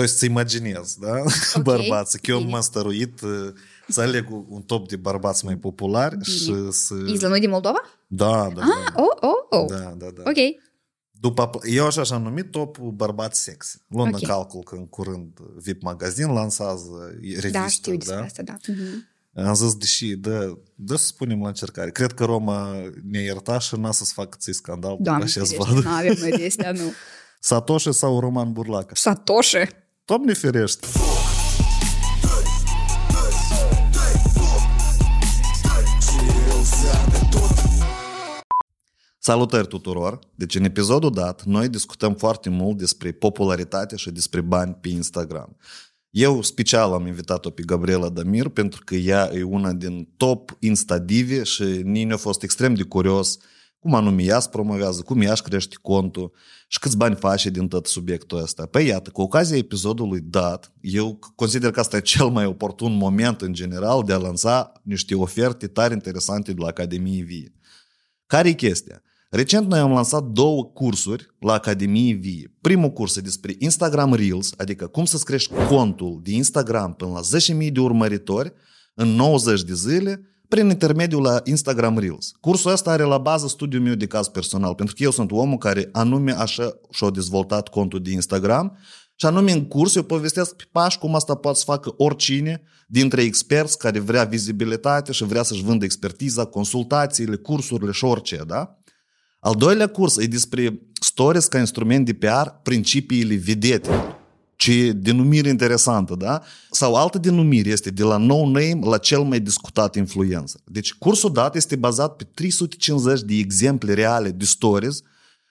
[0.00, 1.08] To este să imaginez, da?
[1.54, 1.62] Okay.
[1.62, 2.20] Bărbați.
[2.20, 3.52] Că eu m-am stăruit uh,
[3.88, 6.36] să aleg un top de bărbați mai populari Bine.
[6.36, 6.94] și să...
[7.06, 7.80] Isla, nu din Moldova?
[8.06, 8.62] Da, da.
[8.62, 9.02] Ah, da.
[9.02, 9.66] oh, oh, oh.
[9.68, 10.22] Da, da, da.
[10.24, 10.36] Ok.
[11.10, 13.82] După, eu așa și-am numit topul bărbați sex.
[13.88, 14.20] Luând okay.
[14.22, 17.50] în calcul că în curând VIP Magazin lansează revistă.
[17.50, 18.22] Da, știu da?
[18.22, 18.56] asta, da.
[18.56, 19.44] Uh-huh.
[19.46, 21.90] Am zis, deși, da, da să spunem la încercare.
[21.90, 22.72] Cred că Roma
[23.10, 24.96] ne ierta și n-a să-ți facă ți scandal.
[25.00, 26.92] Doamne, așa ferește, nu avem noi de nu.
[27.40, 28.92] Satoshi sau Roman Burlaca?
[28.94, 29.78] Satoshi?
[30.10, 30.86] Doamne ferește!
[39.18, 40.18] Salutări tuturor!
[40.34, 45.56] Deci în episodul dat noi discutăm foarte mult despre popularitate și despre bani pe Instagram.
[46.10, 51.42] Eu special am invitat-o pe Gabriela Damir pentru că ea e una din top instadive
[51.42, 53.38] și Nini a fost extrem de curios
[53.78, 56.32] cum anume ea se promovează, cum ea își crește contul
[56.72, 58.66] și câți bani face din tot subiectul ăsta.
[58.66, 63.40] Păi iată, cu ocazia episodului dat, eu consider că asta e cel mai oportun moment
[63.40, 67.52] în general de a lansa niște oferte tare interesante de la Academie Vie.
[68.26, 69.02] Care e chestia?
[69.30, 72.54] Recent noi am lansat două cursuri la Academie Vie.
[72.60, 77.38] Primul curs e despre Instagram Reels, adică cum să-ți crești contul de Instagram până la
[77.64, 78.52] 10.000 de urmăritori
[78.94, 82.32] în 90 de zile prin intermediul la Instagram Reels.
[82.40, 85.58] Cursul ăsta are la bază studiul meu de caz personal, pentru că eu sunt omul
[85.58, 88.78] care anume așa și-a dezvoltat contul de Instagram
[89.14, 93.22] și anume în curs eu povestesc pe pași cum asta poate să facă oricine dintre
[93.22, 98.78] experți care vrea vizibilitate și vrea să-și vândă expertiza, consultațiile, cursurile și orice, da?
[99.40, 104.19] Al doilea curs e despre stories ca instrument de PR, principiile vedete.
[104.60, 106.42] Ce denumire interesantă, da?
[106.70, 110.60] Sau altă denumire este de la no-name la cel mai discutat influencer.
[110.64, 115.02] Deci cursul dat este bazat pe 350 de exemple reale de stories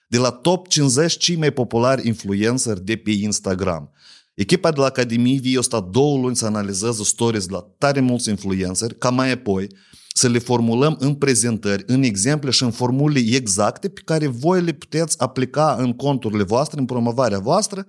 [0.08, 3.90] de la top 50 cei mai populari influencer de pe Instagram.
[4.34, 8.00] Echipa de la Academie Vie a stat două luni să analizeze stories de la tare
[8.00, 9.66] mulți influenceri, ca mai apoi
[10.12, 14.72] să le formulăm în prezentări, în exemple și în formule exacte pe care voi le
[14.72, 17.86] puteți aplica în conturile voastre, în promovarea voastră,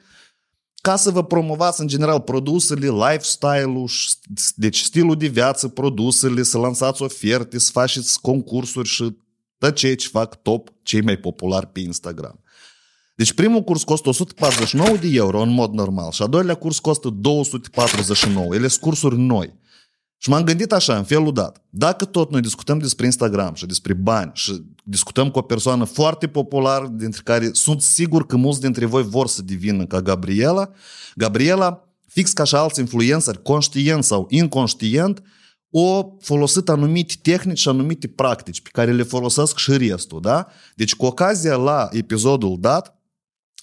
[0.81, 3.89] ca să vă promovați în general produsele, lifestyle-ul,
[4.55, 9.17] deci stilul de viață, produsele, să lansați oferte, să faceți concursuri și
[9.57, 12.39] tot ceea ce fac top cei mai populari pe Instagram.
[13.15, 17.09] Deci primul curs costă 149 de euro în mod normal și a doilea curs costă
[17.09, 18.55] 249.
[18.55, 19.59] Ele sunt cursuri noi.
[20.17, 21.65] Și m-am gândit așa, în felul dat.
[21.69, 26.27] Dacă tot noi discutăm despre Instagram și despre bani și discutăm cu o persoană foarte
[26.27, 30.69] populară, dintre care sunt sigur că mulți dintre voi vor să devină ca Gabriela,
[31.15, 35.21] Gabriela, fix ca și alți influenceri, conștient sau inconștient,
[35.71, 40.47] o folosit anumite tehnici și anumite practici pe care le folosesc și restul, da?
[40.75, 42.95] Deci cu ocazia la episodul dat,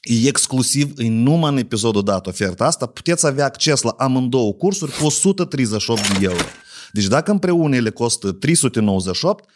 [0.02, 4.92] e exclusiv, e numai în episodul dat oferta asta, puteți avea acces la amândouă cursuri
[4.92, 6.44] cu 138 de euro.
[6.92, 9.48] Deci dacă împreună ele costă 398,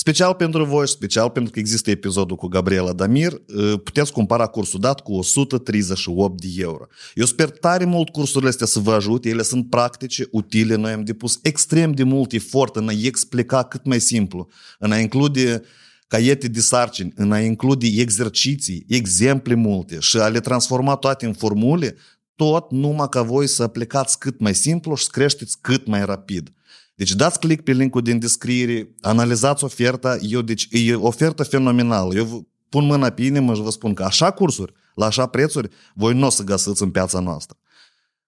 [0.00, 3.42] special pentru voi, special pentru că există episodul cu Gabriela Damir,
[3.84, 6.86] puteți cumpăra cursul dat cu 138 de euro.
[7.14, 11.04] Eu sper tare mult cursurile astea să vă ajute, ele sunt practice, utile, noi am
[11.04, 14.48] depus extrem de mult efort în a explica cât mai simplu,
[14.78, 15.62] în a include
[16.06, 21.32] caiete de sarcini, în a include exerciții, exemple multe și a le transforma toate în
[21.32, 21.96] formule,
[22.36, 26.52] tot numai ca voi să aplicați cât mai simplu și să creșteți cât mai rapid.
[26.98, 32.14] Deci dați click pe linkul din descriere, analizați oferta, eu, deci e ofertă fenomenală.
[32.14, 36.14] Eu pun mâna pe inimă și vă spun că așa cursuri, la așa prețuri, voi
[36.14, 37.56] nu o să găsiți în piața noastră.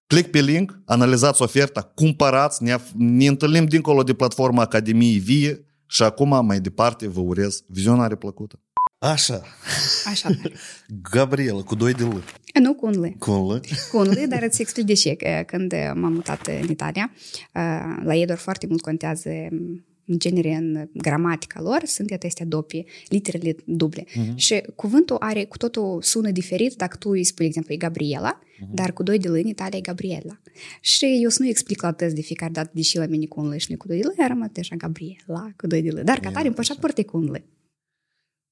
[0.07, 6.03] Click pe link, analizați oferta, cumpărați, ne, ne întâlnim dincolo de platforma Academiei Vie, și
[6.03, 8.61] acum, mai departe, vă urez vizionare plăcută.
[9.03, 9.43] Așa.
[10.07, 10.31] Așa.
[11.11, 12.25] Gabriela, cu doi de L.
[12.61, 13.15] Nu, cu un L.
[13.19, 13.61] Cu un L?
[13.91, 15.17] Cu un L, dar îți explic de ce.
[15.47, 17.13] Când m-am mutat în Italia,
[18.03, 19.31] la ei doar foarte mult contează
[20.07, 24.05] în genere în gramatica lor, sunt acestea dopi, literele duble.
[24.05, 24.35] Uh-huh.
[24.35, 28.39] Și cuvântul are cu totul sună diferit dacă tu îi spui, de exemplu, e Gabriela,
[28.39, 28.71] uh-huh.
[28.73, 30.41] dar cu doi de L în Italia e Gabriela.
[30.81, 33.49] Și eu să nu explic la tăți de fiecare dată, deși la mine cu un
[33.49, 36.01] L și cu doi de L, era așa Gabriela cu doi de L.
[36.05, 37.45] Dar ca tare în pașaport e cu un L.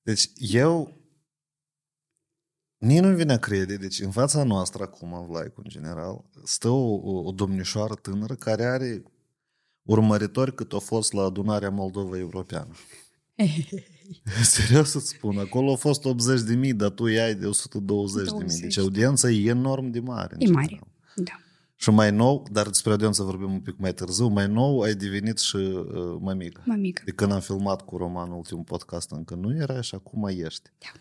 [0.08, 0.96] Deci eu
[2.78, 6.68] Nici nu vine a crede, deci în fața noastră acum, în like în general, stă
[6.68, 9.02] o, o domnișoară tânără care are
[9.82, 12.74] urmăritori cât a fost la adunarea Moldova Europeană.
[14.42, 18.48] Serios să-ți spun, acolo a fost 80 de mii, dar tu ai de 120 20.
[18.48, 18.62] de mii.
[18.62, 20.36] Deci audiența e enorm de mare.
[20.38, 20.86] E mare, da.
[21.77, 25.37] Și mai nou, dar despre audiență vorbim un pic mai târziu, mai nou ai devenit
[25.37, 26.61] și uh, mămică.
[26.65, 27.01] Mămică.
[27.05, 30.69] De când am filmat cu Roman ultimul podcast, încă nu era și acum ești.
[30.79, 30.99] Da.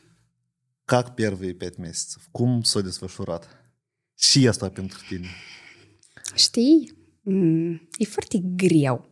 [0.85, 2.27] Как первые пять месяцев?
[2.31, 3.49] Cum s-a desfășurat?
[4.15, 5.27] Și asta pentru tine.
[6.35, 6.96] Știi, Mm,
[7.98, 9.06] e foarte greu.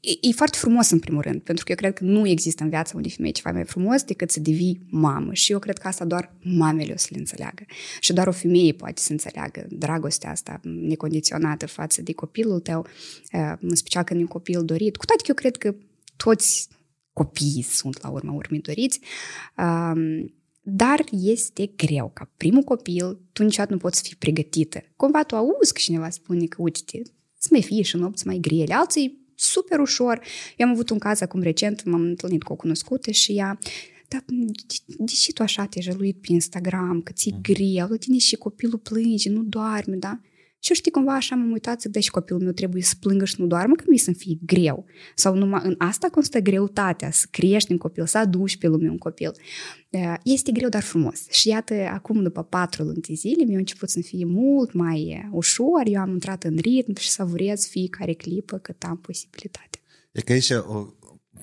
[0.00, 2.68] E, e foarte frumos în primul rând, pentru că eu cred că nu există în
[2.68, 6.04] viața unei femei ceva mai frumos decât să devii mamă și eu cred că asta
[6.04, 7.64] doar mamele o să le înțeleagă.
[8.00, 12.86] Și doar o femeie poate să înțeleagă dragostea asta necondiționată față de copilul tău,
[13.60, 14.96] în special când e un copil dorit.
[14.96, 15.74] Cu toate că eu cred că
[16.16, 16.68] toți
[17.12, 19.00] copiii sunt la urma urmei doriți,
[20.60, 24.82] dar este greu ca primul copil, tu niciodată nu poți fi pregătită.
[24.96, 27.02] Cumva tu auzi că cineva spune că, uite,
[27.38, 28.74] să mai fie și nopți mai grele.
[28.74, 30.20] Alții super ușor.
[30.56, 33.58] Eu am avut un caz acum recent, m-am întâlnit cu o cunoscută și ea
[34.10, 38.18] dar de, de ce tu așa te-ai jăluit pe Instagram, că ți-e greu, la tine
[38.18, 40.20] și copilul plânge, nu doarme, da?
[40.62, 43.24] Și eu știi, cumva așa m-am uitat, zic, da, și copilul meu trebuie să plângă
[43.24, 44.84] și nu doarmă, că mi să fie greu.
[45.14, 48.98] Sau numai în asta constă greutatea, să crești un copil, să aduci pe lume un
[48.98, 49.32] copil.
[50.22, 51.28] Este greu, dar frumos.
[51.30, 55.82] Și iată, acum, după patru luni de zile, mi-a început să fie mult mai ușor,
[55.84, 59.78] eu am intrat în ritm și savurez fiecare clipă cât am posibilitate.
[60.12, 60.86] E că aici o,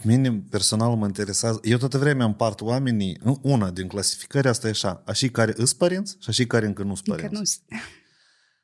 [0.04, 5.04] mine personal mă interesează, eu toată vremea împart oamenii, una din clasificări asta e așa,
[5.06, 7.36] așa care îs părinți și așa care încă nu sunt părinți.
[7.36, 7.38] Încă
[7.70, 7.78] nu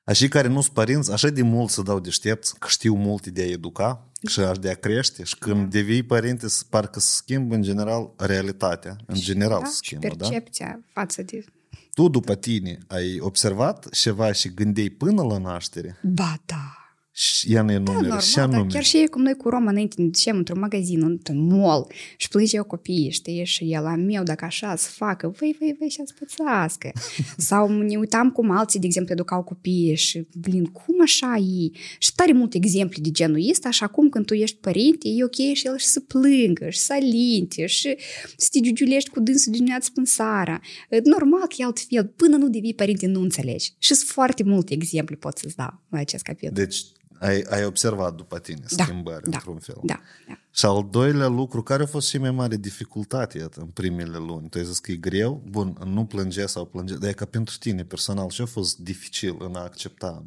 [0.03, 3.41] Așa care nu sunt părinți, așa de mult să dau deștepți, că știu multe de
[3.41, 5.67] a educa și de a crește și când da.
[5.67, 10.67] devii părinte, parcă se schimbă în general realitatea, în general da, se schimbă, și percepția
[10.67, 11.01] da?
[11.01, 11.45] față de...
[11.93, 15.97] Tu după tine ai observat ceva și gândeai până la naștere?
[16.01, 16.82] Ba da,
[17.15, 20.05] și ea ne da, normal, și dar chiar și cum noi cu Roma înainte ne
[20.05, 21.87] ducem într-un magazin, într-un mall
[22.17, 25.89] și plângeau copiii, știi, și el la meu, dacă așa să facă, voi, voi, voi,
[25.89, 26.91] și-a spățească.
[27.37, 31.77] Sau ne uitam cum alții, de exemplu, educau copiii și, blin, cum așa e?
[31.97, 35.53] Și tare multe exemple de genul ăsta și acum când tu ești părinte, e ok
[35.53, 37.95] și el și să plângă, și să alinte, și
[38.37, 40.59] să te giugiulești cu dânsul dimineață până seara.
[41.03, 43.73] Normal că e altfel, până nu devii părinte, nu înțelegi.
[43.77, 46.53] Și sunt foarte multe exemple pot să-ți dau la acest capitol.
[46.53, 46.83] Deci
[47.23, 49.79] ai, ai observat după tine da, schimbări da, într-un fel.
[49.83, 50.37] Da, da.
[50.51, 54.49] Și al doilea lucru, care a fost și mai mare dificultate iată, în primele luni?
[54.49, 57.55] Tu ai zis că e greu, bun, nu plânge sau plânge, dar e ca pentru
[57.59, 60.25] tine personal ce a fost dificil în a accepta?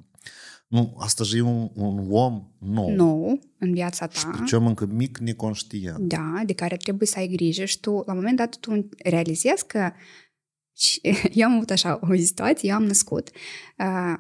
[0.69, 2.91] Nu, asta e un, un om nou.
[2.91, 4.19] Nou în viața ta.
[4.19, 5.99] Și pricem încă mic, neconștient.
[5.99, 9.67] Da, de care trebuie să ai grijă și tu, la un moment dat, tu realizezi
[9.67, 9.93] că
[11.33, 13.31] eu am avut așa o situație, eu am născut
[13.79, 14.15] uh,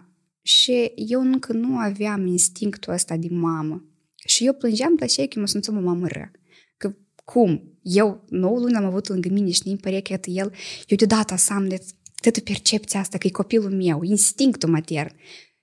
[0.47, 3.85] și eu încă nu aveam instinctul ăsta de mamă.
[4.27, 6.31] Și eu plângeam de aceea că mă simțeam o mamă rea.
[6.77, 6.95] Că
[7.25, 7.79] cum?
[7.83, 10.53] Eu, nouă luni am avut lângă mine și îmi părea că iată el,
[10.87, 11.85] eu deodată să am de
[12.21, 15.17] toată percepția asta că e copilul meu, instinctul matern.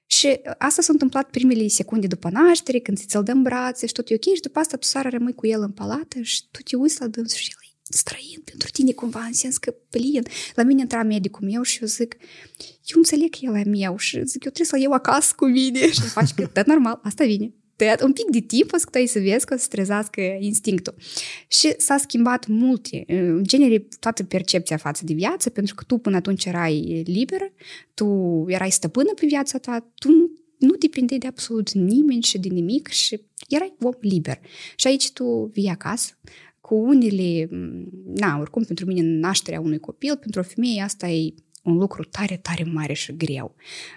[0.05, 4.13] Și asta s-a întâmplat primele secunde după naștere, când ți-l dăm brațe și tot e
[4.13, 7.01] ok, și după asta tu seara rămâi cu el în palată și tu te uiți
[7.01, 10.23] la dâns și el străin pentru tine cumva, în sens că plin.
[10.55, 12.15] La mine intra medicul meu și eu zic,
[12.85, 15.91] eu înțeleg că el e meu și zic, eu trebuie să-l iau acasă cu mine
[15.91, 17.53] și faci că, da, normal, asta vine.
[17.75, 20.95] Tăiat un pic de timp o să tu să vezi că o să trezească instinctul.
[21.47, 23.03] Și s-a schimbat multe.
[23.07, 27.51] În genere, toată percepția față de viață, pentru că tu până atunci erai liberă,
[27.93, 28.07] tu
[28.47, 30.09] erai stăpână pe viața ta, tu
[30.57, 34.39] nu depindeai de absolut nimeni și de nimic și erai om liber.
[34.75, 36.17] Și aici tu vii acasă,
[36.65, 37.49] cu unele,
[38.05, 42.37] na, oricum pentru mine nașterea unui copil, pentru o femeie asta e un lucru tare,
[42.37, 43.55] tare mare și greu.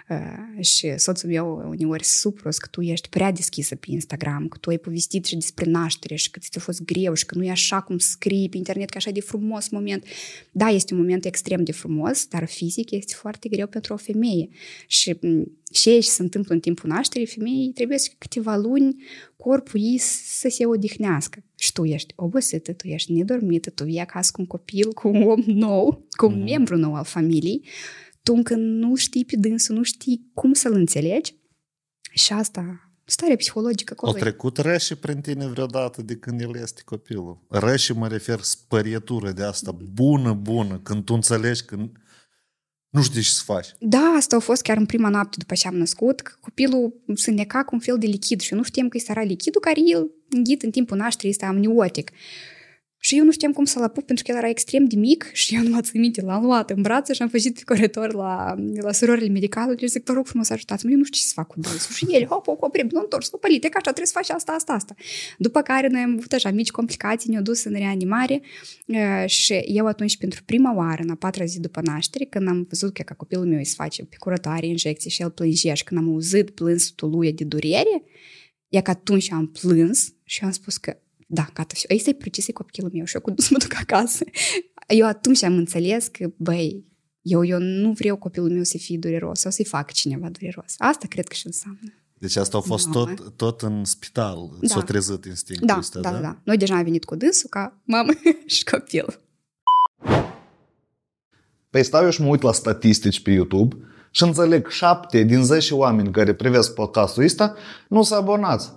[0.09, 4.69] Uh, și soțul meu uneori supros că tu ești prea deschisă pe Instagram, că tu
[4.69, 7.81] ai povestit și despre naștere și că ți-a fost greu și că nu e așa
[7.81, 10.05] cum scrii pe internet, că așa de frumos moment.
[10.51, 14.49] Da, este un moment extrem de frumos, dar fizic este foarte greu pentru o femeie.
[14.87, 15.19] Și
[15.71, 18.95] ce se întâmplă în timpul nașterii femeii, trebuie să câteva luni
[19.35, 21.43] corpul ei să se odihnească.
[21.59, 25.21] Și tu ești obosită, tu ești nedormită, tu vii acasă cu un copil, cu un
[25.21, 26.43] om nou, cu un mm-hmm.
[26.43, 27.65] membru nou al familiei,
[28.23, 31.35] tu încă nu știi pe dânsul, nu știi cum să-l înțelegi
[32.11, 34.11] și asta stare psihologică acolo.
[34.11, 37.45] O trecut răși prin tine vreodată de când el este copilul.
[37.49, 41.75] Răși mă refer spărietură de asta bună, bună, când tu înțelegi că
[42.89, 43.67] nu știi ce să faci.
[43.79, 47.31] Da, asta a fost chiar în prima noapte după ce am născut, că copilul se
[47.31, 50.11] neca cu un fel de lichid și eu nu știam că este lichidul care el
[50.29, 52.11] înghit în timpul nașterii, este amniotic.
[52.99, 55.53] Și eu nu știam cum să-l apuc pentru că el era extrem de mic și
[55.55, 58.55] eu nu mă țin minte, l-am luat în brațe și am făcut pe coridor la,
[58.81, 61.47] la surorile medicale și zic, vă rog frumos, ajutați-mă, eu nu știu ce să fac
[61.47, 61.95] cu dânsul.
[61.95, 64.51] Și el, hop, hop, hop, nu întors, nu pălite, că așa trebuie să faci asta,
[64.51, 64.95] asta, asta.
[65.37, 68.41] După care noi am avut așa mici complicații, ne-au dus în reanimare
[69.25, 72.93] și eu atunci pentru prima oară, în a patra zi după naștere, când am văzut
[72.93, 75.99] că, că copilul meu îi se face pe curătoare injecții și el plângea și când
[75.99, 78.03] am auzit plânsul lui de durere,
[78.69, 82.45] e că atunci am plâns și am spus că da, gata, și ăsta e precis
[82.53, 84.23] copilul meu și eu cu dus mă duc acasă.
[84.87, 86.85] Eu atunci am înțeles că, băi,
[87.21, 90.73] Eu, eu nu vreau copilul meu să fie dureros sau să-i fac cineva dureros.
[90.77, 91.93] Asta cred că și înseamnă.
[92.19, 93.13] Deci asta a fost Mamă.
[93.13, 94.67] tot, tot în spital, Da.
[94.67, 96.39] s-a trezit instinctul Da, ăsta, da, da, da.
[96.43, 98.11] Noi deja am venit cu dânsul ca mamă
[98.45, 99.19] și copil.
[101.69, 103.75] Păi stau eu și mă uit la statistici pe YouTube
[104.11, 107.55] și înțeleg 7 din 10 oameni care privesc podcastul ăsta
[107.89, 108.71] nu s-au abonați.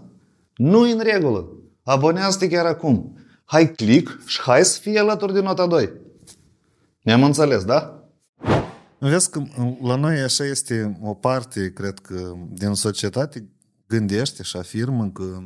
[0.60, 1.48] Nu în regulă.
[1.82, 3.18] Abonează-te chiar acum.
[3.44, 5.92] Hai click și hai să fie alături de nota 2.
[7.02, 8.08] Ne-am înțeles, da?
[8.98, 9.42] Vezi că
[9.82, 13.48] la noi așa este o parte, cred că, din societate
[13.86, 15.42] gândește și afirmă că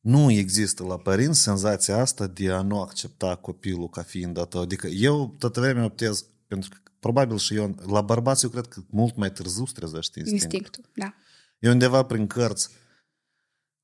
[0.00, 4.60] nu există la părinți senzația asta de a nu accepta copilul ca fiind a tău.
[4.60, 8.80] Adică eu toată vremea optez, pentru că probabil și eu, la bărbați eu cred că
[8.90, 10.58] mult mai târziu se trezește instinctul.
[10.58, 11.14] Instinctul, da.
[11.58, 12.70] Eu undeva prin cărți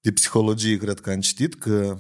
[0.03, 1.99] de psihologie cred că am citit că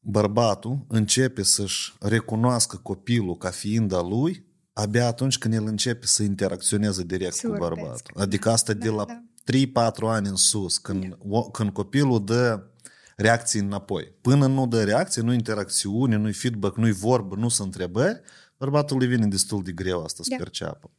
[0.00, 6.22] bărbatul începe să-și recunoască copilul ca fiind al lui abia atunci când el începe să
[6.22, 7.80] interacționeze direct Să cu vorbesc.
[7.86, 8.20] bărbatul.
[8.22, 9.22] Adică asta de Da, la da.
[9.92, 12.62] 3-4 ani în sus, când, o, când copilul dă
[13.16, 14.14] reacții înapoi.
[14.20, 18.20] Până nu dă reacție, nu interacțiune, nu-i feedback, nu-i vorbă, nu sunt întrebări,
[18.58, 20.36] bărbatul îi vine destul de greu asta să Da.
[20.36, 20.90] perceapă.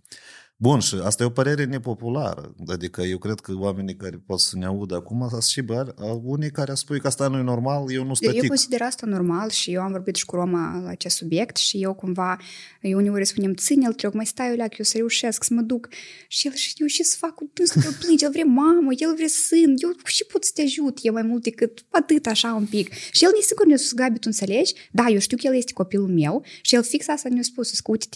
[0.59, 2.55] Bun, și asta e o părere nepopulară.
[2.67, 6.51] Adică eu cred că oamenii care pot să ne audă acum sunt și bă, unii
[6.51, 8.41] care spui că asta nu e normal, eu nu Eu, static.
[8.41, 11.81] eu consider asta normal și eu am vorbit și cu Roma la acest subiect și
[11.81, 12.37] eu cumva,
[12.81, 15.87] eu uneori spunem, ține-l, te rog, mai stai, Oleac, eu să reușesc să mă duc.
[16.27, 19.13] Și el, și eu ce să fac cu dânsul, el plânge, el vrea mamă, el
[19.15, 22.65] vrea sân, eu și pot să te ajut, e mai mult decât atât așa un
[22.65, 22.93] pic.
[23.11, 24.73] Și el nesigur ne-a spus, Gabi, tu înțelegi?
[24.91, 27.91] Da, eu știu că el este copilul meu și el fix asta ne-a spus, că
[27.91, 28.07] uite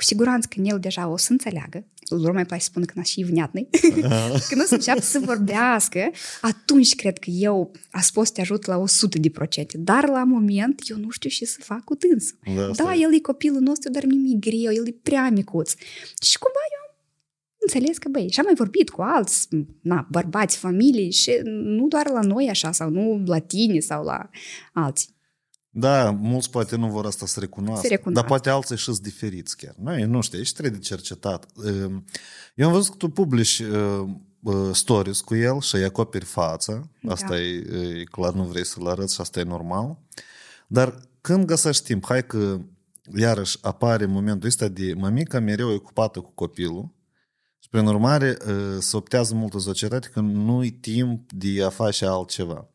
[0.00, 3.02] cu siguranță că el deja o să înțeleagă, lor mai place să spună că n
[3.02, 3.68] și vneatnăi,
[4.48, 8.66] când o să înceapă să vorbească, atunci cred că eu a spus să te ajut
[8.66, 9.78] la 100 de procente.
[9.78, 12.38] Dar la moment eu nu știu ce să fac cu dânsul.
[12.54, 12.98] Da, asta Da, e.
[13.00, 15.74] el e copilul nostru, dar nimic greu, el e prea micuț.
[16.22, 19.48] Și cumva eu am înțeles că, băi, și am mai vorbit cu alți,
[19.80, 24.30] na, bărbați, familii și nu doar la noi așa, sau nu la tine sau la
[24.72, 25.18] alții.
[25.72, 28.20] Da, mulți poate nu vor asta să recunoască, Să recunoască.
[28.20, 29.74] dar poate alții și sunt diferiți chiar.
[29.78, 31.46] Nu, nu știu, aici trebuie de cercetat.
[31.66, 32.04] Ehm,
[32.54, 36.90] Eu am văzut că tu publici ehm, uh, stories cu el și îi acoperi fața.
[37.08, 37.40] Asta Da.
[37.40, 39.98] e, e clar, nu vrei să-l arăți și asta e normal.
[40.66, 42.60] Dar când găsești timp, hai că
[43.16, 46.94] iarăși apare momentul ăsta de mămica mereu e ocupată cu copilul
[47.58, 52.06] și prin urmare uh, se optează mult în societate că nu-i timp de a face
[52.06, 52.69] altceva.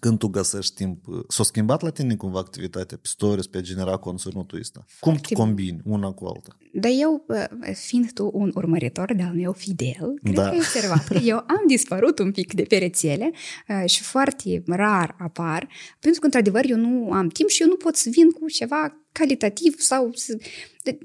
[0.00, 3.60] Când tu găsești timp, uh, s-a schimbat la tine cumva activitatea pe stories, pe a
[3.60, 4.84] genera conținutul ăsta?
[5.00, 6.56] Cum tu Foarte combini una cu alta?
[6.72, 10.42] Dar eu, bă, fiind tu un urmăritor de-al meu fidel, cred Da.
[10.42, 13.30] că ai observat că eu am dispărut un pic de pe rețele
[13.68, 15.68] uh, și foarte rar apar,
[16.00, 19.06] pentru că, într-adevăr, eu nu am timp și eu nu pot să vin cu ceva
[19.12, 20.38] calitativ sau să...
[20.82, 20.98] de-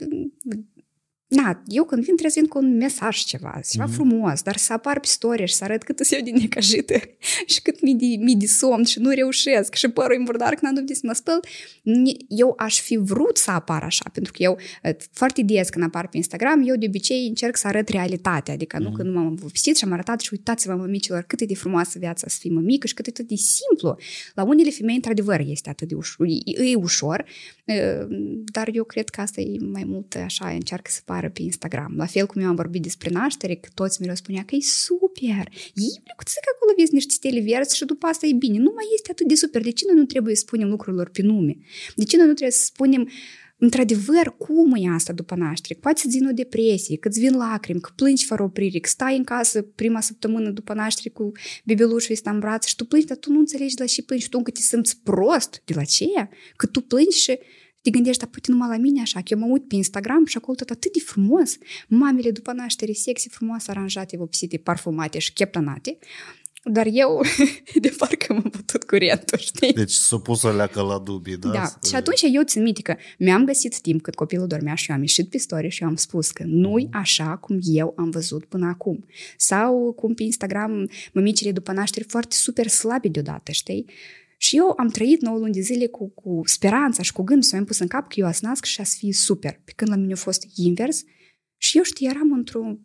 [1.30, 3.94] Na, eu când vin trebuie să vin cu un mesaj ceva, ceva Mhm.
[3.94, 6.94] frumos, dar să apar pe story și să arăt cât sunt eu din necăjită
[7.52, 10.78] și cât mi de, mi de somn și nu reușesc și părul e murdar când
[10.78, 11.40] am după să mă spăl,
[11.82, 15.86] ni- eu aș fi vrut să apar așa, pentru că eu eh, foarte des când
[15.86, 19.36] apar pe Instagram, eu de obicei încerc să arăt realitatea, adică nu că nu m-am
[19.36, 22.88] vopsit și am arătat și uitați-vă mămicilor cât e de frumoasă viața să fii mămică
[22.88, 23.98] și cât e atât de simplu.
[24.34, 27.26] La unele femei, într-adevăr, este atât de ușor, e, e ușor,
[27.66, 28.06] eh,
[28.52, 31.94] dar eu cred că asta e mai mult așa, încearcă să pară pe Instagram.
[31.96, 35.46] La fel cum eu am vorbit despre naștere, că toți mereu spunea că e super,
[35.74, 38.58] e plăcut să că acolo vezi niște stele verzi și după asta e bine.
[38.58, 39.62] Nu mai este atât de super.
[39.62, 41.58] De ce noi nu trebuie să spunem lucrurilor pe nume?
[41.96, 43.10] De ce noi nu trebuie să spunem
[43.62, 45.80] într-adevăr, cum e asta după naștere?
[45.80, 49.18] Poate să-ți vin o depresie, că îți vin lacrimi, că plângi fără oprire, că stai
[49.18, 51.32] în casă prima săptămână după naștere cu
[51.66, 54.30] bebelușul ăsta în braț și tu plângi, dar tu nu înțelegi de la ce plângi,
[54.30, 56.06] tu încă te simți prost de la ce?
[56.56, 57.40] Că tu plângi și
[57.90, 60.38] te gândești, dar poate numai la mine așa, că eu mă uit pe Instagram și
[60.38, 61.58] acolo tot atât de frumos.
[61.88, 65.98] Mamele după naștere sexy, frumos aranjate, vopsite, parfumate și cheptanate.
[66.64, 67.22] Dar eu,
[67.82, 69.74] de parcă m-am bătut curentul, știi?
[69.74, 71.50] Deci s-a pus o leacă la dubii, da?
[71.50, 74.96] Da, și atunci eu țin minte că mi-am găsit timp cât copilul dormea și eu
[74.96, 78.46] am ieșit pe story și eu am spus că nu-i așa cum eu am văzut
[78.46, 79.06] până acum.
[79.38, 83.86] Sau cum pe Instagram mămicile după naștere foarte super slabe deodată, știi?
[84.42, 87.50] Și eu am trăit 9 luni de zile cu, cu speranța și cu gândul să
[87.54, 89.62] mi-am pus în cap că eu a să nasc și a să fie super.
[89.66, 91.04] Pe când la mine a fost invers
[91.58, 92.78] și eu știi, eram într-o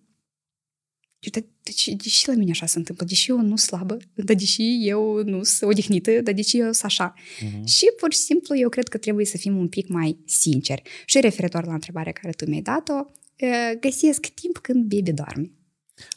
[1.31, 3.97] de, deci, deși la mine așa se întâmplă, deși eu nu slabă,
[4.27, 7.15] dar deși eu nu sunt odihnită, dar deși eu sunt așa.
[7.41, 7.65] Mhm.
[7.67, 10.83] Și pur și simplu eu cred că trebuie să fim un pic mai sinceri.
[11.05, 13.05] Și referitor la întrebarea care tu mi-ai dat-o,
[13.37, 15.51] eh, găsesc timp când baby doarme.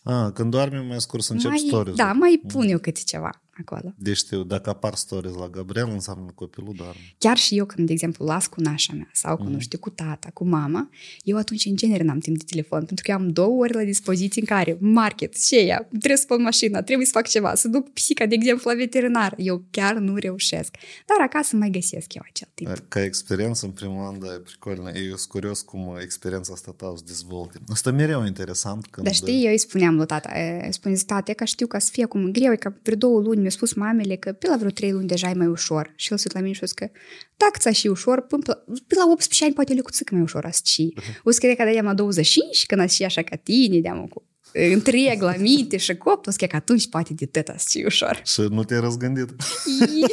[0.04, 3.42] A, când doarme mai scurs încep mai, stories da, mai pun eu câte ceva.
[3.60, 3.94] Acolo.
[3.98, 7.02] Deci știu, dacă apar stories la Gabriel, înseamnă copilul doarme.
[7.18, 9.52] Chiar și eu când, de exemplu, las cu nașa mea sau cu, mm.
[9.52, 10.90] nu știu, cu tata, cu mama,
[11.24, 13.84] eu atunci, în genere, n-am timp de telefon, pentru că eu am două ore la
[13.84, 17.90] dispoziție în care market, ea, trebuie să pun mașina, trebuie să fac ceva, să duc
[17.90, 19.34] psica, de exemplu, la veterinar.
[19.38, 20.76] Eu chiar nu reușesc.
[21.06, 22.84] Dar acasă mai găsesc eu acel timp.
[22.88, 24.92] Ca experiență, în primul an, da, e pricolnă.
[24.92, 27.60] Eu sunt curios cum experiența asta ta se dezvolte.
[27.68, 28.88] Asta mereu interesant.
[28.88, 29.06] Când...
[29.06, 30.30] Dar știi, eu îi spuneam lui tata,
[30.70, 33.56] spune tata, că știu că să fie acum greu, e că vreo două luni mi-a
[33.56, 35.94] spus mamele că pe la vreo trei luni deja e mai ușor.
[35.96, 36.90] Și el se la mine și că
[37.38, 38.54] dacă ți și ușor, până la,
[38.88, 40.94] până la 18 ani poate le cu mai ușor a și.
[41.24, 44.24] O să crede că de la 25, când ați și așa ca tine, de cu
[44.54, 48.22] întreg la minte și copt, o să că atunci poate de tot să ușor.
[48.26, 49.30] Și nu te-ai răzgândit?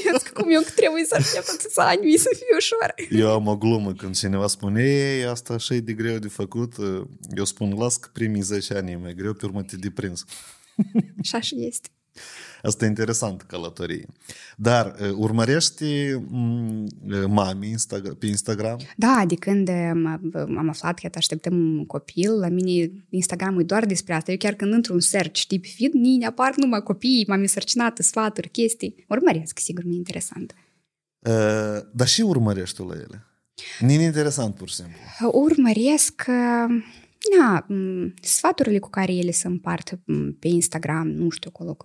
[0.04, 2.94] Yes, cum eu trebuie să aștept atâția ani să fie ușor.
[3.10, 6.74] Eu am o glumă când cineva spune, ei, asta așa e de greu de făcut,
[7.36, 10.24] eu spun, las că primii 10 ani e mai greu, pe urmă te deprins.
[11.22, 11.88] Și așa este.
[12.64, 14.06] Asta e interesant, călătorie.
[14.56, 15.84] Dar urmărești
[17.26, 17.74] mami
[18.18, 18.78] pe Instagram?
[18.96, 19.68] Da, de când
[20.34, 24.30] am aflat că așteptăm un copil, la mine Instagram e doar despre asta.
[24.30, 28.48] Eu chiar când intru un search, tip feed, mine apar numai copii, mami sărcinată, sfaturi,
[28.48, 29.04] chestii.
[29.08, 30.54] Urmăresc, sigur, mi-e interesant.
[31.18, 31.32] Uh,
[31.92, 33.26] dar și urmărești tu la ele?
[33.80, 34.94] Nu e interesant, pur și simplu.
[35.32, 36.24] Urmăresc...
[36.28, 37.02] Uh
[37.38, 37.66] da,
[38.22, 39.98] sfaturile cu care ele se împart
[40.38, 41.76] pe Instagram, nu știu, acolo,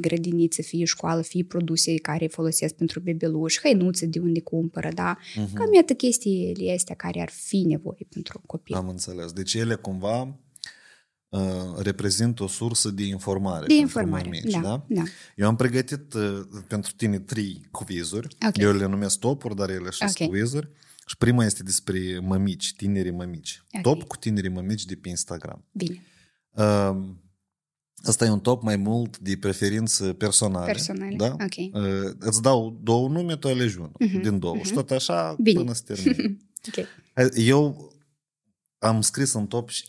[0.00, 5.18] grădinițe, fie școală, fie produse care folosesc pentru bebeluși, hăinuțe de unde cumpără, da?
[5.18, 5.52] Uh-huh.
[5.54, 8.74] Cam iată chestiile astea care ar fi nevoie pentru copii.
[8.74, 9.32] Am înțeles.
[9.32, 10.38] Deci ele cumva
[11.28, 11.40] uh,
[11.78, 13.66] reprezintă o sursă de informare.
[13.66, 14.84] De informare, mici, da, da?
[14.88, 15.02] da.
[15.36, 18.28] Eu am pregătit uh, pentru tine trei cuvizuri.
[18.48, 18.64] Okay.
[18.64, 20.26] Eu le numesc topuri, dar ele și okay.
[20.26, 20.70] cuvizuri.
[21.06, 23.62] Și prima este despre mămici, tinerii mămici.
[23.66, 23.80] Okay.
[23.82, 25.64] Top cu tinerii mămici de pe Instagram.
[25.72, 26.02] Bine.
[26.50, 26.96] Uh,
[28.04, 30.66] Asta e un top mai mult de preferințe personale.
[30.66, 31.26] Personale, da?
[31.26, 31.74] ok.
[31.74, 34.22] Uh, îți dau două nume, tu alegi unul uh-huh.
[34.22, 34.58] din două.
[34.58, 34.64] Uh-huh.
[34.64, 35.58] Și tot așa Bine.
[35.58, 36.36] până se termină.
[36.68, 36.86] okay.
[37.34, 37.92] Eu
[38.78, 39.84] am scris în top și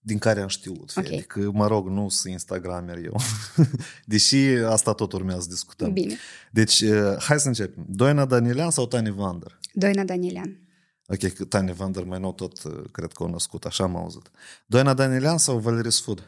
[0.00, 0.92] din care am știut.
[0.96, 1.14] Okay.
[1.14, 3.16] Adică, mă rog, nu sunt Instagramer eu.
[4.04, 5.92] Deși asta tot urmează să discutăm.
[5.92, 6.16] Bine.
[6.52, 7.86] Deci, uh, hai să începem.
[7.88, 9.57] Doina Danielian sau Tani Vander?
[9.78, 10.58] Doina Danielian.
[11.06, 14.30] Ok, Tani Vander mai nou tot uh, cred că o născut, așa am auzit.
[14.66, 16.18] Doina Danielian sau Valerie Sfud?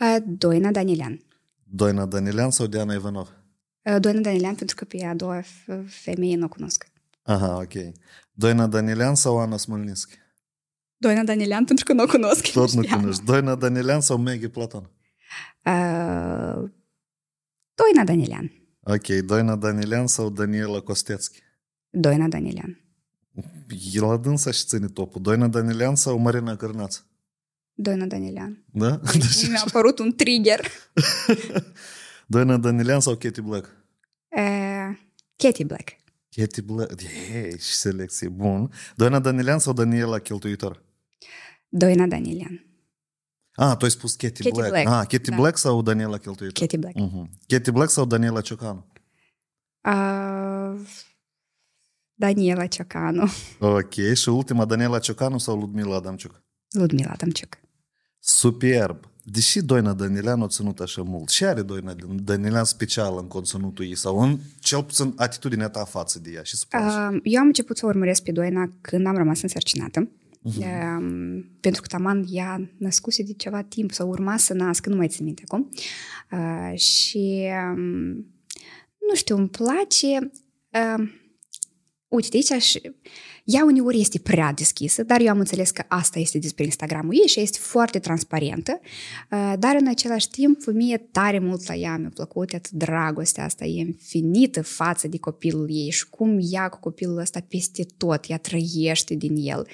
[0.00, 1.20] Uh, Doina Danielian.
[1.64, 3.28] Doina Danielian sau Diana Ivanov?
[3.82, 5.42] Uh, Doina Danielian, pentru că pe a doua
[5.86, 6.86] femeie nu o cunosc.
[7.22, 7.72] Aha, ok.
[8.32, 10.16] Doina Danielian sau Ana Smolninski?
[10.96, 12.52] Doina Danielian, pentru că nu o cunosc.
[12.52, 13.24] Tot nu cunoști.
[13.24, 14.90] Doina Danielian sau Maggie Platon?
[15.64, 16.70] Uh,
[17.74, 18.52] Doina Danielian.
[18.80, 21.46] Ok, Doina Danielian sau Daniela Costețchi?
[21.90, 22.82] Doina Danielian.
[23.92, 25.22] El la dânsa și ține topul.
[25.22, 27.02] Doina Danielian sau Marina Cărnaț?
[27.74, 28.64] Doina Danielian.
[28.72, 29.00] Da?
[29.12, 30.60] Deci mi-a apărut un trigger.
[32.26, 33.76] Doina Danielian sau Katie Black?
[34.28, 34.96] Uh,
[35.36, 35.96] Katie Black.
[36.36, 37.02] Katie Black.
[37.32, 38.28] Ei, și selecție.
[38.28, 38.70] Bun.
[38.96, 40.82] Doina Danielian sau Daniela Cheltuitor?
[41.68, 42.66] Doina Danielian.
[43.54, 44.70] Ah, tu ai spus Katie, Katie Black.
[44.70, 44.86] Black.
[44.86, 45.36] Ah, Katie da.
[45.36, 46.52] Black sau Daniela Cheltuitor?
[46.52, 46.94] Katie Black.
[46.96, 47.26] Uh-huh.
[47.46, 48.86] Katie Black sau Daniela Ciocanu?
[49.84, 50.80] Uh,
[52.18, 53.28] Daniela Ciocanu.
[53.58, 56.42] Ok, și ultima Daniela Ciocanu sau Ludmila Adamciuc?
[56.70, 57.58] Ludmila Adamciuc.
[58.18, 59.08] Superb.
[59.22, 63.94] Deși Doina Danilean a ținut așa mult, și are Doina Danilean special în conținutul ei
[63.96, 67.84] sau în cel puțin atitudinea ta față de ea și uh, Eu am început să
[67.84, 70.08] o urmăresc pe Doina când am rămas însărcinată.
[70.10, 70.56] Uh-huh.
[70.56, 75.08] Uh, pentru că taman ea născuse de ceva timp sau urma să nască, nu mai
[75.08, 75.70] țin minte acum.
[76.30, 78.12] Uh, și um,
[79.08, 80.30] nu știu, îmi place
[80.72, 81.10] uh,
[82.08, 82.80] uite, aici și
[83.44, 87.28] ea uneori este prea deschisă, dar eu am înțeles că asta este despre Instagramul ei
[87.28, 88.80] și este foarte transparentă,
[89.58, 93.78] dar în același timp mie tare mult la ea mi-a plăcut atât dragostea asta e
[93.78, 99.14] infinită față de copilul ei și cum ea cu copilul ăsta peste tot, ea trăiește
[99.14, 99.66] din el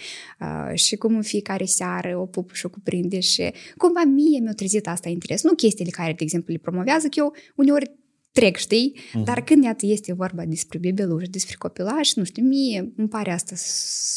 [0.74, 4.88] și cum în fiecare seară o pupă și o cuprinde și cumva mie mi-a trezit
[4.88, 5.42] asta interes.
[5.42, 7.90] Nu chestiile care, de exemplu, le promovează, că eu uneori
[8.34, 8.96] trec, știi?
[8.96, 9.24] Uh-huh.
[9.24, 13.54] Dar când iată este vorba despre bebeluș, despre copilaș, nu știu, mie îmi pare asta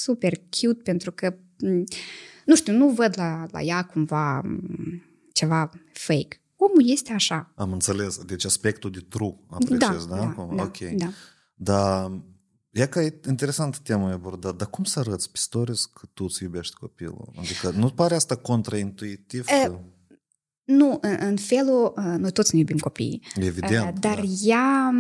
[0.03, 1.35] super cute pentru că,
[2.45, 4.41] nu știu, nu văd la, la ea cumva
[5.33, 6.41] ceva fake.
[6.55, 7.51] Omul este așa.
[7.55, 8.17] Am înțeles.
[8.23, 10.15] Deci aspectul de true apreciez, da?
[10.15, 10.77] Da, da, da ok.
[10.77, 11.09] Da.
[11.53, 12.11] Dar
[12.71, 16.43] E că e interesantă tema abordat, dar cum să arăți pe stories că tu îți
[16.43, 17.33] iubești copilul?
[17.37, 19.45] Adică nu pare asta contraintuitiv?
[19.47, 19.79] E, că...
[20.67, 23.21] Nu, în, în felul, noi toți ne iubim copiii.
[23.35, 23.99] Evident.
[23.99, 24.21] Dar da.
[24.43, 24.91] ea,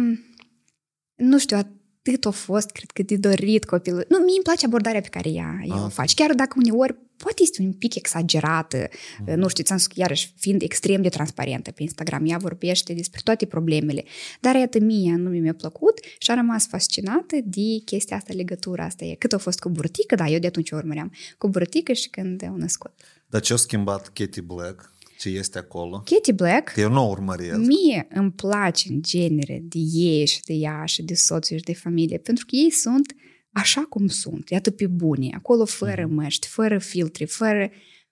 [1.15, 4.05] nu știu, atât a fost, cred că, de dorit copilul.
[4.09, 5.91] Nu, mie îmi place abordarea pe care ea, ea o Ah.
[5.91, 6.13] face.
[6.13, 8.87] Chiar dacă uneori poate este un pic exagerată,
[9.19, 9.39] Mhm.
[9.39, 13.45] nu știu, ți-am spus, iarăși, fiind extrem de transparentă pe Instagram, ea vorbește despre toate
[13.45, 14.03] problemele.
[14.41, 19.05] Dar iată, mie nu mi-a plăcut și a rămas fascinată de chestia asta, legătura asta.
[19.05, 22.09] E cât a fost cu burtică, da, eu de atunci o urmăream, cu burtică și
[22.09, 22.91] când au născut.
[23.29, 24.95] Dar ce-a schimbat Katie Black?
[25.17, 26.03] Ce este acolo?
[26.05, 27.57] Katie Black, Că eu nu o urmăresc.
[27.57, 31.73] Mie îmi place în genere de ei și de ea și de soțul și de
[31.73, 33.15] familie, pentru că ei sunt
[33.51, 37.69] așa cum sunt, iată pe bune, acolo fără măști, fără filtre, fără...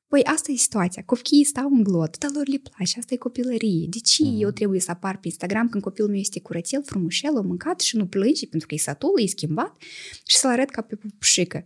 [0.08, 1.04] Păi asta e situația.
[1.06, 3.88] Copiii stau în glot, dar lor le place, asta e copilărie.
[3.89, 7.41] De ce eu trebuie să apar pe Instagram când copilul meu este curățel, frumușel, a
[7.41, 9.76] mâncat și nu plânge pentru că e satul, e schimbat
[10.26, 11.65] și să-l arăt ca pe pușică.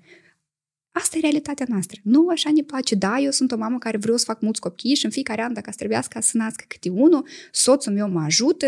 [0.99, 1.99] Asta e realitatea noastră.
[2.03, 2.95] Nu așa ne place.
[2.95, 5.53] Da, eu sunt o mamă care vreau să fac mulți copii și în fiecare an,
[5.53, 8.65] dacă trebuiască să nască câte unul, soțul meu mă ajută.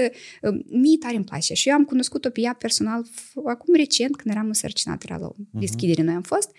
[0.70, 1.54] Mie tare îmi place.
[1.54, 5.26] Și eu am cunoscut-o pe ea personal f- acum recent, când eram însărcinată, era la
[5.28, 6.50] o deschidere, noi am fost.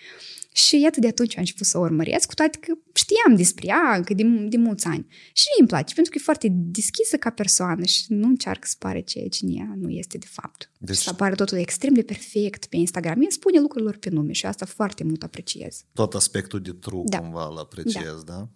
[0.52, 3.94] Și iată de atunci am început să o urmăresc, cu toate că știam despre ea
[3.96, 5.06] încă de, de mulți ani.
[5.08, 8.74] Și mie îmi place, pentru că e foarte deschisă ca persoană și nu încearcă să
[8.78, 10.70] pare ceea ce ea nu este de fapt.
[10.78, 10.96] Deci- Deci...
[10.96, 13.20] Și să apară totul extrem de perfect pe Instagram.
[13.22, 15.84] Ea spune lucrurilor pe nume și asta foarte mult apreciez.
[15.92, 17.18] Tot aspectul de true Da.
[17.18, 18.48] cumva îl apreciez, da?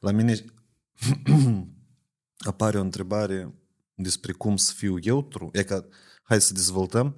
[0.00, 0.44] La mine
[2.36, 3.54] apare o întrebare
[3.94, 5.48] despre cum să fiu eu true.
[5.52, 5.86] E ca,
[6.22, 7.16] hai să dezvoltăm.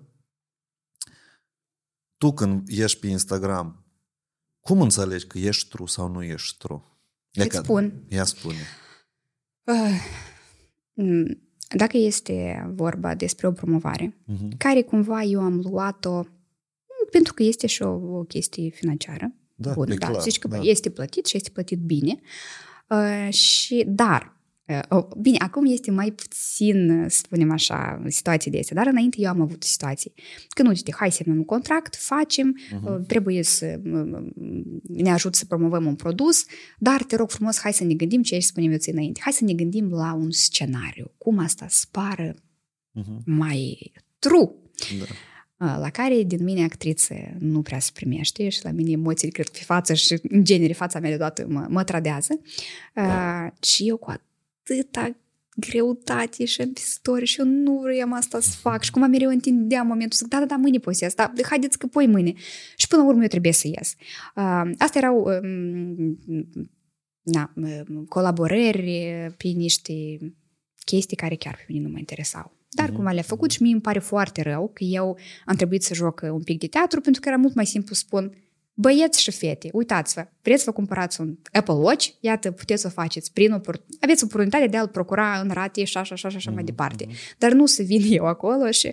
[2.19, 3.86] Tu când ești pe Instagram,
[4.67, 6.83] cum înțelegi că ești true sau nu ești true?
[7.31, 7.93] E Îți ca- spun.
[8.09, 8.57] Ia spune.
[9.65, 10.01] Uh,
[10.93, 11.41] mm,
[11.77, 14.57] Dacă este vorba despre o promovare, Mhm.
[14.57, 16.25] care cumva eu am luat-o mm,
[17.11, 19.35] pentru că este și o, o chestie financiară.
[19.55, 20.59] Da, Bun, e da, clar, zici că da.
[20.63, 22.21] este plătit și este plătit bine.
[22.89, 24.36] Uh, și, dar, uh, oh,
[25.19, 29.29] bine, acum este mai puțin, uh, să spunem așa, situații de astea, dar înainte eu
[29.29, 30.13] am avut situații.
[30.49, 32.93] Când, uite, hai semnăm un contract, facem, Mhm.
[32.93, 34.27] uh, trebuie să uh,
[34.83, 36.45] ne ajut să promovăm un produs,
[36.79, 39.21] dar te rog frumos, hai să ne gândim ce ești spunem eu ție înainte.
[39.23, 41.11] Hai să ne gândim la un scenariu.
[41.19, 42.35] Cum asta spară
[42.93, 43.23] Mhm.
[43.25, 44.49] mai true.
[44.99, 45.05] Da.
[45.67, 49.47] Uh, la care din mine actriță nu prea se primește și la mine emoțiile cred
[49.47, 52.41] că pe față și în genere fața mea deodată mă, mă tradează.
[52.97, 54.11] Uh, și eu cu
[54.71, 55.17] atâta
[55.57, 60.17] greutate și ambistoare și eu nu vreau asta să fac și cumva mereu întindeam momentul
[60.19, 62.33] să zic, da, da, da, mâine poți să ies, da, haideți că poi mâine.
[62.77, 63.95] Și până la urmă eu trebuie să ies.
[64.37, 66.19] Uh, astea erau um,
[67.23, 69.93] na, um, colaborări pe niște
[70.85, 72.55] chestii care chiar pe mine nu mă interesau.
[72.71, 72.95] Dar Mhm.
[72.95, 76.21] cumva le-a făcut și mie îmi pare foarte rău că eu am trebuit să joc
[76.31, 78.37] un pic de teatru pentru că era mult mai simplu să spun
[78.79, 82.09] Băieți și fete, uitați-vă, vreți să vă cumpărați un Apple Watch?
[82.21, 85.97] Iată, puteți să o faceți prin opor- Aveți oportunitatea de a-l procura în rate și
[85.97, 87.07] așa, așa, și așa mai departe.
[87.39, 88.93] Dar nu să vin eu acolo și...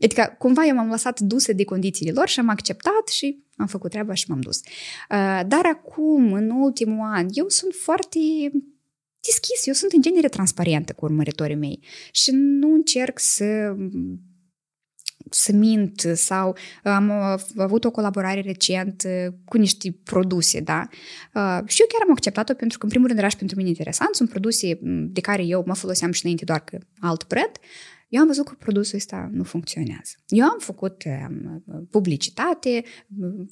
[0.00, 3.90] Adică, cumva eu m-am lăsat dusă de condițiile lor și am acceptat și am făcut
[3.90, 4.60] treaba și m-am dus.
[4.60, 8.18] Uh, Dar acum, în ultimul an, eu sunt foarte
[9.20, 11.80] deschis, eu sunt în genere transparentă cu urmăritorii mei
[12.12, 13.74] și nu încerc să
[15.30, 20.88] să mint sau am uh, avut o colaborare recent uh, cu niște produse, da?
[21.34, 23.68] Uh, și eu chiar am acceptat-o pentru că, în primul rând, era și pentru mine
[23.68, 24.14] interesant.
[24.14, 27.52] Sunt produse m, de care eu mă foloseam și înainte doar că alt brand.
[28.14, 30.12] Eu am văzut că produsul ăsta nu funcționează.
[30.28, 32.84] Eu am făcut um, publicitate,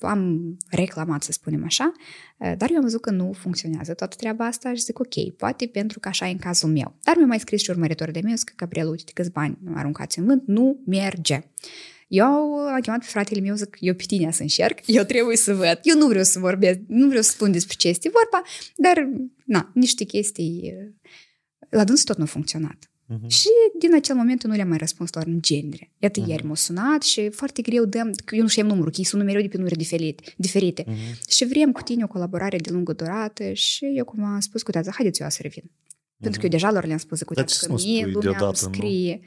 [0.01, 1.93] am reclamat, să spunem așa,
[2.39, 5.67] uh, dar eu am văzut că nu funcționează toată treaba asta și zic, ok, poate
[5.67, 6.97] pentru că așa e în cazul meu.
[7.03, 10.19] Dar mi-a mai scris și urmăritorul de meu, zic că, Gabriel, uite câți bani aruncați
[10.19, 11.41] în vânt, nu merge.
[12.09, 15.55] Eu am chemat pe fratele meu, zic, eu pe tine să încerc, eu trebuie să
[15.55, 15.79] văd.
[15.83, 19.09] Eu nu vreau să vorbesc, nu vreau să spun despre ce este vorba, dar,
[19.45, 20.75] na, niște chestii
[21.69, 22.92] la dâns tot nu a funcționat.
[23.07, 23.29] Mhm.
[23.29, 25.91] Și din acel moment eu nu le-am mai răspuns doar în genere.
[25.99, 26.29] Iată, Mhm.
[26.29, 29.23] ieri m-a sunat și foarte greu dăm, că eu nu știam numărul, că ei sună
[29.23, 30.23] mereu de pe numere diferite.
[30.37, 30.85] diferite.
[30.87, 31.19] Mhm.
[31.29, 34.71] Și vrem cu tine o colaborare de lungă durată și eu cum am spus, cu
[34.91, 35.63] haideți eu să revin.
[36.21, 38.13] Pentru că eu deja lor le-am spus, cu Dar ce să că nu mie spui
[38.13, 38.47] lumea îmi deodată,
[39.21, 39.23] nu?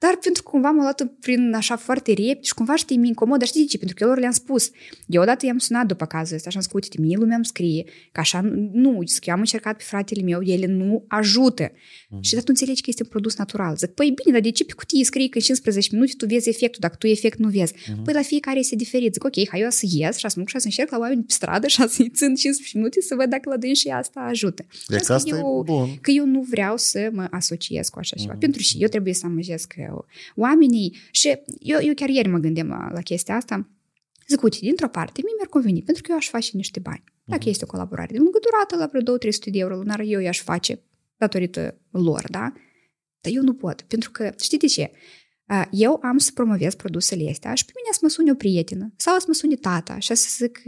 [0.00, 0.12] Scrie.
[0.12, 3.38] Dar pentru că cumva m-a luat prin așa foarte repede și cumva știi, mi incomod,
[3.38, 3.78] dar știi de ce?
[3.78, 4.70] Pentru că eu lor le-am spus.
[5.06, 7.84] Eu odată i-am sunat după cazul ăsta și am zis, uite, mie lumea îmi scrie
[8.12, 8.40] că așa
[8.72, 11.72] nu, zic, eu am încercat pe fratele meu, ele nu ajută.
[12.08, 12.22] Mhm.
[12.22, 13.76] Și dar tu înțelegi că este un produs natural.
[13.76, 16.48] Zic, păi bine, dar de ce pe cutie scrie că în 15 minute tu vezi
[16.48, 17.74] efectul, dacă tu efect nu vezi?
[17.88, 18.02] Mhm.
[18.02, 19.12] Păi la fiecare este diferit.
[19.12, 21.22] Zic, ok, hai eu să ies și să mă duc și să încerc la oameni
[21.22, 24.64] pe stradă și să-i țin 15 minute să văd dacă la dâns și asta ajută.
[24.88, 25.98] Deci Că asta eu, e bun.
[26.00, 28.30] că eu nu vreau să mă asociez cu așa ceva.
[28.32, 28.40] Mhm.
[28.40, 29.89] Pentru și eu trebuie să amăjesc uh,
[30.36, 30.96] oamenii.
[31.10, 33.70] Și eu, eu chiar ieri mă gândeam la, la chestia asta.
[34.28, 37.04] Zic, uite, dintr-o parte, mie mi-ar conveni, pentru că eu aș face niște bani.
[37.24, 40.40] Dacă este o colaborare de lungă durată, la vreo 2-300 de euro lunar, eu i-aș
[40.40, 40.82] face
[41.16, 42.52] datorită lor, da?
[43.20, 44.90] Dar eu nu pot, pentru că, știi de ce?
[45.48, 48.92] Uh, eu am să promovez produsele astea și pe mine să mă suni o prietenă
[48.96, 50.62] sau să mă suni tata și să zic,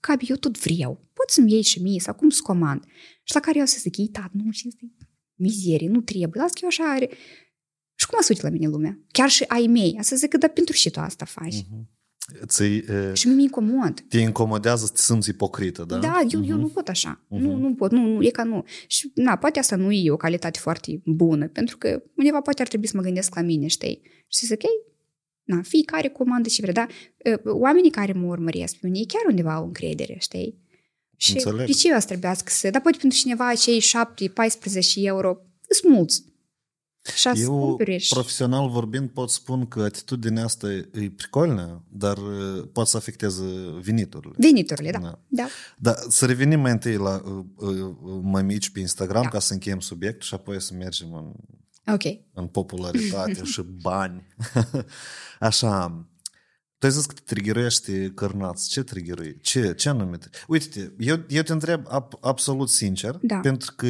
[0.00, 2.84] cabi, eu tot vreau, poți să-mi iei și mie sau cum să comand.
[3.22, 4.68] Și la care eu să zic, ei, tată, nu, ce
[5.34, 7.10] mizerie, nu trebuie, las că eu așa are.
[8.00, 8.98] Și cum să uite la mine lumea?
[9.12, 11.54] Chiar și ai mei, să zic, dar pentru și tu asta faci.
[11.54, 11.84] Uh-huh.
[12.46, 14.00] Ți, e, și mi incomod.
[14.08, 15.98] Te incomodează să te simți ipocrită, da?
[15.98, 16.48] Da, eu, uh-huh.
[16.48, 17.20] eu nu pot așa.
[17.24, 17.38] Uh-huh.
[17.38, 18.64] Nu, nu pot, nu, nu, e ca nu.
[18.86, 22.68] Și, na, poate asta nu e o calitate foarte bună, pentru că undeva poate ar
[22.68, 24.00] trebui să mă gândesc la mine, știi?
[24.28, 24.82] Și să zic, ei,
[25.44, 26.88] na, fiecare comandă și vrea, dar
[27.44, 30.58] oamenii care mă urmăresc pe mine, chiar undeva au încredere, știi?
[31.16, 31.66] Și Înțeleg.
[31.66, 32.70] de ce eu să trebuiască să...
[32.70, 33.82] Dar poate pentru cineva acei 7-14
[34.94, 36.29] euro sunt mulți.
[37.02, 42.18] Și Eu, profesional vorbind, pot spun că atitudinea asta e pricolnă, dar
[42.72, 43.44] poate să afecteze
[43.82, 44.34] veniturile.
[44.38, 44.98] Veniturile, da.
[44.98, 45.18] da.
[45.28, 45.46] da.
[45.78, 49.28] Dar să revenim mai întâi la uh, uh, mămici pe Instagram, da.
[49.28, 51.32] ca să încheiem subiectul și apoi să mergem în,
[51.94, 52.26] okay.
[52.32, 54.26] în popularitate și bani.
[55.40, 56.06] Așa,
[56.78, 58.68] tu ai zis că te triggeruiește cărnați.
[58.68, 59.38] Ce triggerui?
[59.40, 60.18] Ce, ce anume?
[60.48, 63.36] Uite-te, eu, eu te întreb ab, absolut sincer, da.
[63.36, 63.86] pentru că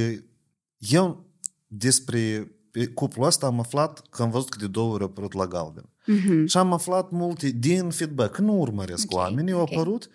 [0.79, 1.25] eu
[1.67, 2.53] despre
[2.95, 5.85] cuplul ăsta am aflat că am văzut că de două ori a apărut la galben.
[5.85, 6.45] Mm-hmm.
[6.47, 8.39] Și am aflat multe din feedback.
[8.39, 9.25] Nu urmăresc okay.
[9.25, 9.77] oamenii, au okay.
[9.77, 10.11] apărut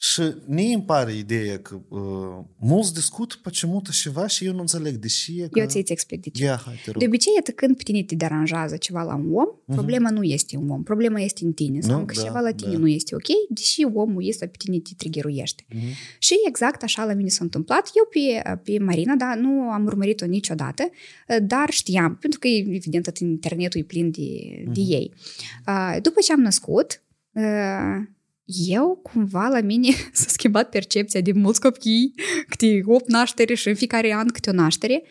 [0.00, 4.52] și mie îmi pare ideea că uh, mulți discută pe ce mută ceva și eu
[4.52, 5.48] nu înțeleg de ce.
[5.50, 5.58] Că...
[5.58, 6.44] Eu ți-ți explic de ce.
[6.44, 7.00] Ia, hai, te rog.
[7.00, 9.74] De obicei, e când pe tine te deranjează ceva la un om, uh-huh.
[9.74, 11.80] problema nu este un om, problema este în tine.
[11.80, 12.78] Sau că da, ceva la tine da.
[12.78, 15.66] nu este ok, deși omul este pe tine te triggeruiește.
[15.74, 16.18] Uh-huh.
[16.18, 17.90] Și exact așa la mine s-a întâmplat.
[17.94, 20.90] Eu pe, pe Marina, da, nu am urmărit-o niciodată,
[21.42, 24.72] dar știam, pentru că evident tot internetul e plin de, uh-huh.
[24.72, 25.12] de ei.
[25.66, 28.16] Uh, după ce am născut, uh,
[28.48, 32.14] eu, cumva, la mine s-a schimbat percepția de mulți copii,
[32.48, 35.02] câte 8 naștere și în fiecare an câte o naștere.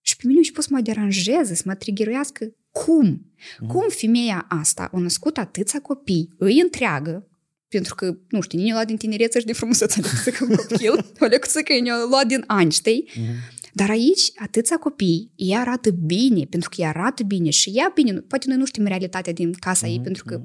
[0.00, 2.54] Și pe mine mi-a să mă deranjeze, să mă triggeruiască.
[2.70, 3.32] Cum?
[3.60, 3.68] Mm.
[3.68, 7.28] Cum femeia asta a născut atâția copii, îi întreagă,
[7.68, 10.92] pentru că, nu știu, nici luat din tinereță și de frumusețe de că un copil,
[11.20, 13.10] o lecție că ne luat din ani, știi?
[13.18, 13.24] Mm.
[13.72, 18.12] Dar aici, atâția copii, ea arată bine, pentru că ea arată bine și ea bine.
[18.12, 19.92] Poate noi nu știm realitatea din casa mm.
[19.92, 20.42] ei, pentru că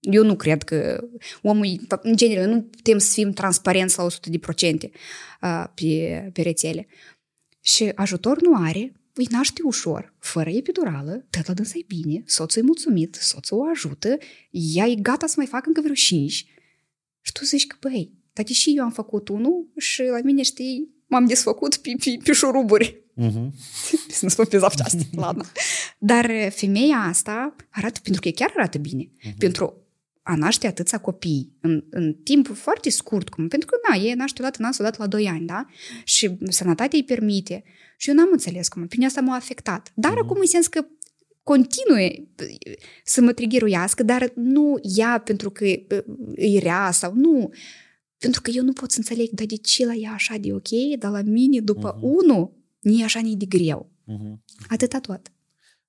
[0.00, 1.08] eu nu cred că
[1.42, 4.90] omul, în general, nu putem să fim transparenți la 100%
[5.74, 6.86] pe, pe rețele.
[7.60, 12.62] Și ajutor nu are, îi naște ușor, fără epidurală, tot la dânsa e bine, soțul
[12.62, 14.16] e mulțumit, soțul o ajută,
[14.50, 16.46] ea e gata să mai facă încă vreo cinci.
[17.20, 20.88] Și tu zici că, băi, dar deși eu am făcut unul și la mine, știi,
[21.06, 23.02] m-am desfăcut pe, pe, pe șuruburi.
[23.16, 23.48] Uh-huh.
[24.18, 25.46] să nu spun pe zapceastă, ladna.
[25.98, 29.04] Dar femeia asta arată, pentru că chiar arată bine.
[29.04, 29.36] Uh-huh.
[29.38, 29.87] Pentru
[30.28, 34.42] a naște atâția copii în, în timp foarte scurt, cum, pentru că, na, e naște
[34.42, 35.66] odată, nasc odată la 2 ani, da?
[36.04, 37.62] Și sănătatea îi permite.
[37.96, 39.92] Și eu n-am înțeles cum, pe asta m-a afectat.
[39.94, 40.22] Dar mm-hmm.
[40.22, 40.86] acum în sens că
[41.42, 42.28] continue
[43.04, 45.64] să mă triggeruiască, dar nu ea pentru că
[46.34, 47.50] e rea sau nu.
[48.18, 50.98] Pentru că eu nu pot să înțeleg, dar de ce la ea așa de ok,
[50.98, 52.00] dar la mine după uh-huh.
[52.00, 53.90] unul, nu e așa nici de greu.
[54.06, 54.38] Uh-huh.
[54.68, 55.32] Atâta tot.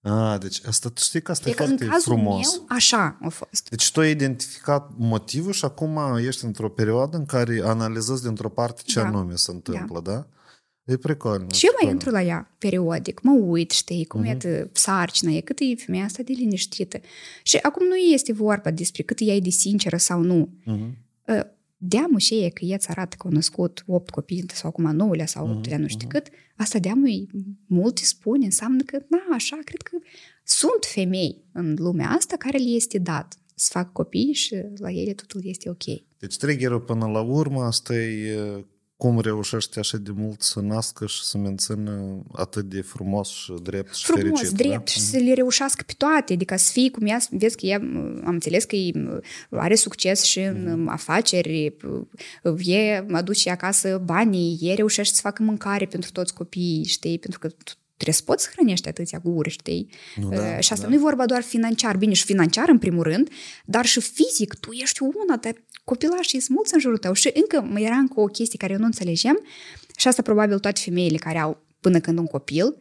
[0.02, 2.58] A, deci asta, tu știi că asta e, e foarte în cazul frumos.
[2.58, 3.70] Meu, așa a fost.
[3.70, 8.82] Deci tu ai identificat motivul și acum ești într-o perioadă în care analizezi dintr-o parte
[8.86, 9.06] ce da.
[9.06, 10.12] anume se întâmplă, da?
[10.12, 10.28] da?
[10.84, 11.48] E precolă.
[11.54, 14.44] Și eu mai intru la ea periodic, mă uit, știi, cum uh-huh.
[14.44, 17.00] e sarcina, e cât e femeia asta de liniștită.
[17.44, 20.50] Și acum nu este vorba despre cât ea e de sinceră sau nu.
[20.62, 21.58] Uh-huh.
[21.82, 25.50] Deamă și e că ea arată că au născut 8 copii sau acum 9 sau
[25.50, 25.76] 8 uh-huh.
[25.78, 26.12] nu știu uh-huh.
[26.12, 27.06] cât, asta deamă
[27.66, 29.98] mult spune, înseamnă că, na, așa, cred că
[30.44, 35.14] sunt femei în lumea asta care le este dat să fac copii și la ele
[35.14, 35.84] totul este ok.
[36.20, 38.66] Deci triggerul până la urmă asta e
[39.00, 43.94] cum reușește așa de mult să nască și să mențină atât de frumos și drept
[43.94, 44.58] și frumos, fericit.
[44.58, 44.92] drept da?
[44.92, 47.78] și să le reușească pe toate, adică să fie cum ea, vezi că ea,
[48.26, 48.76] am înțeles că
[49.50, 50.88] are succes și în mm.
[50.88, 51.74] afaceri,
[52.58, 57.48] e aduce acasă banii, e reușește să facă mâncare pentru toți copiii, știi, pentru că
[58.00, 59.90] trebuie să poți să hrănești atâția guri, știi?
[60.16, 60.90] Nu, da, și asta da.
[60.90, 63.30] nu e vorba doar financiar, bine și financiar în primul rând,
[63.66, 65.54] dar și fizic, tu ești una, dar
[65.90, 68.80] copilașii sunt mulți în jurul tău și încă mai era încă o chestie care eu
[68.80, 69.40] nu înțelegem
[69.98, 72.76] și asta probabil toate femeile care au până când un copil,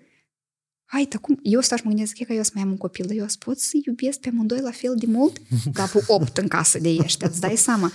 [0.84, 3.04] hai, dar cum, eu stau și mă gândesc că eu să mai am un copil,
[3.06, 5.40] dar eu pot să iubesc pe amândoi la fel de mult?
[5.78, 7.92] Capul 8 în casă de ești, îți dai seama.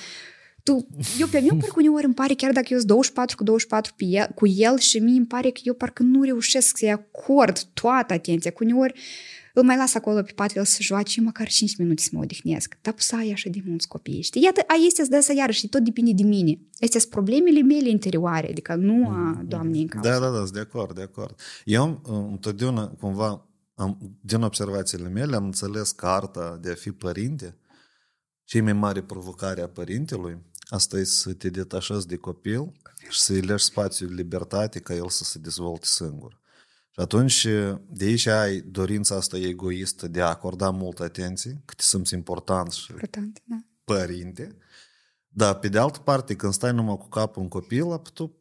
[0.63, 0.87] Tu,
[1.19, 4.05] eu pe mine parcă uneori îmi pare, chiar dacă eu sunt 24 cu 24 pe
[4.05, 8.13] el, cu el și mie îmi pare că eu parcă nu reușesc să-i acord toată
[8.13, 8.51] atenția.
[8.51, 8.93] Cu uneori
[9.53, 12.77] îl mai las acolo pe pat, el să joace măcar 5 minute să mă odihnesc.
[12.81, 14.43] Dar să ai așa de mulți copii, știi?
[14.43, 16.59] Iată, a este să să iarăși, tot depinde de mine.
[16.79, 19.47] Astea sunt problemele mele interioare, adică nu a mm-hmm.
[19.47, 21.39] doamnei în Da, da, da, sunt de acord, de acord.
[21.65, 27.57] Eu întotdeauna cumva am, din observațiile mele, am înțeles că arta de a fi părinte,
[28.43, 32.71] cei mai mare provocare a părintelui, asta e să te detașezi de copil
[33.09, 36.41] și să-i lași spațiu de libertate ca el să se dezvolte singur.
[36.93, 37.47] Și atunci,
[37.87, 42.71] de aici ai dorința asta egoistă de a acorda multă atenție, că te simți important
[42.71, 43.55] și Important, da.
[43.83, 44.57] părinte.
[45.27, 48.37] Dar, pe de altă parte, când stai numai cu capul în copil, tu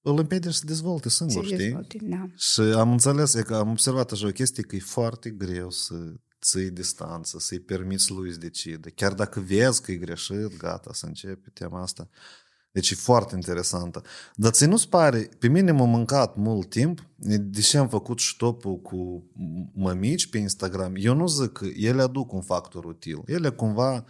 [0.00, 1.64] îl împiedici să dezvolte singur, Se știi?
[1.64, 2.26] dezvolte, Da.
[2.36, 5.94] Și am înțeles, e că am observat așa o chestie că e foarte greu să
[6.42, 8.90] ții distanță, să-i permiți lui să decide.
[8.90, 12.08] Chiar dacă vezi că e greșit, gata, să începe tema asta.
[12.72, 14.02] Deci e foarte interesantă.
[14.34, 17.06] Dar ți nu-ți pare, pe mine m-a mâncat mult timp,
[17.40, 19.30] deși am făcut stopul cu
[19.74, 23.22] mămici pe Instagram, eu nu zic că ele aduc un factor util.
[23.26, 24.04] Ele cumva,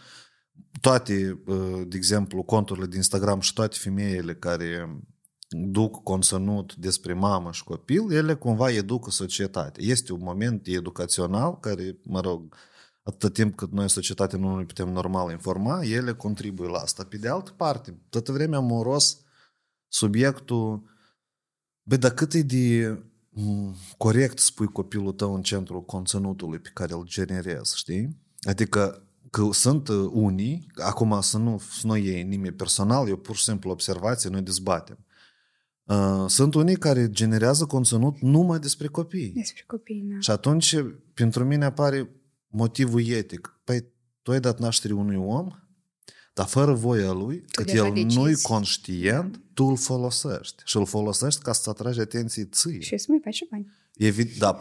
[0.81, 1.43] toate,
[1.87, 5.01] de exemplu, conturile de Instagram și toate femeile care
[5.49, 9.85] duc conținut despre mamă și copil, ele cumva educă societatea.
[9.87, 12.55] Este un moment educațional care, mă rog,
[13.03, 17.05] atâta timp cât noi, societatea, nu ne putem normal informa, ele contribuie la asta.
[17.05, 19.21] Pe de altă parte, toată vremea amoros
[19.89, 20.83] subiectul,
[21.83, 22.99] bă, dar cât e de
[23.97, 28.21] corect să pui copilul tău în centrul conținutului pe care îl generezi, știi?
[28.41, 33.45] Adică că sunt unii, acum să nu, să nu iei nimeni personal, eu pur și
[33.45, 34.99] simplu observație, noi dezbatem.
[35.85, 39.33] Uh, sunt unii care generează conținut numai despre copii.
[39.33, 40.21] Despre copii, da.
[40.21, 40.77] Și atunci,
[41.15, 42.11] pentru mine apare
[42.53, 43.61] motivul etic.
[43.65, 43.85] Păi,
[44.23, 45.49] tu ai dat naștere unui om,
[46.35, 50.63] dar fără voia lui, că el nu-i conștient, tu îl folosești.
[50.65, 52.81] Și îl folosești ca să atragi atenție ție.
[52.81, 53.73] Și să mai faci și bani.
[53.95, 54.59] Evident, da,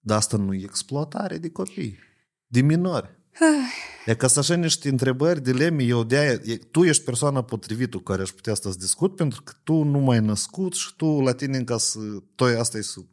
[0.00, 1.98] dar asta nu e exploatare de copii,
[2.46, 3.18] de minori.
[4.06, 8.02] E ca să așa niște întrebări, dileme, eu de aia, tu ești persoana potrivită cu
[8.02, 11.32] care aș putea să discut, pentru că tu nu mai ai născut și tu la
[11.32, 11.98] tine ca să,
[12.34, 13.08] toi asta e sub.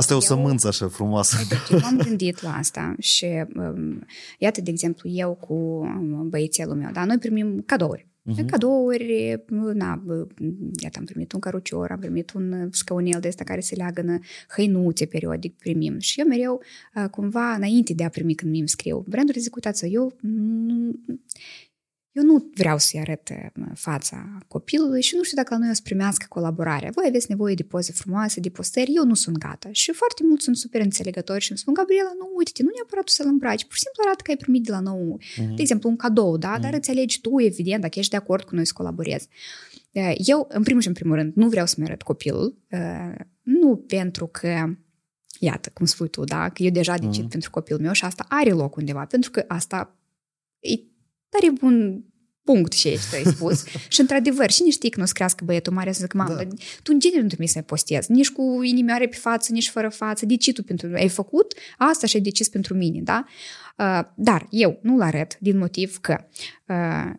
[0.00, 1.36] Asta e o eu, sămânță așa frumoasă.
[1.70, 4.06] Eu m-am gândit la asta și um,
[4.38, 5.86] iată, de exemplu, eu cu
[6.28, 8.08] băiețelul meu, da, noi primim cadouri.
[8.30, 8.44] Uh-huh.
[8.46, 10.02] Cadouri, na,
[10.82, 14.20] iată, am primit un cărucior, am primit un scaunel de ăsta care se leagă
[14.56, 15.98] hăinuțe periodic primim.
[15.98, 16.60] Și eu mereu,
[17.10, 20.16] cumva, înainte de a primi când mi scriu, branduri zic, uitați eu
[22.12, 23.28] eu nu vreau să-i arăt
[23.74, 26.90] fața copilului și nu știu dacă la noi o să primească colaborarea.
[26.94, 29.68] Voi aveți nevoie de poze frumoase, de postări, eu nu sunt gata.
[29.72, 33.10] Și foarte mulți sunt super înțelegători și îmi spun, Gabriela, nu, uite nu neapărat tu
[33.10, 35.54] să-l îmbraci, pur și simplu arată că ai primit de la nou, uh-huh.
[35.54, 36.58] de exemplu, un cadou, da?
[36.58, 36.60] Uh-huh.
[36.60, 39.28] Dar îți alegi tu, evident, dacă ești de acord cu noi să colaborezi.
[40.16, 42.58] Eu, în primul și în primul rând, nu vreau să-mi arăt copilul,
[43.42, 44.74] nu pentru că
[45.38, 47.30] iată, cum spui tu, da, că eu deja decid uh-huh.
[47.30, 49.96] pentru copilul meu și asta are loc undeva, pentru că asta
[50.58, 50.88] e
[51.30, 52.04] tare bun
[52.44, 53.64] punct și ești, ai spus.
[53.88, 56.42] și într-adevăr, și știi că nu o să crească băietul mare să zic, mamă, da.
[56.82, 59.88] tu în genere nu trebuie să mai postezi, nici cu inimioare pe față, nici fără
[59.88, 63.24] față, de ce tu pentru ai făcut asta și ai decis pentru mine, da?
[63.78, 66.24] Uh, dar eu nu-l arăt din motiv că
[66.66, 67.12] uh,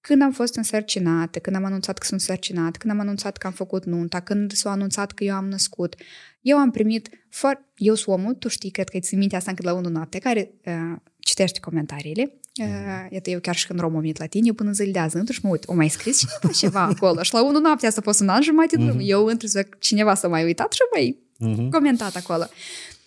[0.00, 3.52] când am fost însărcinată, când am anunțat că sunt însărcinat, când am anunțat că am
[3.52, 5.94] făcut nunta, când s-a anunțat că eu am născut,
[6.40, 7.64] eu am primit, for...
[7.76, 10.50] eu sunt omul, tu știi, cred că îți minte asta încă la 1 noapte, care
[10.64, 12.32] uh, citește comentariile.
[12.62, 15.40] Uh, iată, eu chiar și când rom la tine, eu până zile de azi, și
[15.42, 17.22] mă uit, o mai scris cineva ceva acolo.
[17.22, 19.00] și la 1 noapte asta fost un an jumătate de uh-huh.
[19.00, 19.46] Eu într
[19.78, 21.70] cineva să mai uitat și mai uh-huh.
[21.70, 22.44] comentat acolo.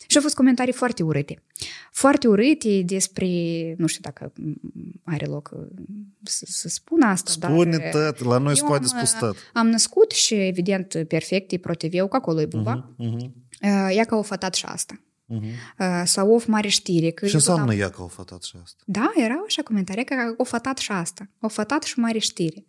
[0.07, 1.43] Și au fost comentarii foarte urâte.
[1.91, 3.27] Foarte urâte despre,
[3.77, 4.33] nu știu dacă
[5.03, 5.51] are loc
[6.23, 7.89] să, să spun asta, Spune dar...
[7.91, 9.35] tot, la noi se poate spus tot.
[9.53, 12.95] Am născut și, evident, perfect, e proteveu, că acolo e buba.
[12.95, 13.31] Uh-huh, uh-huh.
[13.91, 14.99] Ea că au fătat și asta.
[15.29, 16.03] Uh-huh.
[16.03, 17.09] Sau o mare știre.
[17.09, 17.79] Că Ce înseamnă am...
[17.79, 18.83] ea că au fătat și asta?
[18.85, 21.29] Da, era așa comentarii că au fătat și asta.
[21.39, 22.65] Au fătat și mare știre.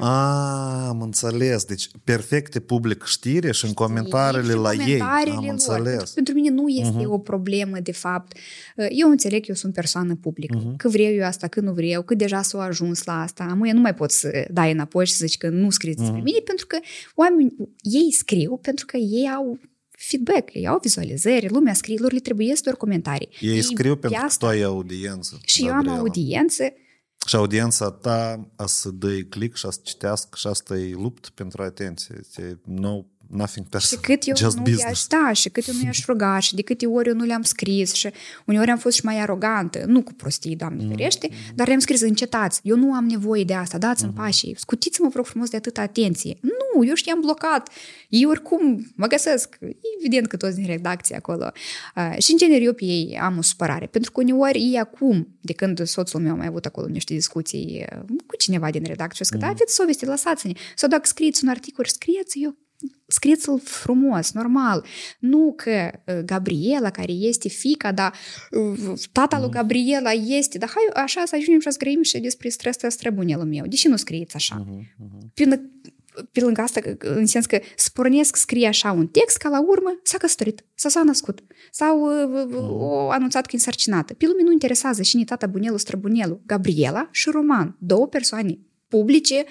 [0.00, 1.64] A, am înțeles.
[1.64, 5.00] Deci, perfecte public știre și în comentariile la ei.
[5.00, 5.44] Am lor.
[5.48, 5.94] înțeles.
[5.94, 7.06] Pentru, pentru mine nu este uh-huh.
[7.06, 8.36] o problemă, de fapt.
[8.88, 10.58] Eu înțeleg că eu sunt persoană publică.
[10.58, 10.76] Uh-huh.
[10.76, 13.46] Că vreau eu asta, că nu vreau, că deja s-au ajuns la asta.
[13.50, 16.24] Amuie nu mai pot să dai înapoi și să zici că nu scriți despre uh-huh.
[16.24, 16.78] mine, pentru că
[17.14, 19.58] oamenii, ei scriu pentru că ei au
[19.96, 23.28] feedback, ei au vizualizări, lumea scrie, lor le trebuie doar comentarii.
[23.40, 25.38] Ei, ei scriu pentru că tu ai audiență.
[25.44, 25.84] Și Gabriela.
[25.86, 26.62] eu am audiență
[27.26, 31.28] și audiența ta a să dă click și a să citească și asta e lupt
[31.28, 32.16] pentru atenție.
[32.20, 35.06] Este no, nothing personal, și cât eu just nu business.
[35.06, 37.92] Da, și cât eu nu i-aș ruga și de câte ori eu nu le-am scris
[37.92, 38.10] și
[38.46, 40.88] uneori am fost și mai arogantă, nu cu prostii, Doamne mm.
[40.88, 44.14] ferește, dar le-am scris, încetați, eu nu am nevoie de asta, dați-mi mm-hmm.
[44.14, 46.36] pașii, scutiți-mă, vă rog frumos, de atâta atenție.
[46.40, 47.68] Nu, eu știam blocat,
[48.08, 49.58] eu oricum mă găsesc,
[49.98, 51.52] evident că toți din redacție acolo.
[51.96, 55.38] Uh, și în general eu pe ei am o supărare, pentru că uneori ei acum,
[55.40, 59.24] de când soțul meu a mai avut acolo niște discuții uh, cu cineva din redacție,
[59.24, 59.42] și că mm.
[59.42, 60.52] da, aveți soveste, lăsați-ne.
[60.74, 62.56] Sau dacă scrieți un articol, scrieți, eu
[63.06, 64.84] scrieți-l frumos, normal.
[65.18, 68.14] Nu că uh, Gabriela, care este fica, dar
[68.50, 72.48] uh, tata lui Gabriela este, dar hai așa să ajungem și să scriem și despre
[72.48, 73.66] stres străbunelul meu.
[73.66, 74.64] De ce nu scrieți așa?
[74.64, 75.34] Uh-huh, uh-huh.
[75.34, 75.60] Până,
[76.32, 80.18] pe lângă asta, în sens că spornesc, scrie așa un text, ca la urmă s-a
[80.18, 84.14] căsătorit, sau s-a născut, sau uh, uh, o anunțat că e însărcinată.
[84.14, 88.58] Pe lume nu interesează și ni tata bunelul, străbunelul, Gabriela și Roman, două persoane
[88.88, 89.44] publice,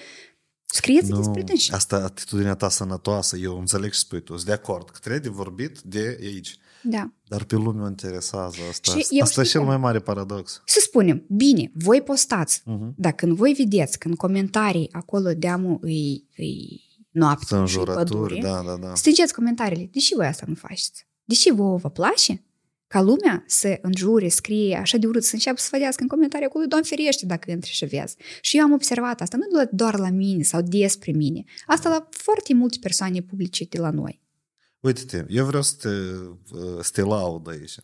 [0.66, 1.72] Scrieți nu, despre dânsi.
[1.72, 5.28] Asta atitudinea ta sănătoasă, eu înțeleg și spui tu, sunt de acord că trebuie de
[5.28, 6.58] vorbit de aici.
[6.82, 7.12] Da.
[7.28, 8.98] Dar pe lume o interesează asta.
[8.98, 10.62] Și asta e cel mai mare paradox.
[10.64, 12.94] Să spunem, bine, voi postați, uh-huh.
[12.96, 18.62] dar când voi vedeți că în comentarii acolo deamul îi, îi noapte și pădure, da,
[18.66, 18.94] da, da.
[18.94, 19.88] strângeți comentariile.
[19.92, 21.06] De ce voi asta nu faceți?
[21.24, 22.45] De ce vouă vă place?
[22.86, 26.64] Ca lumea să înjure, scrie așa de urât, să înceapă să vădească în comentarii acolo,
[26.64, 28.16] Doamne ferește dacă intri și vezi.
[28.40, 32.54] Și eu am observat asta, nu doar la mine sau despre mine, asta la foarte
[32.54, 34.24] multe persoane publice de la noi.
[34.80, 35.88] Uite-te, eu vreau să te,
[36.82, 37.74] să te laud aici.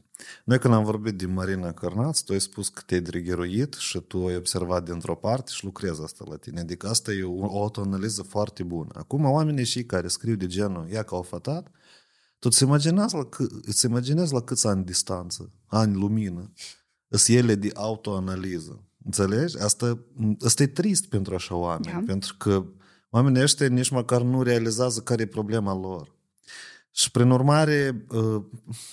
[0.44, 4.26] Noi când am vorbit de Marina Cărnaț, tu ai spus că te-ai drigheruit și tu
[4.26, 6.60] ai observat dintr-o parte și lucrezi asta la tine.
[6.60, 8.90] Adică asta e o autoanaliză foarte bună.
[8.94, 11.70] Acum oamenii și care scriu de genul, ia ca o fătat,
[12.42, 13.28] tu îți imaginezi la,
[13.62, 16.52] îți imaginezi la câți ani distanță, ani lumină,
[17.08, 18.84] sunt ele de autoanaliză.
[19.04, 19.58] Înțelegi?
[19.58, 19.98] Asta,
[20.44, 22.02] asta e trist pentru așa oameni, da.
[22.06, 22.64] pentru că
[23.10, 26.14] oamenii ăștia nici măcar nu realizează care e problema lor.
[26.94, 28.42] Și prin urmare, uh,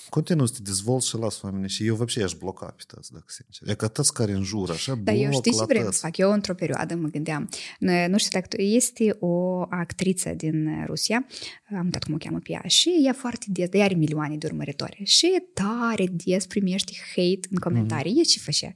[0.09, 3.25] continuu să te dezvolți și las oamenii și eu vopșe aș bloca pe tăți, dacă
[3.27, 3.69] sincer.
[3.69, 6.17] E că tăți care în jur, așa, Dar eu știi ce vreau să fac?
[6.17, 11.25] Eu într-o perioadă mă gândeam, nu știu dacă este o actriță din Rusia,
[11.77, 14.47] am uitat cum o cheamă pe ea, și ea foarte des, de are milioane de
[14.47, 18.25] urmăritori și tare des primește hate în comentarii, mm-hmm.
[18.25, 18.73] e ce făcea?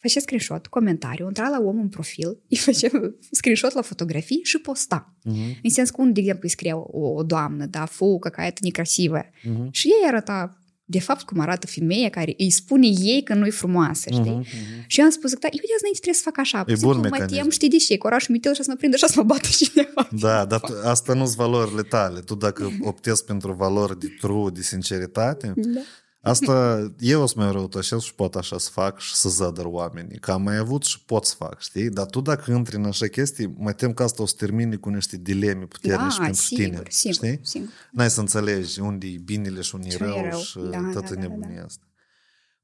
[0.00, 2.88] făcea screenshot, comentariu, intra la om în profil, îi făcea
[3.30, 5.14] screenshot la fotografii și posta.
[5.18, 5.60] Uh-huh.
[5.62, 9.30] În sens că un, de exemplu, îi scria o, o doamnă, da, fou, какая-то некрасивая.
[9.30, 9.70] Uh-huh.
[9.70, 13.50] Și ei arăta de fapt cum arată femeia care îi spune ei că nu e
[13.50, 14.40] frumoasă, știi?
[14.40, 14.86] Uh-huh, uh-huh.
[14.86, 16.64] Și eu am spus că da, eu de azi trebuie să fac așa.
[16.66, 17.96] E bun mă tem, știi de ce?
[17.96, 20.08] Corașul mitel și să mă prindă și să mă bată cineva.
[20.10, 22.20] Da, dar tu, asta nu sunt valorile tale.
[22.20, 25.80] Tu dacă optezi pentru valori de true, de sinceritate, da.
[26.21, 30.19] Asta eu o să mai răutășesc și pot așa să fac și să zădăr oamenii.
[30.19, 31.89] Că am mai avut și pot să fac, știi?
[31.89, 34.89] Dar tu dacă intri în așa chestii, mă tem că asta o să termine cu
[34.89, 36.83] niște dileme puternici da, pentru sigur, tine.
[36.89, 37.39] Sigur, știi?
[37.41, 37.69] Sigur.
[37.91, 41.19] N-ai să înțelegi unde e binele și unde e rău, rău și da, toată da,
[41.19, 41.65] nebunia da, da.
[41.65, 41.85] asta.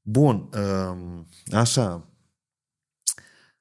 [0.02, 0.48] Bun,
[0.88, 2.08] um, așa,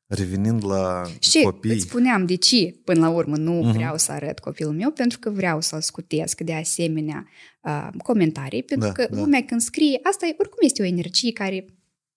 [0.07, 1.71] Revenind la și copii...
[1.71, 3.73] îți spuneam de ce, până la urmă, nu uh-huh.
[3.73, 7.27] vreau să arăt copilul meu, pentru că vreau să-l scutesc de asemenea
[7.61, 9.19] uh, comentarii, pentru da, că da.
[9.19, 11.65] lumea când scrie, asta e, oricum este o energie care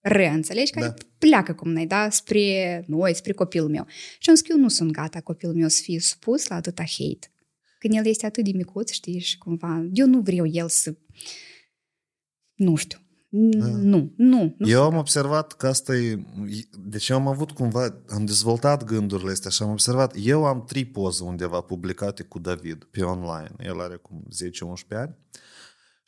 [0.00, 0.94] reînțelegi, care da.
[1.18, 3.86] pleacă cum noi, da, spre noi, spre copilul meu.
[4.18, 7.32] Și am spus, eu nu sunt gata copilul meu să fie supus la atâta hate.
[7.78, 10.96] Când el este atât de micuț, știi, și cumva, eu nu vreau el să,
[12.54, 12.98] nu știu,
[13.32, 13.66] da.
[13.66, 14.54] Nu, nu.
[14.58, 16.24] nu eu am observat că asta e...
[16.78, 18.02] Deci eu am avut cumva...
[18.08, 20.14] Am dezvoltat gândurile astea și am observat...
[20.22, 23.52] Eu am trei poze undeva publicate cu David pe online.
[23.58, 24.22] El are cum
[24.94, 25.16] 10-11 ani.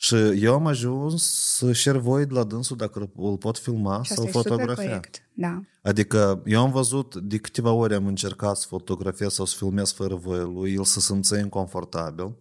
[0.03, 1.23] Și eu am ajuns
[1.57, 4.99] să share void la dânsul dacă îl pot filma și sau fotografia.
[5.33, 5.61] Da.
[5.81, 10.15] Adică eu am văzut, de câteva ori am încercat să fotografiez sau să filmez fără
[10.15, 12.35] voie lui, el să se simță inconfortabil,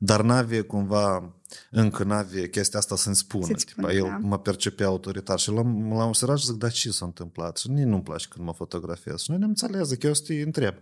[0.00, 1.34] dar n-avea cumva
[1.70, 3.44] încă n-avea chestia asta să-mi spună.
[3.44, 4.18] Să tipa, el da.
[4.20, 7.56] mă percepea autoritar și l-am, l-am observat și zic, dar ce s-a întâmplat?
[7.56, 9.20] Și nici nu-mi place când mă fotografiez.
[9.20, 10.74] Și noi ne-am înțeles, că eu să te întreb.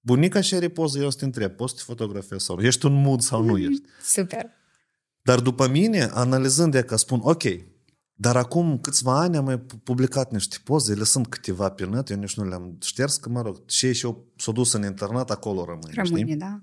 [0.00, 2.62] Bunica și are poză, eu să te întreb, poți să te fotografiezi sau nu?
[2.62, 3.82] Ești un mood sau nu ești?
[4.14, 4.46] Super.
[5.22, 7.42] Dar după mine, analizând că spun, ok,
[8.14, 12.16] dar acum câțiva ani am mai publicat niște poze, ele sunt câteva pe net, eu
[12.16, 15.64] nici nu le-am șters, că mă rog, și ei și-au s-o dus în internet, acolo
[15.64, 16.36] rămâne, Rămâne, știi?
[16.36, 16.62] da.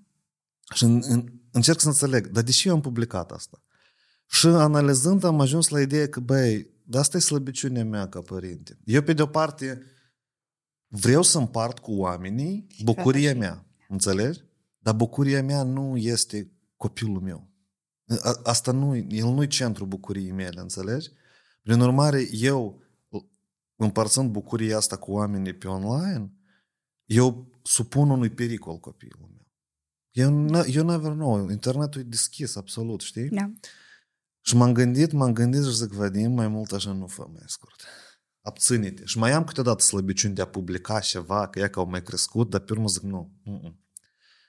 [0.73, 3.63] Și în, în, încerc să înțeleg, dar de ce eu am publicat asta?
[4.27, 8.79] Și analizând am ajuns la ideea că, băi, dar asta e slăbiciunea mea ca părinte.
[8.83, 9.81] Eu, pe de-o parte,
[10.87, 14.39] vreau să împart cu oamenii bucuria mea, înțelegi?
[14.77, 17.49] Dar bucuria mea nu este copilul meu.
[18.43, 21.09] Asta nu, el nu-i centrul bucuriei mele, înțelegi?
[21.63, 22.81] Prin urmare, eu,
[23.75, 26.33] împărțând bucuria asta cu oamenii pe online,
[27.05, 29.30] eu supun unui pericol copilul
[30.13, 30.23] meu.
[30.51, 31.49] Eu, eu never know.
[31.49, 33.29] Internetul e deschis, absolut, știi?
[33.29, 33.51] Da.
[34.41, 37.83] Și m-am gândit, m-am gândit și zic, Vadim, mai mult așa nu fă mai scurt.
[38.41, 39.05] Abține-te.
[39.05, 42.49] Și mai am câteodată slăbiciuni de a publica ceva, că ea că au mai crescut,
[42.49, 43.31] dar pe urmă zic, nu.
[43.43, 43.75] Mm-mm.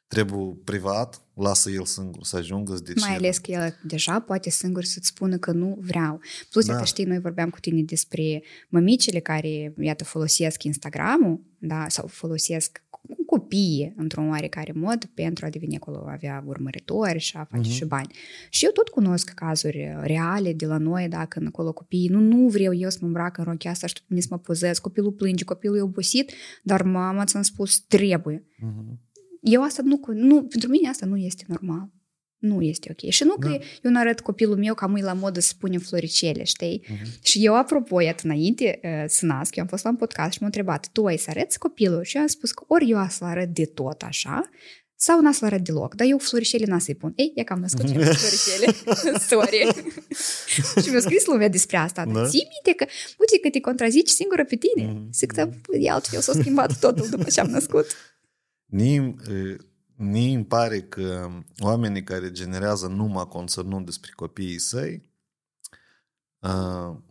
[0.06, 4.84] Trebuie privat, lasă el singur să ajungă să Mai ales că el deja poate singur
[4.84, 6.20] să-ți spună că nu vreau.
[6.50, 6.84] Plus, da.
[6.84, 13.24] știi, noi vorbeam cu tine despre mămicile care, iată, folosesc Instagram-ul, da, sau folosesc cu
[13.24, 17.74] copiii într-un oarecare mod pentru a deveni acolo, a avea urmăritori și a face uh-huh.
[17.74, 18.14] și bani.
[18.50, 22.48] Și eu tot cunosc cazuri reale de la noi, dacă în acolo copiii, nu, nu
[22.48, 25.44] vreau eu să mă îmbrac în rochia asta și tu să mă pozez, copilul plânge,
[25.44, 26.32] copilul e obosit,
[26.62, 28.44] dar mama ți-am spus, trebuie.
[28.44, 29.11] Uh-huh.
[29.40, 31.90] Eu asta nu, nu, pentru mine asta nu este normal.
[32.43, 33.11] Nu este ok.
[33.11, 33.47] Și nu da.
[33.47, 36.84] că eu nu arăt copilul meu ca mâine la modă să punem floricele, știi?
[36.84, 37.22] Uh-huh.
[37.22, 40.38] Și eu, apropo, iată, înainte uh, să nasc, eu am fost la un podcast și
[40.40, 42.03] m-a întrebat, tu ai să arăți copilul?
[42.03, 44.51] Și eu am spus că ori eu să arăt de tot așa,
[44.95, 47.12] sau n-a să arăt deloc, dar eu floricele n-a să-i pun.
[47.16, 48.74] Ei, ia că am născut și floricele.
[49.30, 49.66] Sorry.
[50.82, 52.05] și mi-a scris lumea despre asta.
[52.05, 52.28] Da?
[52.28, 54.88] Ții minte că, uite că te contrazici singură pe tine.
[54.88, 55.11] Mm-hmm.
[55.12, 55.49] Zic că,
[55.80, 57.86] e altfel, s-a schimbat totul după ce am născut.
[58.66, 59.16] Nim,
[59.97, 65.11] Mie îmi pare că oamenii care generează numai conținut despre copiii săi,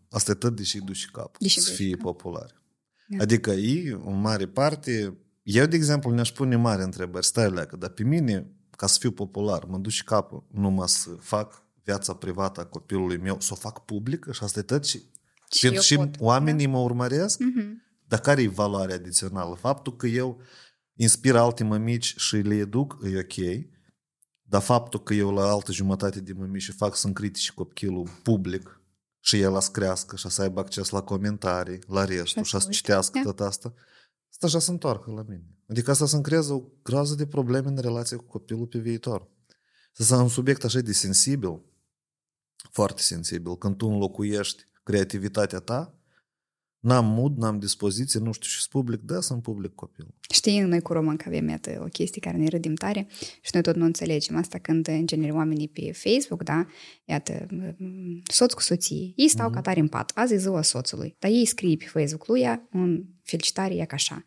[0.09, 2.01] asta e tot deși duși cap, deși să fie cap.
[2.01, 2.61] populare.
[3.07, 3.23] Da.
[3.23, 7.89] Adică ei, în mare parte, eu, de exemplu, ne-aș pune mare întrebări, stai leacă, dar
[7.89, 12.65] pe mine, ca să fiu popular, mă duci capul numai să fac viața privată a
[12.65, 15.01] copilului meu, să o fac publică și asta e tot și,
[15.51, 16.71] și, pentru și pot, oamenii da?
[16.71, 17.69] mă urmăresc, mm-hmm.
[18.07, 19.55] dar care e valoarea adițională?
[19.55, 20.41] Faptul că eu
[20.93, 23.65] inspir alte mămici și le educ, e ok,
[24.41, 28.81] dar faptul că eu la altă jumătate de mămici și fac să-mi critici copilul public
[29.19, 33.19] și el să crească și să aibă acces la comentarii, la restul și să citească
[33.23, 33.73] tot asta,
[34.29, 35.45] asta așa se întoarcă la mine.
[35.67, 39.29] Adică asta să-mi creează o groază de probleme în relație cu copilul pe viitor.
[39.93, 41.61] Să un subiect așa de sensibil,
[42.71, 46.00] foarte sensibil, când tu înlocuiești creativitatea ta
[46.81, 50.07] N-am mood, n-am dispoziție, nu știu și public, da, sunt public copil.
[50.33, 53.07] Știi, noi cu Roman că avem iată, o chestie care ne râdim tare
[53.41, 56.65] și noi tot nu înțelegem asta când, în genere, oamenii pe Facebook, da,
[57.05, 57.47] iată,
[58.23, 59.53] soț cu soție, ei stau mm-hmm.
[59.53, 62.67] ca tare în pat, azi e ziua soțului, dar ei scrie pe Facebook lui ea
[62.71, 64.25] un felicitare, ea ca așa.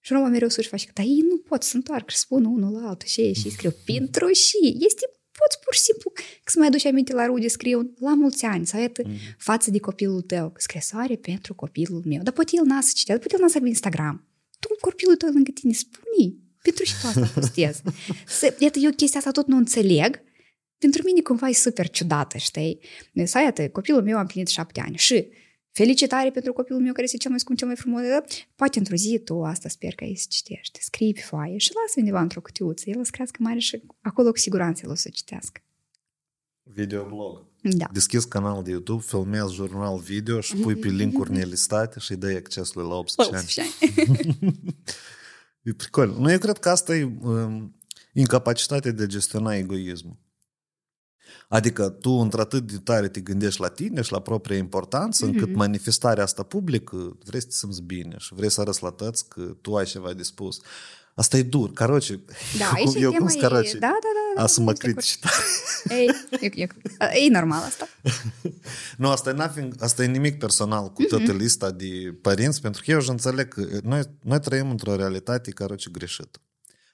[0.00, 2.88] Și Roman mereu să-și face, dar ei nu pot să întoarcă și spun unul la
[2.88, 6.66] altul și ei și scriu, pentru și, este poți pur și simplu că să mai
[6.66, 9.36] aduci aminte la rude, scriu la mulți ani sau iată mm-hmm.
[9.38, 12.22] față de copilul tău, scrisoare pentru copilul meu.
[12.22, 14.26] Dar poate el n-a să citească, poate el n-a să pe Instagram.
[14.58, 17.82] Tu, copilul tău lângă tine, spune pentru și tu asta postezi.
[18.38, 20.22] să, iată, eu chestia asta tot nu înțeleg,
[20.78, 22.80] pentru mine cumva e super ciudată, știi?
[23.24, 25.28] Să iată, copilul meu a împlinit șapte ani și
[25.76, 28.02] Felicitare pentru copilul meu care este cel mai scump, cel mai frumos.
[28.54, 30.82] Poate într-o zi tu asta sper că ai să citești.
[30.82, 32.90] Scrii pe foaie și lasă undeva într-o cutiuță.
[32.90, 35.60] El o să crească mare și acolo cu siguranță el o să citească.
[36.62, 37.44] Videoblog.
[37.60, 37.88] Da.
[37.92, 42.36] Deschizi canal de YouTube, filmezi jurnal video și pui pe linkuri nelistate și îi dai
[42.36, 43.74] accesul la 18 ani.
[45.62, 46.16] e pricol.
[46.18, 47.74] Nu, eu cred că asta e um,
[48.12, 50.16] incapacitatea de a gestiona egoismul.
[51.48, 55.28] Adică tu într-atât de tare te gândești la tine și la propria importanță, mm-hmm.
[55.28, 59.28] încât manifestarea asta publică vrei să te simți bine și vrei să arăți la tăți
[59.28, 60.60] că tu ai ceva de spus.
[61.14, 61.72] Asta e dur.
[61.72, 62.20] Caroce,
[62.58, 63.78] da, aici eu cum sunt caroce.
[63.78, 64.42] Da, da, da.
[64.42, 65.18] A să mă critici
[65.88, 66.68] Ei, e, e,
[67.24, 67.88] e normal asta.
[68.98, 71.36] nu, asta e, nothing, asta e nimic personal cu toată mm-hmm.
[71.36, 75.90] lista de părinți, pentru că eu își înțeleg că noi, noi trăim într-o realitate, caroce,
[75.92, 76.40] greșită.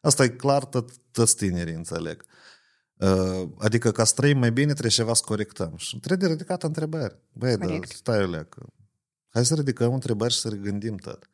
[0.01, 2.25] Asta e clar, tot, toți tinerii înțeleg.
[2.27, 2.31] Uh,
[3.59, 5.75] adică ca să trăim mai bine trebuie ceva să corectăm.
[5.77, 7.19] Și trebuie de ridicat întrebări.
[7.33, 8.67] Băi, dar stai o leacă.
[9.29, 11.27] Hai să ridicăm întrebări și să regândim tot.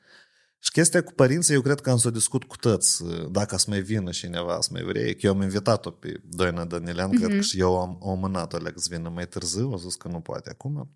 [0.58, 3.56] Și chestia cu părinții, eu cred că am să o discut cu toți, uh, dacă
[3.56, 5.14] să mai vină cineva, să mai vrei.
[5.14, 7.22] Că eu am invitat-o pe Doina Danilean, mm-hmm.
[7.22, 10.20] cred că și eu am, am mânat-o să vină mai târziu, a zis că nu
[10.20, 10.90] poate acum.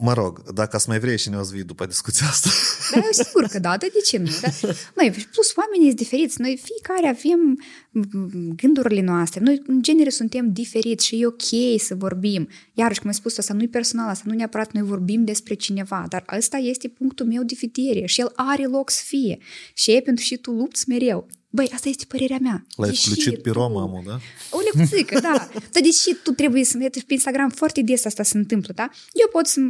[0.00, 2.48] Mă rog, dacă să mai vrei și ne o să vii după discuția asta.
[2.92, 4.30] Da, eu sigur că da, dar de ce nu?
[4.40, 4.48] Da?
[4.96, 6.40] Noi, plus oamenii sunt diferiți.
[6.40, 7.58] Noi fiecare avem
[8.56, 9.40] gândurile noastre.
[9.40, 12.48] Noi, în genere, suntem diferiți și e ok să vorbim.
[12.74, 16.04] Iarăși, cum ai spus, asta nu e personal, asta nu neapărat noi vorbim despre cineva,
[16.08, 19.38] dar ăsta este punctul meu de vedere și el are loc să fie.
[19.74, 21.26] Și e pentru și tu lupți mereu.
[21.50, 22.66] Băi, asta este părerea mea.
[22.76, 24.18] L-ai exclucit pe Roma, amul, da?
[24.50, 25.48] O lecțică, da.
[25.72, 28.88] Dar deși tu trebuie să mergi pe Instagram, foarte des asta se întâmplă, da?
[29.12, 29.60] Eu pot să,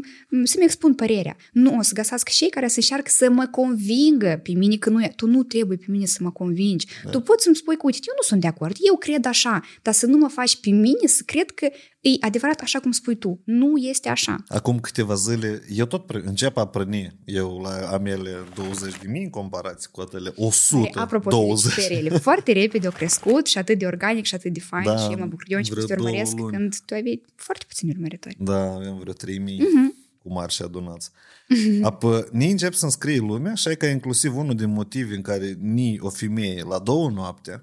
[0.45, 1.37] să-mi expun părerea.
[1.53, 5.03] Nu o să găsească cei care să încearcă să mă convingă pe mine că nu
[5.03, 5.13] e.
[5.17, 6.87] Tu nu trebuie pe mine să mă convingi.
[7.05, 7.11] Da.
[7.11, 9.95] Tu poți să-mi spui că, uite, eu nu sunt de acord, eu cred așa, dar
[9.95, 11.69] să nu mă faci pe mine să cred că
[12.01, 13.41] e adevărat așa cum spui tu.
[13.45, 14.45] Nu este așa.
[14.49, 19.31] Acum câteva zile, eu tot încep a prăni eu la amele 20 de mii în
[19.31, 21.89] comparație cu atele 100 Apropo 20.
[21.89, 24.97] de ele, foarte repede au crescut și atât de organic și atât de fain da,
[24.97, 25.45] și eu mă bucur.
[25.49, 26.57] Eu început să te urmăresc luni.
[26.57, 28.37] când tu aveai foarte puțini urmăritori.
[28.39, 30.19] Da, aveam vreo 3000 uh-huh.
[30.23, 31.11] cu mari și adunați.
[31.11, 31.83] Uh-huh.
[31.83, 35.99] Apă, ni încep să-mi scrie lumea și că inclusiv unul din motivi în care ni
[36.01, 37.63] o femeie la două noapte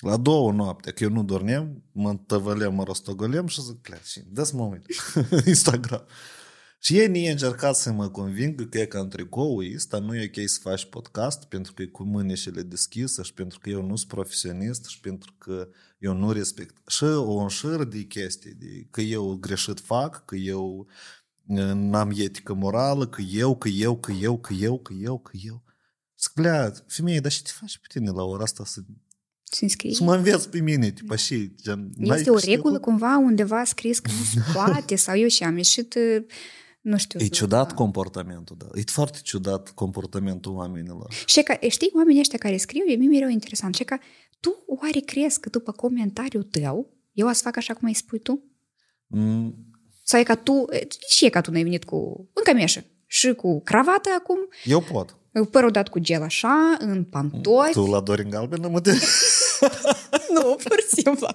[0.00, 4.20] la două noapte, că eu nu dormeam, mă întăvălem, mă rostogolem și zic, plec și
[4.28, 4.86] dă mă uit.
[5.46, 6.06] Instagram.
[6.82, 10.30] Și ei nie încercat să mă convingă că e ca în tricoul ăsta nu e
[10.34, 13.96] ok să faci podcast pentru că e cu mâneșile deschise și pentru că eu nu
[13.96, 16.88] sunt profesionist și pentru că eu nu respect.
[16.88, 20.86] Și o înșir de chestii, de că eu greșit fac, că eu
[21.74, 25.62] n-am etică morală, că eu, că eu, că eu, că eu, că eu, că eu.
[26.20, 28.80] Zic, blea, femeie, dar ce te faci pe tine la ora asta să
[29.50, 29.94] să înscrii.
[29.94, 31.90] Să mă înveți pe mine, tipa, și gen...
[31.98, 35.98] Este o regulă cumva undeva scris că nu se poate sau eu și am ieșit
[36.80, 37.20] nu știu.
[37.20, 37.74] E ciudat da.
[37.74, 38.66] comportamentul, da.
[38.74, 41.14] E foarte ciudat comportamentul oamenilor.
[41.26, 43.74] Și că, știi, oamenii ăștia care scriu, e mereu interesant.
[43.74, 43.96] Și că
[44.40, 48.18] tu oare crezi că după comentariul tău, eu o să fac așa cum ai spui
[48.18, 48.44] tu?
[49.06, 49.54] Mm.
[50.02, 50.64] Sau e ca tu,
[51.08, 54.38] și e ca tu n-ai venit cu în cămeșă și cu cravată acum?
[54.64, 55.16] Eu pot.
[55.50, 57.72] Părul dat cu gel așa, în pantofi.
[57.72, 58.90] Tu la Dorin Galben mă de...
[60.34, 61.26] nu, pur și simplu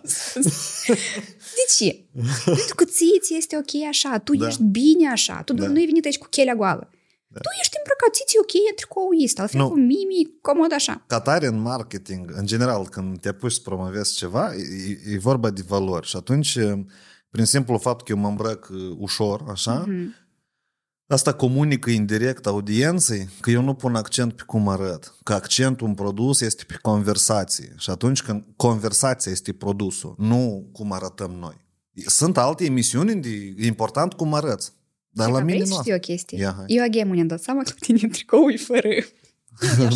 [1.56, 2.06] De ce?
[2.46, 4.48] Pentru că ție ți este ok așa, tu da.
[4.48, 5.68] ești bine așa, tu da.
[5.68, 6.90] nu ai venit aici cu chelea goală.
[7.28, 7.40] Da.
[7.40, 11.04] Tu ești îmbrăcat, ți ok în tricoul ăsta, al fi cu mimi, comod așa.
[11.08, 15.50] Ca tare în marketing, în general, când te apuci să promovezi ceva, e, e vorba
[15.50, 16.58] de valori și atunci,
[17.30, 20.25] prin simplu fapt că eu mă îmbrăc ușor, așa, mm-hmm
[21.08, 25.94] Asta comunică indirect audienței că eu nu pun accent pe cum arăt, că accentul în
[25.94, 27.74] produs este pe conversație.
[27.78, 31.56] Și atunci când conversația este produsul, nu cum arătăm noi.
[32.06, 34.74] Sunt alte emisiuni unde e important cum arăți.
[35.10, 35.76] Dar la mine nu.
[35.80, 36.38] știu o chestie.
[36.38, 38.90] Ia, eu agem mi-am dat seama că tine în tricou e fără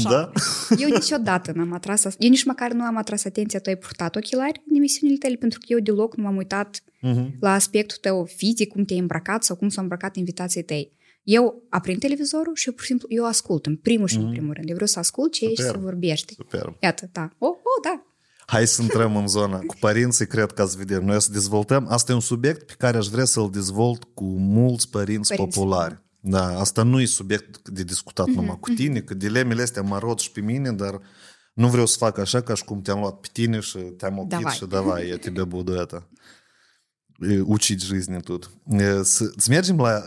[0.03, 0.31] Da?
[0.77, 4.61] Eu niciodată n-am atras, eu nici măcar nu am atras atenția, tu ai purtat ochelari
[4.69, 7.25] în emisiunile tale, pentru că eu deloc nu m-am uitat uh-huh.
[7.39, 10.91] la aspectul tău fizic, cum te-ai îmbrăcat sau cum s-au îmbrăcat invitații tăi.
[11.22, 14.20] Eu aprind televizorul și eu, pur și simplu, eu ascult în primul și mm.
[14.20, 14.36] în mhm.
[14.36, 14.68] primul rând.
[14.68, 16.34] Eu vreau să ascult ce ești să vorbești.
[16.34, 16.76] Super.
[16.80, 17.30] Iată, da.
[17.38, 18.06] O, oh, oh, da.
[18.46, 21.04] Hai să intrăm în zona cu părinții, cred că să vedem.
[21.04, 21.86] Noi să dezvoltăm.
[21.88, 25.58] Asta e un subiect pe care aș vrea să-l dezvolt cu mulți părinți, părinți.
[25.58, 26.02] populari.
[26.20, 28.34] Da, asta nu e subiect de discutat mm-hmm.
[28.34, 31.00] numai cu tine, că dilemele astea mă rod și pe mine, dar
[31.54, 34.38] nu vreau să fac așa ca și cum te-am luat pe tine și te-am oprit
[34.38, 34.54] давай.
[34.54, 36.08] și давай, я тебя буду это
[37.46, 38.50] учить жизни тут.
[39.02, 40.04] Să mergem la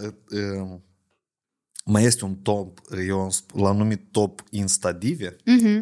[1.84, 5.36] mai este un top, eu l-am numit top instadive.
[5.36, 5.80] Mm-hmm.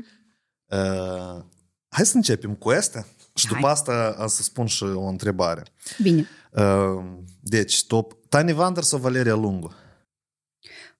[0.66, 1.44] Uh,
[1.88, 3.56] hai să începem cu astea și hai.
[3.56, 5.62] după asta am să spun și o întrebare.
[6.02, 6.26] Bine.
[6.50, 7.04] Uh,
[7.40, 9.72] deci, top, Tani Vander sau Valeria Lungu?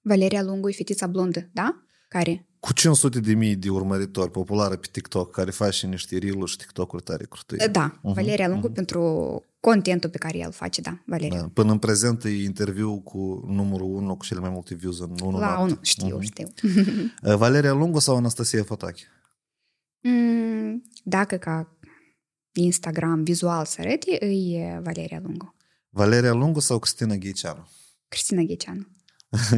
[0.01, 1.85] Valeria Lungu e fetița blondă, da?
[2.09, 2.50] Care?
[2.61, 7.03] Cu 500 de mii de urmăritori, populară pe TikTok, care face niște reel și TikTok-uri
[7.03, 7.69] tare crutăi.
[7.69, 8.15] Da, uh-huh.
[8.15, 8.75] Valeria Lungu uh-huh.
[8.75, 11.41] pentru contentul pe care el face, da, Valeria.
[11.41, 11.51] Da.
[11.53, 15.39] Până în prezent e interviu cu numărul 1 cu cele mai multe views în 1
[15.39, 16.23] La 1, știu, uh-huh.
[16.23, 16.47] știu.
[17.37, 19.03] Valeria Lungu sau Anastasia Fotache?
[20.01, 21.77] Mm, dacă ca
[22.53, 25.55] Instagram vizual să arăte, e Valeria Lungu.
[25.91, 27.69] Valeria Lungu sau Cristina Ghiceanu?
[28.09, 28.87] Cristina Ghiceanu.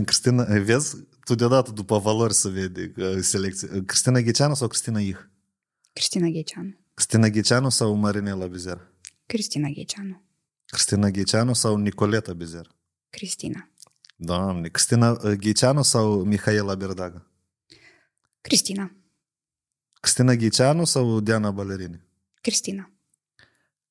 [0.05, 3.83] Cristina, vezi, tu deodată după valori să vede selecție.
[3.85, 5.16] Cristina Ghiceanu sau Cristina Ih?
[5.93, 6.77] Cristina Ghiceanu.
[6.95, 8.93] Cristina Ghiceanu sau Marinela Bizer?
[9.27, 10.23] Cristina Ghiceanu.
[10.66, 12.66] Cristina Ghiceanu sau Nicoleta Bizer?
[13.11, 13.70] Cristina.
[14.16, 17.27] Doamne, Cristina Ghiceanu sau Mihaela Berdaga?
[18.41, 18.97] Cristina.
[20.01, 22.01] Cristina Ghiceanu sau Diana Balerini?
[22.41, 22.91] Cristina.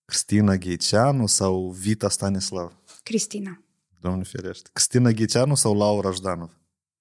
[0.05, 2.71] Cristina Ghiceanu sau Vita Stanislav?
[3.03, 3.63] Cristina.
[4.00, 4.70] Doamne ferește.
[4.72, 6.50] Cristina Ghiceanu sau Laura Jdanov?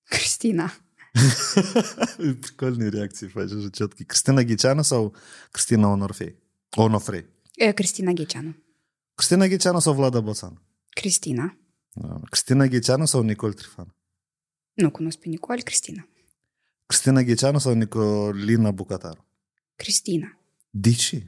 [0.04, 0.74] Cristina.
[2.42, 4.06] Прикольные реакции faci așa четкие.
[4.06, 5.16] Cristina Ghiceanu sau
[5.52, 6.36] Cristina Onofrei?
[6.76, 7.26] Onofrei.
[7.74, 8.56] Cristina Ghiceanu.
[9.16, 10.62] Cristina Ghiceanu sau Vlada Boțan?
[10.90, 11.58] Cristina.
[12.30, 13.96] Cristina Ghiceanu sau Nicol Trifan?
[14.74, 16.08] Nu cunosc pe Nicol, Cristina.
[16.86, 19.26] Cristina Ghiceanu sau Nicolina Bucataru?
[19.76, 20.38] Cristina.
[20.70, 21.24] De ce?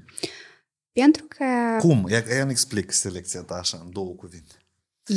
[0.91, 1.45] Pentru că...
[1.79, 2.07] Cum?
[2.09, 4.55] Ia, ia explic selecția ta așa, în două cuvinte.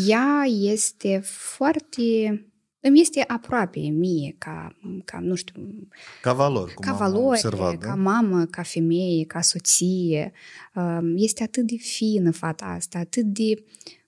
[0.08, 2.40] Ea este foarte
[2.88, 4.76] îmi este aproape mie ca,
[5.06, 5.88] ca nu știu...
[6.22, 7.96] Ca valori, cum ca valori, observat, ca da?
[7.96, 10.32] mamă, ca femeie, ca soție.
[10.76, 13.64] Um, este atât de fină fata asta, atât de...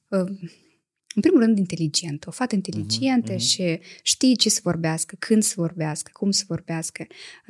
[0.08, 0.40] Um,
[1.16, 2.28] în primul rând, inteligentă.
[2.30, 3.48] O fată inteligentă uh-huh, uh-huh.
[3.48, 7.06] și știe ce să vorbească, când să vorbească, cum să vorbească.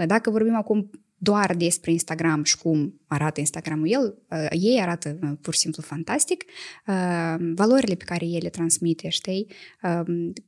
[0.05, 5.29] Dacă vorbim acum doar despre Instagram și cum arată Instagramul el, uh, ei arată uh,
[5.41, 6.43] pur și simplu fantastic,
[6.87, 9.47] uh, valorile pe care ele transmite, știi,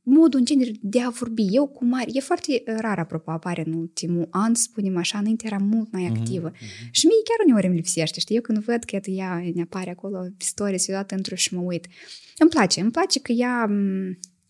[0.02, 1.46] modul în genere de a vorbi.
[1.50, 5.58] Eu cu mari, e foarte rar, apropo, apare în ultimul an, spunem așa, înainte era
[5.58, 6.50] mult mai mhm, activă.
[6.50, 6.90] Mm-hmm.
[6.90, 10.18] Și mie chiar uneori îmi lipsește, știi, eu când văd că ea ne apare acolo
[10.18, 11.86] pe stories, eu dată într și mă uit.
[12.38, 13.70] Îmi place, îmi place că ea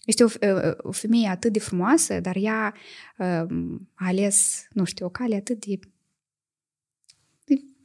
[0.05, 0.29] este o,
[0.77, 2.75] o femeie atât de frumoasă, dar ea
[3.95, 5.79] a ales, nu știu, o cale atât de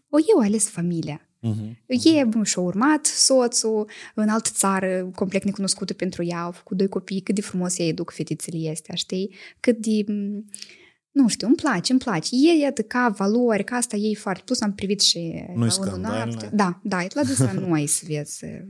[0.09, 1.29] o eu ales familia.
[1.39, 1.77] Mhm.
[1.87, 7.19] E și-a urmat soțul în altă țară, complet necunoscută pentru ea, au făcut doi copii,
[7.21, 9.35] cât de frumos ei educ fetițele astea, știi?
[9.59, 10.11] Cât de...
[10.11, 10.45] m,
[11.11, 12.29] Nu știu, îmi place, îmi place.
[12.31, 14.41] E, iată, ca valori, ca asta ei foarte...
[14.45, 15.17] Plus am privit și...
[15.17, 16.17] Nu-i la unul scandalne.
[16.25, 16.49] noapte.
[16.53, 18.61] Da, da, e la desa nu ai să vezi uh,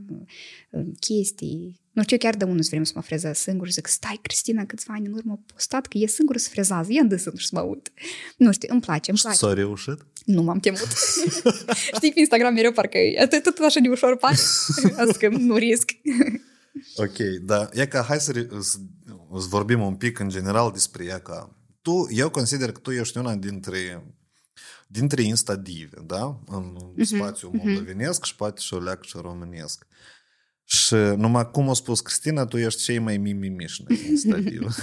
[0.70, 1.80] uh, chestii.
[1.96, 4.66] Nu știu, eu chiar de unul vrem să mă frezez singur și zic, stai, Cristina,
[4.66, 7.60] câțiva ani în urmă a postat că e singur să frezează, e îndesă să mă
[7.60, 7.92] uit.
[8.36, 9.36] Nu știu, îmi place, îmi place.
[9.36, 10.06] S-a reușit?
[10.24, 10.88] Nu m-am temut.
[11.96, 14.36] Știi, pe Instagram mereu parcă e atât, tot așa de ușor pare.
[14.96, 15.90] Asta că nu risc.
[16.96, 17.68] Ok, da.
[17.72, 18.78] E ca hai să, re- să,
[19.38, 21.56] să vorbim un pic în general despre ea ca...
[21.82, 24.02] Tu, eu consider că tu ești una dintre
[24.86, 26.40] dintre instadive, da?
[26.46, 29.86] În spațiul moldovenesc și poate și oleac și românesc.
[30.68, 34.62] Și numai cum a spus Cristina, tu ești cei mai mimimișni instadiv.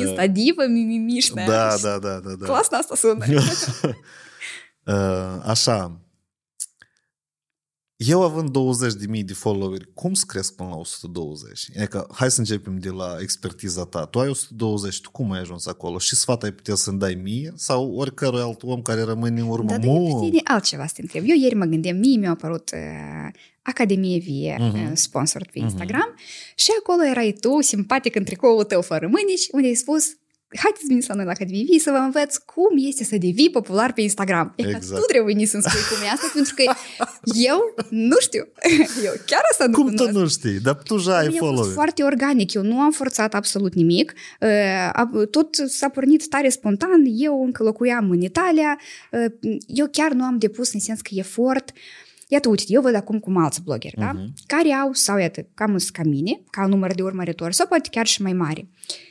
[0.00, 1.44] Instadivă, mimimișnă.
[1.46, 2.46] da, da, da, da, da.
[2.46, 3.24] Clasna asta sună.
[4.86, 6.00] Uh, Așa.
[7.96, 11.68] Eu având 20 de mii de followeri, cum să cresc până la 120?
[11.76, 14.04] Adică, hai să începem de la expertiza ta.
[14.06, 15.98] Tu ai 120, tu cum ai ajuns acolo?
[15.98, 17.52] Și sfat ai putea să-mi dai mie?
[17.56, 20.30] Sau oricărui alt om care rămâne în urmă Da, dar eu pe mult?
[20.30, 21.24] tine altceva să te întreb.
[21.26, 23.30] Eu ieri mă gândeam, mie mi-a apărut uh,
[23.66, 24.74] Academie Vie, Mhm.
[24.74, 26.14] uh, sponsored pe Instagram,
[26.54, 30.04] și acolo erai tu, simpatic, în tricoul tău fără mânici, unde ai spus
[30.62, 33.92] haideți veniți la noi la Academie Vie să vă învăț cum este să devii popular
[33.92, 34.52] pe Instagram.
[34.56, 34.82] E Exact.
[34.82, 35.00] exact.
[35.00, 36.62] tu trebuie să-mi spui cum e asta, pentru că
[37.34, 38.48] eu nu știu.
[39.08, 40.12] Eu chiar asta nu Cum cunosc.
[40.12, 40.60] tu nu știi?
[40.60, 41.74] Dar tu deja ai Mie a fost followeri.
[41.74, 44.48] foarte organic, eu nu am forțat absolut nimic, Uh,
[44.92, 48.78] a- tot s-a pornit tare spontan, eu încă locuiam în Italia,
[49.12, 51.72] uh, eu chiar nu am depus în sens că efort.
[52.28, 54.12] Iată, uite, eu văd acum cum alți blogeri, da?
[54.12, 54.32] Mhm.
[54.46, 58.06] Care au, sau iată, cam îs ca mine, ca număr de urmăritori, sau poate chiar
[58.06, 58.68] și mai mare.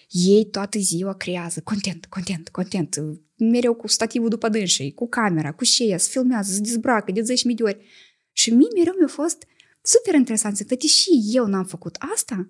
[0.09, 2.95] Ei toată ziua creează content, content, content,
[3.37, 7.55] mereu cu stativul după dânsii, cu camera, cu șeia, se filmează, se dezbracă de 10.000
[7.55, 7.85] de ori.
[8.31, 9.45] Și mie mereu mi-a fost
[9.81, 12.49] super interesant, zic, tăti, și eu n-am făcut asta?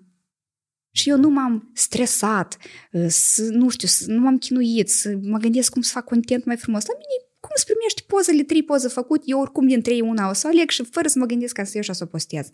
[0.92, 2.56] Și eu nu m-am stresat,
[2.92, 6.44] uh, să, nu știu, să, nu m-am chinuit, să mă gândesc cum să fac content
[6.44, 6.86] mai frumos.
[6.86, 7.25] La mine,
[7.56, 10.70] cum îți primești pozele, trei poze făcut, eu oricum din trei una o să aleg
[10.70, 12.48] și fără să mă gândesc ca să iau și să o postez.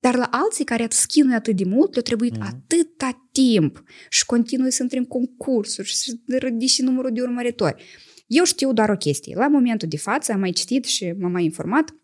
[0.00, 2.48] Dar la alții care atât schinuie atât de mult, le-a trebuit mm-hmm.
[2.50, 7.84] atâta timp și continui să intre în concursuri și să ridici numărul de urmăritori.
[8.26, 9.34] Eu știu doar o chestie.
[9.36, 11.94] La momentul de față am mai citit și m-am mai informat.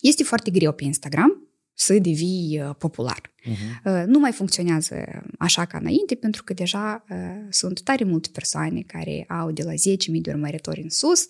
[0.00, 1.47] Este foarte greu pe Instagram
[1.80, 3.20] să devii uh, popular.
[3.44, 3.54] Mhm.
[3.84, 4.94] Uh, Nu mai funcționează
[5.38, 7.16] așa ca înainte, pentru că deja uh,
[7.50, 9.76] sunt tare multe persoane care au de la 10.000
[10.20, 11.24] de urmăritori în sus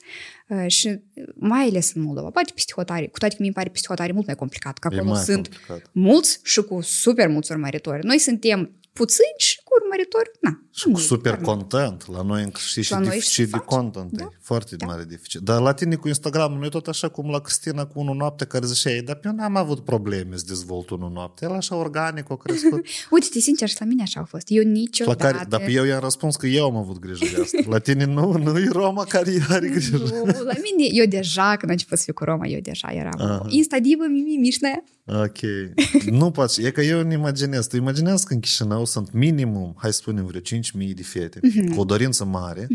[0.48, 3.68] uh, și uh, mai ales în Moldova, poate peste hotare, cu toate că mi pare
[3.68, 5.90] peste hotare mult mai complicat, că E acolo mai sunt complicat.
[5.92, 8.06] mulți și cu super mulți urmăritori.
[8.06, 10.52] Noi suntem puțini și cu urmăritori, na.
[10.78, 11.46] Și cu nu, super chiar nu.
[11.46, 12.00] content.
[12.16, 13.64] La noi încă și, și La noi deficit se de face.
[13.64, 14.10] content.
[14.12, 14.24] Da.
[14.24, 14.86] E foarte Da.
[14.86, 15.40] mare deficit.
[15.40, 18.44] Dar la tine cu Instagram nu e tot așa cum la Cristina cu unul noapte
[18.44, 21.44] care zicea ei, dar eu n-am avut probleme să dezvolt unul noapte.
[21.44, 22.86] El așa organic a crescut.
[23.10, 24.44] Uite-te, sincer, și la mine așa a fost.
[24.48, 25.24] Eu la niciodată...
[25.24, 27.58] care, dar pe eu i-am răspuns că eu am avut grijă de asta.
[27.66, 29.96] La tine nu, nu e Roma care are grijă.
[29.96, 33.12] Nu, la mine, eu deja, când a început să fiu cu Roma, eu deja eram
[33.18, 33.46] Aha.
[33.48, 34.68] instadivă, mimi-mișnă.
[35.06, 35.38] Ok.
[36.10, 36.62] Nu poți.
[36.62, 37.66] E că eu îmi imaginez.
[37.66, 39.12] Tu imaginează că în Chișinău sunt
[39.58, 41.40] minimum, hai să spunem, vreo 5.000 de fete
[41.74, 42.68] cu o dorință mare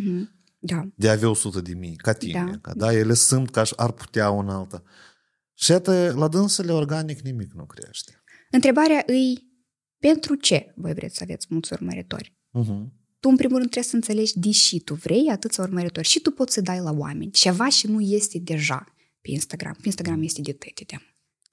[0.59, 0.87] Da.
[0.95, 2.45] de a avea 100 de mii, ca tine.
[2.51, 2.57] Da.
[2.61, 4.83] Ca, da, ele sunt ca și ar putea una alta.
[5.53, 8.23] Și iată, la dânsele organic nimic nu crește.
[8.51, 9.47] Întrebarea îi,
[9.99, 12.35] pentru ce voi vreți să aveți mulți urmăritori?
[12.59, 13.01] Uh-huh.
[13.19, 16.31] Tu, în primul rând, trebuie să înțelegi de și tu vrei atâția urmăritori și tu
[16.31, 17.31] poți să dai la oameni.
[17.31, 19.73] Ceva și nu este deja pe Instagram.
[19.73, 20.95] Pe Instagram este de tăte de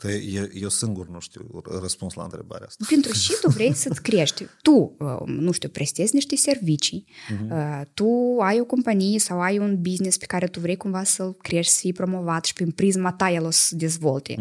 [0.09, 2.85] Eu, eu singur nu știu răspuns la întrebarea asta.
[2.89, 4.47] Pentru și tu vrei să-ți crești.
[4.63, 7.05] Tu, uh, nu știu, prestezi niște servicii,
[7.51, 11.37] uh, tu ai o companie sau ai un business pe care tu vrei cumva să-l
[11.43, 14.35] crești, să fii promovat și prin prisma ta el o să se dezvolte.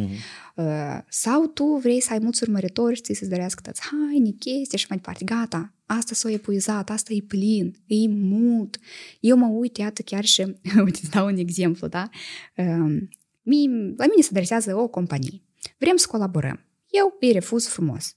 [0.55, 4.77] Uh, Sau tu vrei să ai mulți urmăritori și ți să-ți dorească tăți haine, chestii
[4.77, 5.23] și mai departe.
[5.23, 8.79] Gata, asta s-a epuizat, asta e plin, e mult.
[9.19, 10.41] Eu mă uit, iată, chiar și,
[10.85, 12.09] uite, îți dau un exemplu, da?
[12.57, 13.09] Um,
[13.41, 15.41] mie, la mine se adresează o companie.
[15.79, 16.65] Vrem să colaborăm.
[16.87, 18.15] Eu îi refuz frumos.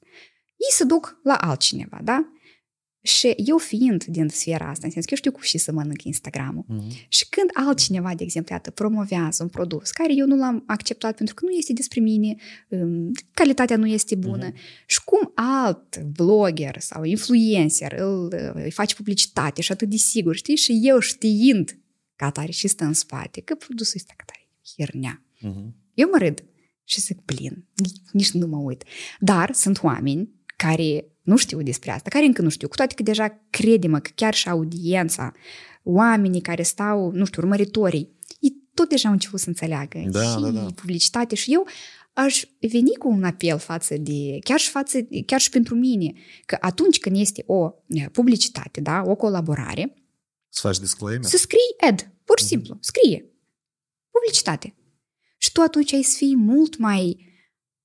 [0.49, 2.33] Ei se duc la altcineva, da?
[3.05, 6.03] Și eu fiind din sfera asta, în sens că eu știu cum și să mănânc
[6.03, 6.65] Instagram-ul.
[6.65, 7.09] Mm-hmm.
[7.09, 11.35] Și când altcineva, de exemplu, iată, promovează un produs care eu nu l-am acceptat pentru
[11.35, 12.35] că nu este despre mine,
[12.69, 14.87] um, calitatea nu este bună, mm-hmm.
[14.87, 20.57] și cum alt blogger sau influencer îl, îi face publicitate și atât de sigur, știi?
[20.57, 21.79] Și eu știind
[22.17, 25.23] că atare și stă în spate, că produsul ăsta că tare hernea.
[25.37, 25.81] Mm-hmm.
[25.95, 26.45] Eu mă râd
[26.85, 27.66] și zic, plin,
[28.12, 28.85] nici nu mă uit.
[29.20, 33.03] Dar sunt oameni care nu știu despre asta, care încă nu știu, cu toate că
[33.03, 35.33] deja crede-mă că chiar și audiența,
[35.83, 40.41] oamenii care stau, nu știu, urmăritorii, ei tot deja au început să înțeleagă Da, și
[40.41, 40.66] da, da.
[40.74, 41.66] publicitate și eu
[42.12, 46.12] aș veni cu un apel față de, chiar și, față, chiar și pentru mine,
[46.47, 49.95] că atunci când este o eh, publicitate, da, o colaborare,
[50.49, 51.24] Să faci disclaimer?
[51.24, 52.43] să scrii ad, pur Mhm.
[52.43, 53.26] și simplu, scrie.
[54.11, 54.74] Publicitate.
[55.53, 57.26] Și tu atunci ai să fii mult mai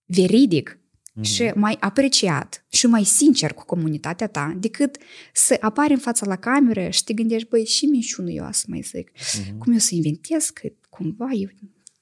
[0.05, 0.79] veridic
[1.13, 1.25] Mhm.
[1.25, 4.97] și mai apreciat și mai sincer cu comunitatea ta decât
[5.33, 8.81] să apari în fața la cameră și te gândești, băi, și minciună eu să mai
[8.81, 9.11] zic.
[9.39, 9.57] Mhm.
[9.57, 11.47] Cum eu să inventez că cumva eu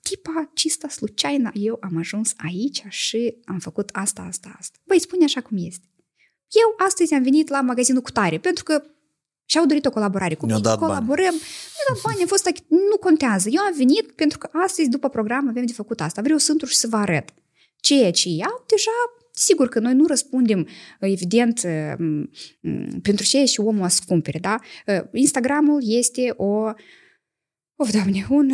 [0.01, 4.79] tipa cista sluceaina, eu am ajuns aici și am făcut asta, asta, asta.
[4.83, 5.87] Băi, spune așa cum este.
[6.63, 8.83] Eu astăzi am venit la magazinul cu tare, pentru că
[9.45, 10.69] și-au dorit o colaborare cu Ne-au mine.
[10.69, 10.91] dat bani.
[10.93, 11.33] Colaborăm.
[11.33, 13.49] Ne-au dat bani, a fost, ach- nu contează.
[13.51, 16.21] Eu am venit pentru că astăzi, după program, avem de făcut asta.
[16.21, 17.29] Vreau să intru și să vă arăt.
[17.75, 18.91] Ceea ce iau, deja,
[19.31, 20.67] sigur că noi nu răspundem,
[20.99, 21.61] evident,
[21.97, 22.29] m,
[22.61, 24.59] m, pentru ce și omul a să cumpere, da?
[25.11, 26.71] Instagramul este o...
[27.75, 28.51] Of, doamne, un...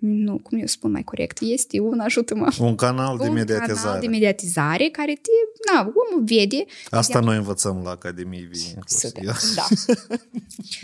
[0.00, 3.80] Nu, cum eu spun mai corect, este un, ajută-mă, Un canal de un mediatizare.
[3.82, 5.30] canal de mediatizare care te,
[5.72, 8.78] na, omul vede Asta noi învățăm la Academie Vie.
[8.86, 9.54] Super, inclusiv.
[9.54, 9.66] da.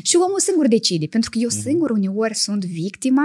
[0.03, 1.61] și omul singur decide, pentru că eu Mhm.
[1.61, 3.23] singur uneori sunt victima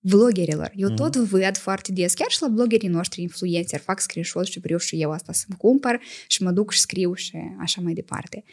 [0.00, 0.72] vloggerilor.
[0.76, 0.96] Eu Mhm.
[0.96, 5.00] tot văd foarte des, chiar și la bloggerii noștri influencer, fac screenshot și vreau și
[5.00, 8.44] eu asta să-mi cumpăr și mă duc și scriu și așa mai departe.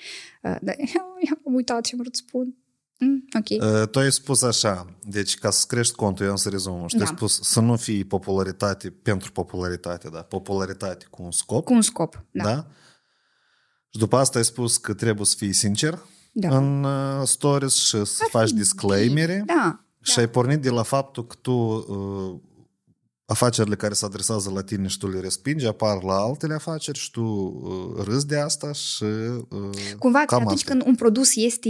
[0.43, 1.15] Uh, Dar eu
[1.45, 2.55] am uitat ce am vrut să spun.
[2.99, 3.71] Mm, ok.
[3.81, 6.95] Uh, Tu ai spus așa, deci ca să crești contul, eu am să rezum, și
[6.95, 7.15] tu ai Da.
[7.15, 12.25] spus să nu fii popularitate pentru popularitate, da, popularitate cu un scop, Cu un scop.
[12.31, 12.43] Da.
[12.43, 12.67] da?
[13.93, 15.99] Și după asta ai spus că trebuie să fii sincer
[16.31, 16.57] Da.
[16.57, 19.85] în uh, stories și să Ar faci fi disclaimere Da.
[20.01, 22.39] și ai pornit de la faptul că tu uh,
[23.25, 27.11] afacerile care se adresează la tine și tu le respingi, apar la altele afaceri și
[27.11, 30.69] tu uh, râzi de asta și uh, Cumva că cam atunci asta.
[30.71, 31.69] când un produs este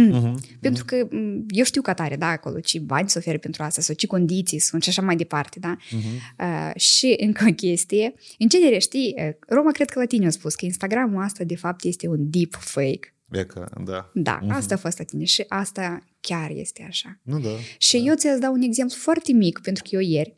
[0.00, 0.16] Mm.
[0.16, 0.40] Mhm.
[0.60, 3.80] Pentru că m, eu știu că tare, da, acolo, ce bani se oferă pentru asta,
[3.80, 5.76] sau ce condiții sunt și așa mai departe, da?
[5.90, 6.06] Mhm.
[6.38, 10.30] Uh, și încă o chestie, în genere, știi, uh, Roma cred că la tine a
[10.30, 13.14] spus că Instagramul asta de fapt este un deep fake.
[13.32, 14.10] E că, da.
[14.14, 14.50] Da, Mhm.
[14.50, 17.18] asta a fost la tine și asta chiar este așa.
[17.22, 17.48] Nu, da.
[17.78, 20.36] Și eu ți-aș da un exemplu foarte mic, pentru că eu ieri,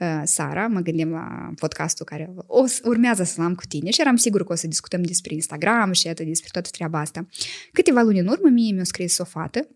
[0.00, 4.00] uh, Sara, mă gândim la podcastul care o, să- urmează să-l am cu tine și
[4.00, 7.26] eram sigur că o să discutăm despre Instagram și atât despre toată treaba asta.
[7.72, 9.68] Câteva luni în urmă, mie mi-a scris o fată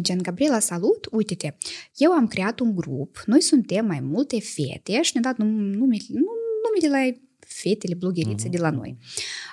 [0.00, 1.54] Gen, Gabriela, salut, uite-te,
[1.96, 6.02] eu am creat un grup, noi suntem mai multe fete și ne-a dat num- numele,
[6.08, 8.50] nu- numele la fetele blogherițe Mhm.
[8.50, 8.96] de la noi.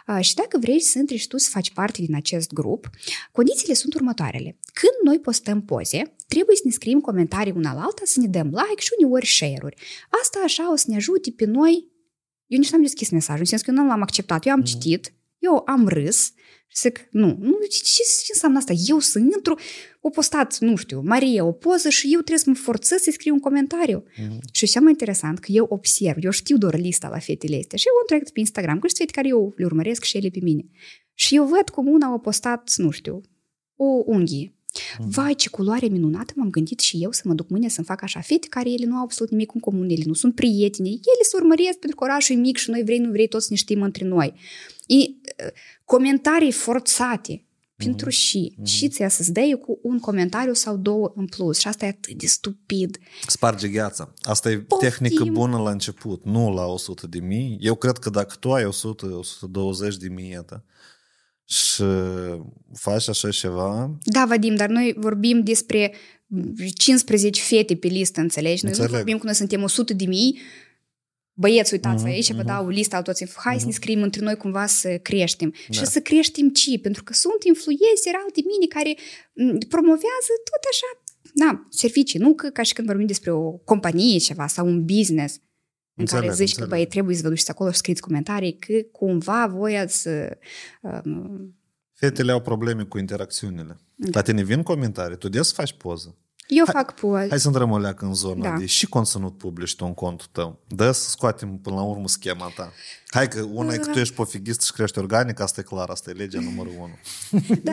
[0.08, 2.90] Uh, și dacă vrei să intri și tu să faci parte din acest grup,
[3.32, 4.58] condițiile sunt următoarele.
[4.74, 8.46] Când noi postăm poze, trebuie să ne scriem comentarii una la alta, să ne dăm
[8.48, 9.76] like și uneori share-uri.
[10.22, 11.88] Asta așa o să ne ajute pe noi.
[12.48, 14.46] Eu nici n-am deschis mesajul, în sens că eu nu l-am acceptat.
[14.46, 14.68] Eu am Mhm.
[14.68, 16.32] citit, eu am râs
[16.76, 18.74] și zic, nu, nu ce, ce, ce înseamnă asta?
[18.88, 19.60] Eu să intru,
[20.02, 23.34] o postat, nu știu, Maria o poză și eu trebuie să mă forțez să scriu
[23.34, 24.04] un comentariu.
[24.18, 24.40] Mhm.
[24.52, 27.88] Și cea mai interesant că eu observ, eu știu doar lista la fetele astea și
[27.88, 30.40] eu am trecut pe Instagram, că sunt fete care eu le urmăresc și ele pe
[30.42, 30.66] mine.
[31.14, 33.22] Și eu văd cum una a postat, nu știu,
[33.76, 34.54] o unghie.
[34.98, 38.20] Vai, ce culoare minunată, m-am gândit și eu să mă duc mâine să-mi fac așa
[38.20, 41.36] fete care ele nu au absolut nimic în comun, ele nu sunt prieteni, ele se
[41.36, 44.06] urmăresc pentru că orașul e mic și noi vrei, nu vrei, toți ne știm între
[44.06, 44.34] noi.
[44.88, 45.52] E, uh,
[45.86, 47.44] comentarii forțate,
[47.76, 48.56] pentru și.
[48.64, 51.58] Și ți să-ți dai cu un comentariu sau două în plus.
[51.58, 52.98] Și asta e atât de stupid.
[53.28, 54.14] Sparge gheața.
[54.22, 54.90] Asta e Poftim.
[54.90, 57.58] tehnică bună la început, nu la 100 de mii.
[57.62, 60.64] Eu cred că dacă tu ai 100, 120 de mii, iată,
[61.46, 61.84] și
[62.74, 65.94] faci așa ceva, Da, Vadim, dar noi vorbim despre
[66.78, 68.64] 15 fete pe listă, înțelegi?
[68.64, 68.92] Noi Înțeleg.
[68.92, 70.40] nu vorbim când noi suntem 100 de mii,
[71.36, 72.46] Băieți, uitați, Mhm, aici vă mhm.
[72.46, 73.26] dau lista al toți.
[73.36, 75.54] Hai să ne scriem între noi cumva să creștem.
[75.68, 75.78] Da.
[75.78, 76.80] Și să creștem ce?
[76.80, 78.96] Pentru că sunt influenceri alte mini care
[79.34, 80.90] m, promovează tot așa,
[81.34, 82.20] na, servicii.
[82.20, 85.40] Nu că ca și când vorbim despre o companie ceva sau un business
[85.96, 86.70] în Înțeleg, care zici înțeleg.
[86.70, 90.08] că băi, trebuie să vă duceți acolo și scrieți comentarii că cumva voi ați
[90.82, 91.56] um,
[91.94, 93.78] fetele au probleme cu interacțiunile.
[93.96, 94.10] Da.
[94.12, 96.16] La tine vin comentarii, tu des faci poză.
[96.56, 97.28] Eu fac poze.
[97.30, 98.58] Hai să intrăm o leacă în zona Da.
[98.58, 100.60] de și conținut publici tu în contul tău.
[100.68, 102.72] Dă să scoatem până la urmă schema ta.
[103.08, 106.10] Hai că una e că tu ești pofigist și crești organic, asta e clar, asta
[106.10, 106.94] e legea numărul unu.
[107.64, 107.72] Da,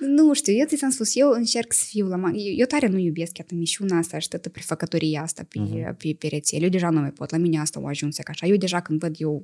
[0.00, 2.16] nu știu, eu ți-am spus, eu încerc să fiu la...
[2.16, 5.96] ma- Eu, eu tare nu iubesc iată misiunea asta și toată prefăcătoria asta pe, uh-huh.
[5.96, 6.62] pe, pe rețele.
[6.64, 8.46] Eu deja nu mai pot, la mine asta o ajuns ca așa.
[8.46, 9.42] Eu deja când văd eu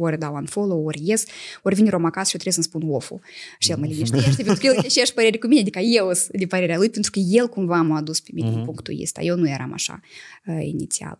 [0.00, 1.24] ori dau unfollow, ori ies,
[1.62, 3.12] ori vine Roma acasă și eu trebuie să-mi spun off
[3.58, 6.38] Și el mă liniștește, pentru că el e și părere cu mine, adică eu sunt
[6.38, 8.54] de părerea lui, pentru că el cumva m-a adus pe mine uh-huh.
[8.54, 9.20] în punctul ăsta.
[9.20, 10.00] Eu nu eram așa
[10.46, 11.18] uh, inițial.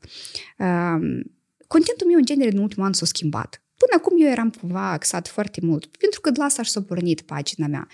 [0.59, 1.23] Uh,
[1.67, 3.63] contentul meu, în genere, în ultimul an s-a schimbat.
[3.77, 6.83] Până acum eu eram cumva axat foarte mult, pentru că de la asta și s-a
[6.83, 7.89] pornit pagina mea.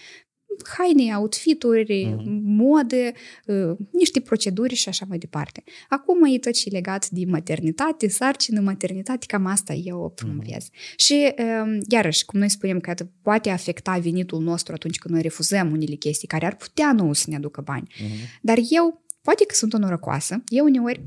[0.79, 2.25] Haine, outfituri, uh-huh.
[2.43, 3.13] mode,
[3.47, 5.65] uh, niște proceduri și așa mai departe.
[5.89, 10.65] Acum e tot și legat de maternitate, sarcină, maternitate, cam asta eu o promovez.
[10.65, 10.95] Uh-huh.
[10.97, 15.73] Și uh, iarăși, cum noi spunem că poate afecta venitul nostru atunci când noi refuzăm
[15.73, 17.89] unele chestii care ar putea nou să ne aducă bani.
[17.95, 18.41] Uh-huh.
[18.41, 21.01] Dar eu, poate că sunt o norocoasă, eu uneori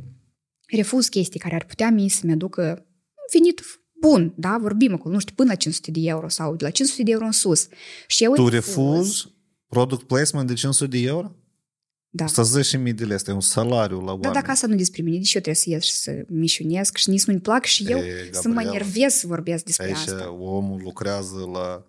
[0.67, 2.85] refuz chestii care ar putea mie să-mi aducă
[3.31, 3.61] venit
[3.99, 7.03] bun, da, vorbim acolo, nu știu, până la 500 de euro sau de la 500
[7.03, 7.67] de euro în sus.
[8.07, 9.35] Și eu tu refuzi
[9.67, 11.35] product placement de 500 de euro?
[12.09, 12.27] Da.
[12.27, 14.21] Să zici și mii de lei, este un salariu la oameni.
[14.21, 17.09] Da, dacă asta nu despre mine, deci eu trebuie să ies și să mișunesc și
[17.09, 20.31] nici nu-mi plac și eu Ei, să mă Gabriela, nervez să vorbesc despre Aici asta.
[20.31, 21.85] omul lucrează la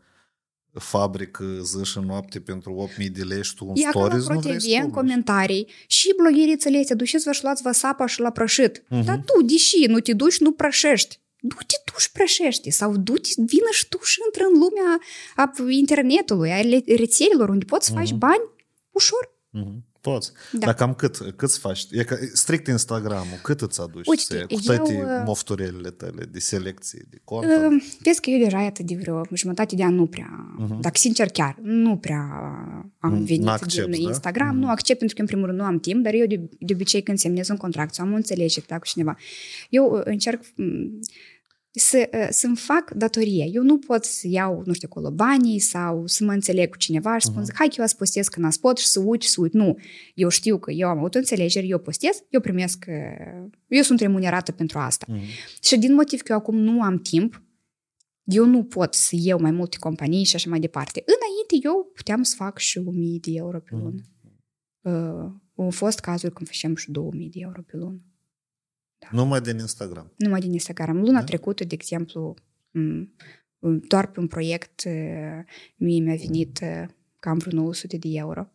[0.73, 4.31] fabrică zi și noapte pentru 8.000 de lei și tu un E acolo stories nu
[4.31, 4.95] pro vrei TV, să în publici.
[4.95, 8.83] comentarii și blogherițele astea, duceți-vă și luați-vă sapa și la prășit.
[8.89, 9.05] Mhm.
[9.05, 11.21] Dar tu, deși nu te duci, nu prășești.
[11.41, 14.99] Du-te tu și prășește sau du-te, vină și tu și intră în lumea
[15.37, 18.43] a internetului, a le- rețelelor, unde poți să faci bani
[18.91, 19.37] ușor.
[19.51, 19.85] Mhm.
[20.01, 20.33] Poți.
[20.53, 20.67] Da.
[20.67, 21.87] Dar cam cât, cât faci?
[21.91, 26.25] E ca, strict Instagram-ul, cât îți aduci Uite, să- cu eu, toate uh, mofturelele tale
[26.25, 27.73] de selecție, de content?
[27.83, 30.81] Uh, Vezi că eu deja iată de vreo jumătate de an nu prea, Mhm.
[30.81, 32.23] dacă sincer chiar, nu prea
[32.99, 34.09] am Mm, venit n-accepti, din da?
[34.09, 34.49] Instagram.
[34.49, 34.59] Mhm.
[34.59, 37.03] Nu accept pentru că în primul rând nu am timp, dar eu de, de obicei
[37.03, 39.17] când semnez un contract sau am o înțelegere da, cu cineva,
[39.71, 40.99] eu uh, încerc mm,
[41.71, 43.49] să, uh, să-mi fac datorie.
[43.53, 47.19] Eu nu pot să iau, nu știu, acolo banii sau să mă înțeleg cu cineva
[47.19, 47.55] și să spun, Mhm.
[47.55, 49.53] hai că eu azi postez când azi pot și să uit și să uit.
[49.53, 49.77] Nu.
[50.15, 54.01] Eu știu că eu am avut o înțelegere, eu postez, eu primesc, uh, eu sunt
[54.01, 55.07] remunerată pentru asta.
[55.09, 55.21] Mhm.
[55.63, 57.43] Și din motiv că eu acum nu am timp,
[58.25, 61.03] eu nu pot să iau mai multe companii și așa mai departe.
[61.07, 64.01] Înainte eu puteam să fac și 1000 de euro pe lună.
[64.81, 68.01] Uh, au fost cazuri când făceam și 2000 de euro pe lună.
[69.11, 70.13] Numai din Instagram.
[70.17, 70.97] Numai din Instagram.
[70.97, 71.25] Luna Da?
[71.25, 72.35] trecută, de exemplu,
[72.71, 73.15] m,
[73.89, 74.93] doar pe un proiect uh,
[75.77, 76.89] mie mi-a venit uh,
[77.19, 78.51] cam vreo 900 de euro.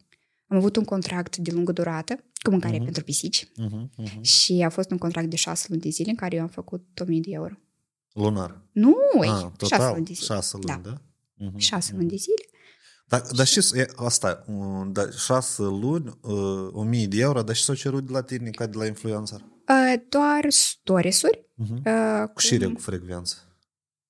[0.48, 2.84] Am avut un contract de lungă durată cu mâncare Mhm.
[2.84, 4.22] pentru pisici Mhm, mhm.
[4.22, 7.00] și a fost un contract de 6 luni de zile în care eu am făcut
[7.00, 7.54] 1000 de euro.
[8.14, 8.62] Lunar.
[8.72, 10.26] Nu, ei, Ah, 6 total, luni de zile.
[10.26, 10.90] șase luni, Da.
[10.90, 11.02] da?
[11.46, 11.98] Mhm, șase mhm.
[12.00, 12.44] luni de zile.
[13.08, 17.56] Dar, dar și e, asta, uh, da, șase luni, uh, o mie de euro, dar
[17.56, 19.46] și s-au cerut de la tine ca de la influencer.
[19.74, 21.46] Uh, doar storiesuri.
[21.64, 22.22] Uh-huh.
[22.24, 23.36] Uh, Cu șire cu frecvență.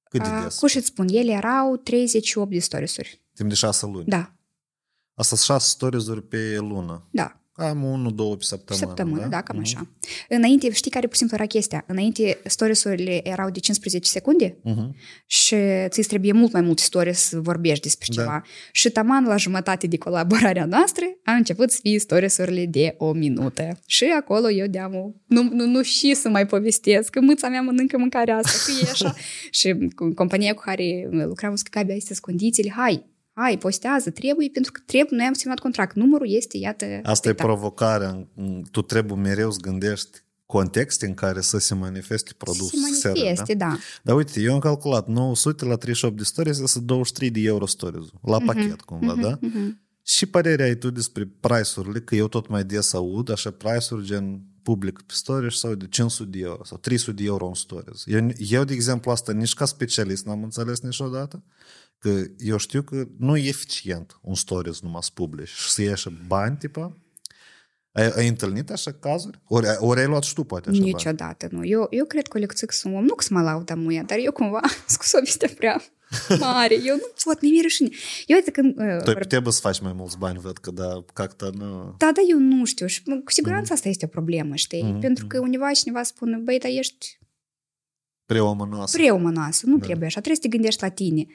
[0.09, 0.57] Cât de uh, des?
[0.59, 3.22] cum să-ți spun, ele erau 38 de storiesuri.
[3.34, 4.05] Timp de șase luni.
[4.05, 4.34] Da,
[5.14, 7.07] Asta sunt șase stories pe lună.
[7.11, 7.38] da.
[7.55, 8.85] Cam unul, două pe săptămână.
[8.85, 9.65] Săptămână, da, da cam Mhm.
[9.65, 9.87] așa.
[10.29, 11.83] Înainte, știi care pur și simplu era chestia?
[11.87, 14.95] Înainte storiesurile erau de 15 secunde Mhm.
[15.25, 15.55] și
[15.87, 18.21] ți trebuie mult mai multe stories să vorbești despre Da.
[18.21, 18.41] ceva.
[18.71, 23.79] Și taman la jumătate de colaborarea noastră a început să fie storiesurile de o minută.
[23.85, 24.91] Și acolo eu deam
[25.25, 28.89] nu, nu, nu și să mai povestesc, că mâța mea mănâncă mâncarea asta, că e
[28.89, 29.13] așa.
[29.59, 34.49] și cu compania cu care lucram, zic, Gabi, astea sunt condițiile, hai, hai, postează, trebuie,
[34.49, 37.53] pentru că trebuie, noi am semnat contract, numărul este, iată, Asta e spectacol.
[37.53, 38.27] provocarea.
[38.71, 42.79] Tu trebuie mereu să gândești contexte în care să se manifeste produsul.
[42.93, 43.77] se manifeste, da.
[44.03, 48.05] Dar uite, eu am calculat 900 la 38 de stories, este 23 de euro stories
[48.21, 49.38] la pachet cumva, da?
[49.41, 49.81] Mhm.
[50.05, 54.41] Și părerea ai tu despre price-urile, că eu tot mai des aud așa price-uri gen
[54.63, 58.03] public pe stories sau de 500 de euro sau 300 de euro în stories.
[58.05, 61.43] Eu, eu, de exemplu, asta nici ca specialist n-am înțeles niciodată,
[62.03, 66.09] Că eu știu că nu e eficient un stories numai să publici și să ieși
[66.27, 66.97] bani, tipă.
[67.91, 69.39] ai, ai întâlnit așa cazuri?
[69.47, 71.59] Ori, ori ai luat și tu, poate, așa Niciodată, bani?
[71.59, 71.67] nu.
[71.67, 73.03] Eu, eu cred că lecțic sunt om.
[73.03, 75.81] Nu că mă laudă muia, dar eu cumva sunt o veste prea
[76.39, 76.75] mare.
[76.83, 77.89] Eu nu pot, mi-e rușine.
[78.25, 78.77] Eu uite când...
[78.77, 81.95] Uh, tu trebuie să faci mai mulți bani, văd că da, cacta nu...
[81.97, 82.85] Da, da, eu nu știu.
[82.85, 83.75] Și cu siguranță mm.
[83.75, 84.83] asta este o problemă, știi?
[84.83, 84.99] Mm.
[84.99, 85.43] Pentru că mm-hmm.
[85.43, 87.19] undeva cineva spune, băi, dar ești...
[88.25, 88.97] Preomănoasă.
[88.97, 89.85] Preomănoasă, nu da.
[89.85, 90.19] trebuie așa.
[90.19, 91.25] Trebuie să te gândești la tine.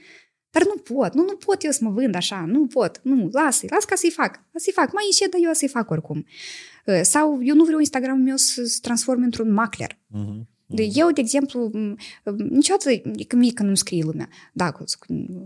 [0.50, 3.66] Dar nu pot, nu, nu pot eu să mă vând așa, nu pot, nu, lasă
[3.70, 6.26] las ca să-i fac, să-i fac, mai încet, dar eu să-i fac oricum.
[6.86, 9.98] Uh, Sau eu nu vreau Instagramul meu să se transforme într-un macler.
[10.06, 10.48] Mhm.
[10.70, 11.96] De, eu, de exemplu, m,
[12.50, 12.96] niciodată,
[13.26, 14.84] că mie când îmi scrie lumea, da, cu,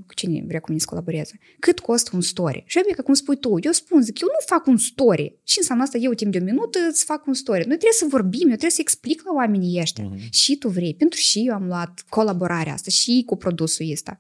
[0.07, 2.62] cu cine vrea cu mine să colaboreze, cât costă un story?
[2.66, 5.38] Și eu, că cum spui tu, eu spun, zic, eu nu fac un story.
[5.44, 7.59] Și înseamnă asta, eu timp de o minută îți fac un story.
[7.59, 10.05] Noi trebuie să vorbim, eu trebuie să explic la oamenii ăștia.
[10.05, 10.30] Mhm.
[10.30, 14.18] Și tu vrei, pentru și eu am luat colaborarea asta, și cu produsul ăsta.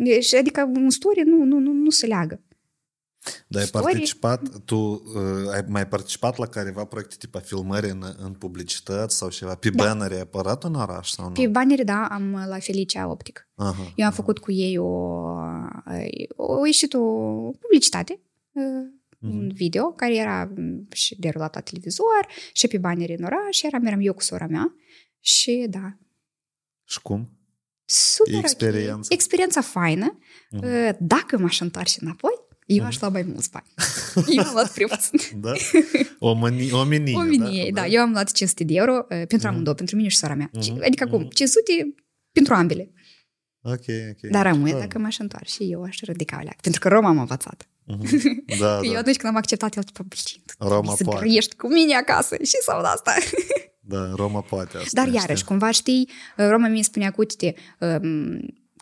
[0.00, 2.40] Deci, adică un story nu, nu, nu, nu se leagă.
[3.48, 3.84] Dar ai Story?
[3.84, 9.30] participat, tu uh, ai mai participat la careva proiecte tipa filmări în, în publicități sau
[9.30, 9.54] ceva?
[9.54, 9.84] Pe Da.
[9.84, 11.32] bannere ai apărat în oraș sau nu?
[11.32, 13.48] Pe banere, da, am la Felicia Optic.
[13.54, 13.92] Aha.
[13.96, 14.86] Eu am făcut cu ei o,
[16.36, 17.00] o ieșit o
[17.60, 18.20] publicitate,
[18.52, 18.62] uh,
[19.20, 23.86] un video care era m, și derulat la televizor și pe banere în oraș, eram,
[23.86, 24.74] eram eu cu sora mea
[25.20, 25.96] și da,
[26.84, 27.37] Și cum?
[27.90, 28.40] Super ok.
[28.42, 29.08] Experiența.
[29.08, 30.18] Experiența faină.
[30.50, 30.64] Mhm.
[30.64, 32.32] Uh, Dacă m-aș întoarce înapoi,
[32.66, 33.66] Eu aș lua mai mulți bani.
[34.36, 35.40] Eu am luat prea puțin.
[35.40, 35.52] Da?
[36.18, 37.86] O, mânie, o menie, O menie, da.
[37.86, 40.50] Eu am luat 500 de euro uh, pentru amândouă, pentru mine și sora mea.
[40.52, 40.80] Mhm.
[40.86, 41.94] Adică acum, 500
[42.32, 42.92] pentru ambele.
[43.62, 44.30] Ok, ok.
[44.30, 44.78] Dar rămâne Da.
[44.78, 46.58] dacă m-aș întoarce și eu aș ridica o leacă.
[46.62, 47.68] Pentru că Roma am învățat.
[47.84, 48.44] Mhm.
[48.60, 48.98] Da, Că eu da.
[48.98, 51.20] atunci când am acceptat, el tipo, blin, tu Roma trebuie să poate.
[51.20, 53.14] grăiești cu mine acasă și sau de asta.
[53.88, 54.88] Da, Roma poate asta.
[54.92, 55.18] Dar știi?
[55.18, 58.38] iarăși, cumva știi, Roma mi spunea cu uite, um,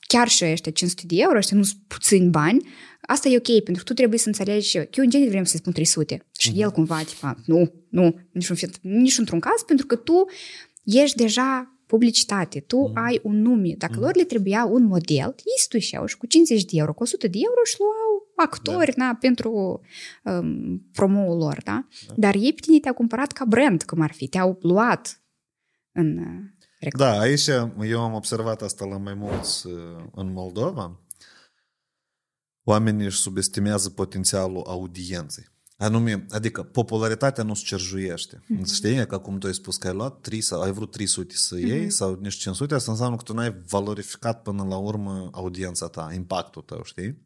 [0.06, 2.68] chiar și ăștia 500 de euro, ăștia nu sunt puțini bani,
[3.00, 5.56] asta e ok, pentru că tu trebuie să înțelegi că eu în genere vrem să
[5.56, 6.60] spun 300 și Mhm.
[6.60, 10.24] el cumva, tipa, nu, nu, niciun, fel- nici într-un caz, pentru că tu
[10.84, 12.96] ești deja publicitate, tu Mhm.
[13.04, 13.74] ai un nume.
[13.78, 17.28] Dacă lor le trebuia un model, ei stușeau și cu 50 de euro, cu 100
[17.28, 19.80] de euro și luau actori na, pentru
[20.24, 21.86] um, promo-ul lor, da?
[22.16, 25.22] Dar ei pe tine te-au cumpărat ca brand, cum ar fi, te-au luat
[25.92, 27.12] în uh, reclamă.
[27.12, 27.46] Da, aici
[27.86, 29.72] eu am observat asta la mai mulți uh,
[30.14, 31.00] în Moldova.
[32.64, 35.44] Oamenii își subestimează potențialul audienței.
[35.78, 38.42] Anume, adică popularitatea nu se cerjuiește.
[38.46, 38.62] Mhm.
[38.62, 38.72] Mm-hmm.
[38.74, 41.58] Știi, că acum tu ai spus că ai luat 3 sau ai vrut 300 să
[41.58, 41.88] iei Mhm.
[41.88, 46.62] sau nici 500, asta înseamnă că tu n-ai valorificat până la urmă audiența ta, impactul
[46.62, 47.24] tău, știi?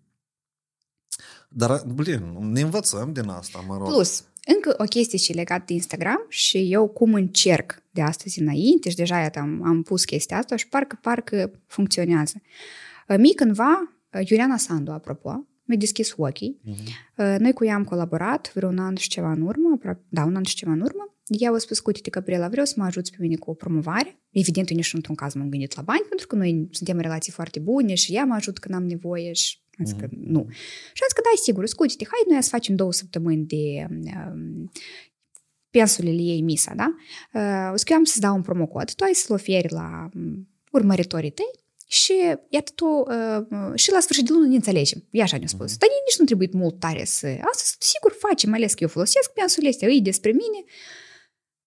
[1.53, 3.87] Dar, blin, ne învățăm din asta, mă rog.
[3.87, 8.91] Plus, încă o chestie și legată de Instagram și eu cum încerc de astăzi înainte
[8.91, 12.43] și deja iată, am, am pus chestia asta și parcă, parcă funcționează.
[13.09, 16.61] Uh, Mie cândva, uh, Iuliana Sandu, apropo, mi-a deschis ochii.
[16.63, 16.75] Mhm.
[17.17, 20.25] Uh, Noi cu ea am colaborat vreo un an și ceva în urmă, apro- da,
[20.25, 21.15] un an și ceva în urmă.
[21.27, 24.21] Ea a spus, uite, Gabriela, vreau să mă ajuți pe mine cu o promovare.
[24.31, 27.33] Evident, eu nici într-un caz m-am gândit la bani, pentru că noi suntem în relații
[27.33, 30.47] foarte bune și ea mă ajută când am nevoie și am zis că nu.
[30.95, 34.71] Și am zis că da, sigur, uite, hai noi să facem două săptămâni de um,
[35.71, 36.95] pensulele ei misa, da?
[37.35, 40.09] Uh, o să că eu am să-ți dau un promocod, tu ai să-l oferi la
[40.15, 41.60] um, urmăritorii tăi
[41.91, 42.13] și
[42.49, 45.05] iată tu, uh, și la sfârșit de lună ne înțelegem.
[45.11, 45.77] Ea așa ne-a spus.
[45.77, 47.27] Dar nici nu trebuie mult tare să...
[47.27, 50.65] Asta sigur face, mai ales că eu folosesc pensulele astea, îi despre mine.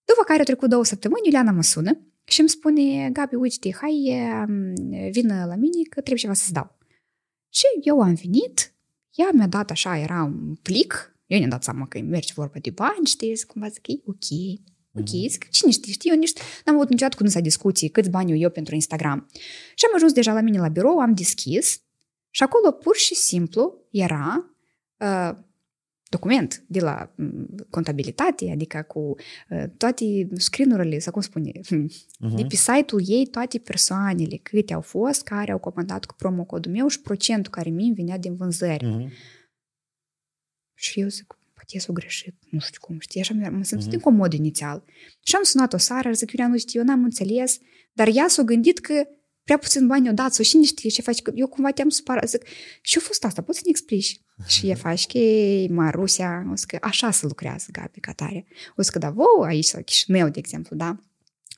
[0.06, 4.28] După care au trecut două săptămâni, Iuliana mă sună și îmi spune, Gabi, uite, hai,
[4.48, 4.74] um,
[5.12, 6.78] vină la mine că trebuie ceva să-ți dau.
[7.50, 8.74] Și eu am venit,
[9.12, 12.60] ea mi-a dat așa, era un plic, eu ne-am dat seama că îi merge vorba
[12.62, 14.28] de bani, știi, zic, cumva zic, e ok,
[15.00, 16.34] ok, zic, cine știe, știi, eu nici
[16.66, 19.30] n-am avut niciodată cu dânsa discuții câți bani eu, eu pentru Instagram.
[19.76, 21.82] Și am ajuns deja la mine la birou, am deschis
[22.30, 24.56] și acolo pur și simplu era
[24.98, 25.38] uh,
[26.10, 32.36] document de la mm, contabilitate, adică cu uh, toate screen-urile, sau cum spune, Mhm.
[32.36, 36.88] de pe site-ul ei toate persoanele, câte au fost, care au comandat cu promocodul meu
[36.88, 38.86] și procentul care mi venea din vânzări.
[38.86, 39.12] Mhm.
[40.74, 44.34] Și eu zic, poate s-o greșit, nu știu cum, știi, așa mi- mă simt incomod
[44.34, 44.84] inițial.
[45.24, 47.58] Și am sunat-o Sara, zic, Iulian, uite, eu n-am înțeles,
[47.94, 48.94] dar ea s-a gândit că
[49.44, 51.90] prea puțin bani o dat, sau și nu știe ce faci, că eu cumva te-am
[51.90, 52.44] supărat, zic,
[52.82, 54.20] și a fost asta, poți să ne explici?
[54.48, 55.20] Și e faci că
[55.74, 58.46] Marusia, o să că așa se lucrează, Gabi, ca tare.
[58.76, 61.00] O să că da, vouă aici, la Chișinău, de exemplu, da,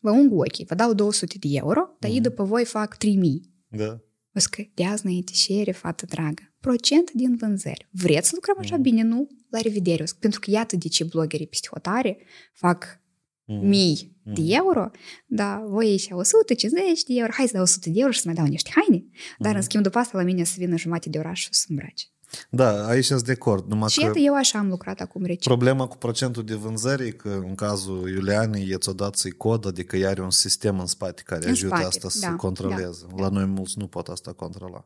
[0.01, 3.53] vă ung ochii, vă dau 200 de euro, dar ei după voi fac 3000.
[3.69, 3.99] Da.
[4.35, 6.53] O să că de azi înainte șere, fată dragă.
[6.59, 7.87] Procent din vânzări.
[7.91, 9.01] Vreți să lucrăm așa bine?
[9.01, 9.27] Nu?
[9.49, 10.03] La revedere.
[10.03, 12.17] O să- Pentru că iată de ce bloggerii psihotare
[12.53, 12.99] fac
[13.47, 13.65] Mhm.
[13.67, 14.89] mii de euro,
[15.25, 18.35] dar voi aici 150 de euro, hai să dau 100 de euro și să mai
[18.35, 19.05] dau niște haine.
[19.39, 22.05] Dar în schimb după asta la mine să vină jumate de oraș și să îmbrace.
[22.49, 23.67] Da, aici sunt de acord.
[23.69, 25.41] Numai Și că iată, eu așa am lucrat acum recent.
[25.43, 29.65] problema cu procentul de vânzări e că în cazul Iulianei e ți-o dat să-i cod,
[29.65, 33.05] adică ea are un sistem în spate care În ajută spate, asta să da, controleze.
[33.15, 34.85] da, La noi mulți nu pot asta controla.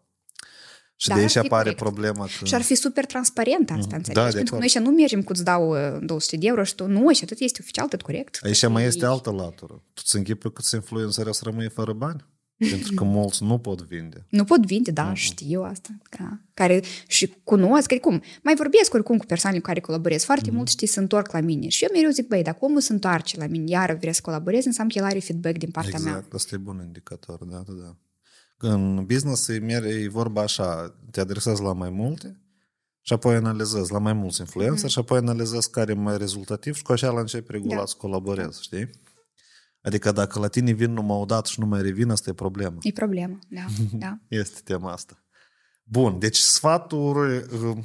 [0.96, 1.82] Și Dar de ar aici fi apare corect.
[1.82, 2.46] problema că...
[2.46, 3.96] Și ar fi super transparent asta, Mhm.
[3.96, 4.14] înțelegi?
[4.20, 4.60] Da, de Pentru că acord.
[4.60, 7.24] noi așa nu mergem cu îți dau uh, 200 de euro și tu nu, și
[7.24, 8.40] atât este oficial, tot corect.
[8.44, 9.84] Aici Tot mai e- este altă latură.
[9.94, 12.26] Tu ți închipui câți influenceri o să rămâie fără bani?
[12.70, 14.26] Pentru că mulți nu pot vinde.
[14.30, 15.14] Nu pot vinde, da, Mhm.
[15.14, 15.89] știu asta.
[16.20, 16.39] Da.
[16.53, 20.55] Care și cunosc, adică cum, mai vorbesc oricum cu persoanele cu care colaborez foarte Mhm.
[20.55, 21.67] mult, știi, se întorc la mine.
[21.67, 24.67] Și eu mereu zic, băi, dacă omul se întoarce la mine, iară vrea să colaboreze,
[24.67, 26.12] înseamnă că el are feedback din partea mea.
[26.12, 27.96] Exact, asta e bun indicator, da, da, da.
[28.58, 32.39] În business e, mere, e vorba așa, te adresezi la mai multe
[33.01, 34.88] și apoi analizezi la mai mulți influencer Mhm.
[34.88, 37.86] și apoi analizezi care e mai rezultativ și cu așa la începi regulat Da.
[37.86, 38.89] să colaborezi, știi?
[39.89, 42.78] Adică dacă la tine vin numai o dată și nu mai revin, asta e problemă.
[42.82, 43.66] E problemă, da,
[44.03, 44.17] da.
[44.28, 45.24] Este tema asta.
[45.91, 47.36] Bun, deci sfaturi...
[47.37, 47.78] uh,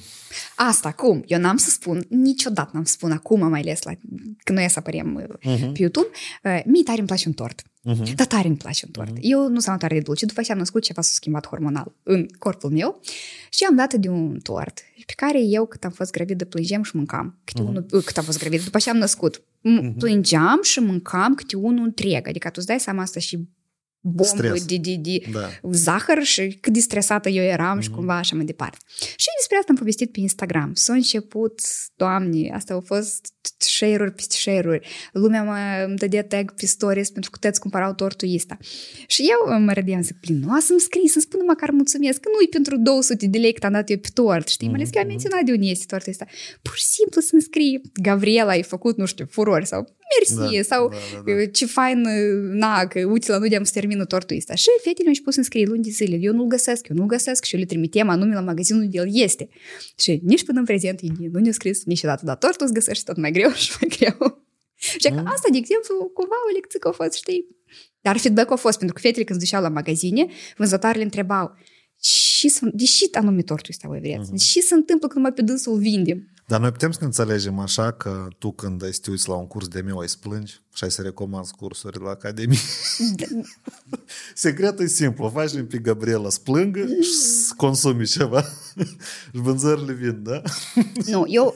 [0.56, 1.22] Asta, cum?
[1.26, 3.92] Eu n-am să spun, niciodată n-am să spun acum, mai ales la,
[4.44, 5.72] când noi să apărem uh, Mhm.
[5.72, 6.06] pe YouTube,
[6.44, 7.62] uh, mie tare îmi place un tort.
[7.82, 8.14] Mhm.
[8.14, 9.12] Dar tare îmi place un tort.
[9.20, 10.26] Eu nu sunt tare de dulce.
[10.26, 13.00] După ce am născut, ceva s-a schimbat hormonal în corpul meu
[13.50, 16.96] și am dat de un tort pe care eu, cât am fost gravidă, plângeam și
[16.96, 17.38] mâncam.
[17.44, 17.70] Câte Mhm.
[17.70, 19.42] unul, cât am fost gravidă, după ce am născut.
[19.42, 22.28] M- Plângeam și mâncam câte unul întreg.
[22.28, 23.48] Adică tu îți dai seama asta și
[24.06, 24.64] bombă Stres.
[24.64, 25.48] de, de, de Da.
[25.70, 27.96] zahăr și cât de stresată eu eram și Mhm.
[27.96, 28.78] cumva așa mai departe.
[28.98, 30.70] Și despre despre asta am povestit pe Instagram.
[30.74, 31.60] S-a început,
[31.96, 33.26] doamne, asta au fost
[33.58, 34.88] share-uri peste share-uri.
[35.12, 38.56] Lumea mă îmi dădea tag pe stories pentru că tăți cumpărau tortul ăsta.
[39.06, 42.48] Și eu mă râdeam, zic, plin, nu să-mi scrii, să spun măcar mulțumesc, că nu-i
[42.48, 44.66] pentru 200 de lei cât am dat eu pe tort, știi?
[44.66, 46.26] Mai ales că am menționat de unde este tortul ăsta.
[46.62, 50.88] Pur și simplu să-mi scrii, Gabriela, ai făcut, nu știu, furori sau mersi, da, sau
[50.88, 51.46] da, da, da.
[51.46, 52.00] ce fain,
[52.52, 54.54] na, că uite la noi am să termină tortul ăsta.
[54.54, 57.44] Și fetele mi-au pus să scrie luni de zile, eu nu-l găsesc, eu nu-l găsesc
[57.44, 59.48] și eu le trimiteam anume la magazinul unde el este.
[59.98, 63.16] Și nici până în prezent ei nu ne-au scris niciodată, dar tortul îți găsești tot
[63.16, 64.16] mai greu și mai greu.
[65.02, 65.26] Și mm.
[65.26, 67.46] asta, de exemplu, cumva o lecție că a fost, știi?
[68.00, 70.26] Dar feedback a fost, pentru că fetele când se duceau la magazine,
[70.56, 71.56] vânzătoarele întrebau,
[72.48, 74.30] și de ce anume tortul ăsta voi vreți?
[74.30, 74.46] Mm-hmm.
[74.46, 76.28] Și se întâmplă când mai pe dânsul vindem?
[76.46, 79.34] Dar noi putem să ne înțelegem așa că tu când ai să te uiți la
[79.34, 82.58] un curs de meu ai splângi și ai să recomanzi cursuri la Academie.
[83.16, 83.26] Da.
[84.34, 88.42] Secretul e simplu, faci pe Gabriela splângă și consumi ceva
[89.32, 90.42] și vânzările vin, da?
[91.12, 91.54] nu, eu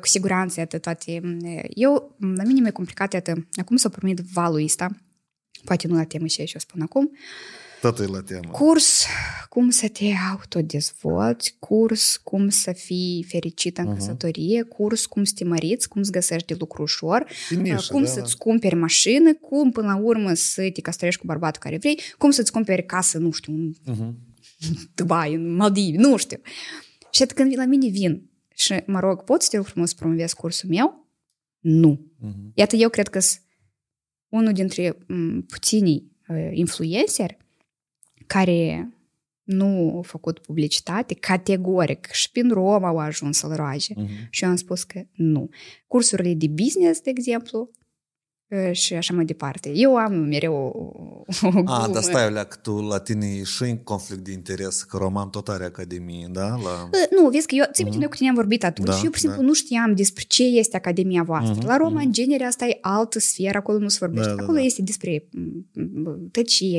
[0.00, 1.20] cu siguranță atât toate...
[1.68, 3.46] Eu, la mine mai complicat atât.
[3.52, 4.90] Acum s-a primit valul ăsta,
[5.64, 7.10] poate nu la temă și eu spun acum,
[7.80, 8.50] Totul e la temă.
[8.50, 9.06] Curs
[9.48, 13.94] cum să te autodezvolți, curs cum să fii fericit în uh-huh.
[13.94, 18.08] căsătorie, curs cum să te măriți, cum să găsești de lucru ușor, Finișă, cum da,
[18.08, 18.44] să-ți da.
[18.44, 22.52] cumperi mașină, cum până la urmă să te căsătorești cu bărbatul care vrei, cum să-ți
[22.52, 24.14] cumperi casă, nu știu, în uh-huh.
[24.94, 26.40] Dubai, în Maldivi, nu știu.
[27.10, 30.34] Și când la mine vin și mă rog, poți să te rog frumos să promovezi
[30.34, 31.06] cursul meu?
[31.58, 32.00] Nu.
[32.26, 32.54] Uh-huh.
[32.54, 33.42] Iată, eu cred că sunt
[34.28, 37.36] unul dintre m, puținii uh, influenceri
[38.28, 38.92] care
[39.42, 43.94] nu au făcut publicitate, categoric, și prin Roma au ajuns să-l roage.
[43.94, 44.28] Uh-huh.
[44.30, 45.48] Și eu am spus că nu.
[45.86, 47.70] Cursurile de business, de exemplu,
[48.72, 49.72] și așa mai departe.
[49.74, 51.70] Eu am mereu o glumă.
[51.70, 54.96] A, dar stai, Olea, că tu la tine e și în conflict de interes, că
[54.96, 56.46] roman tot are Academie, da?
[56.46, 56.88] La...
[57.20, 57.98] Nu, vezi că eu, ți uh-huh.
[57.98, 59.46] noi cu tine am vorbit atunci da, și eu, pur și simplu, da.
[59.46, 61.62] nu știam despre ce este Academia voastră.
[61.62, 62.04] Uh-huh, la Roma, uh-huh.
[62.04, 64.28] în genere, asta e altă sferă, acolo nu se vorbește.
[64.28, 64.64] Da, da, acolo da.
[64.64, 65.28] este despre
[66.30, 66.78] tăcie.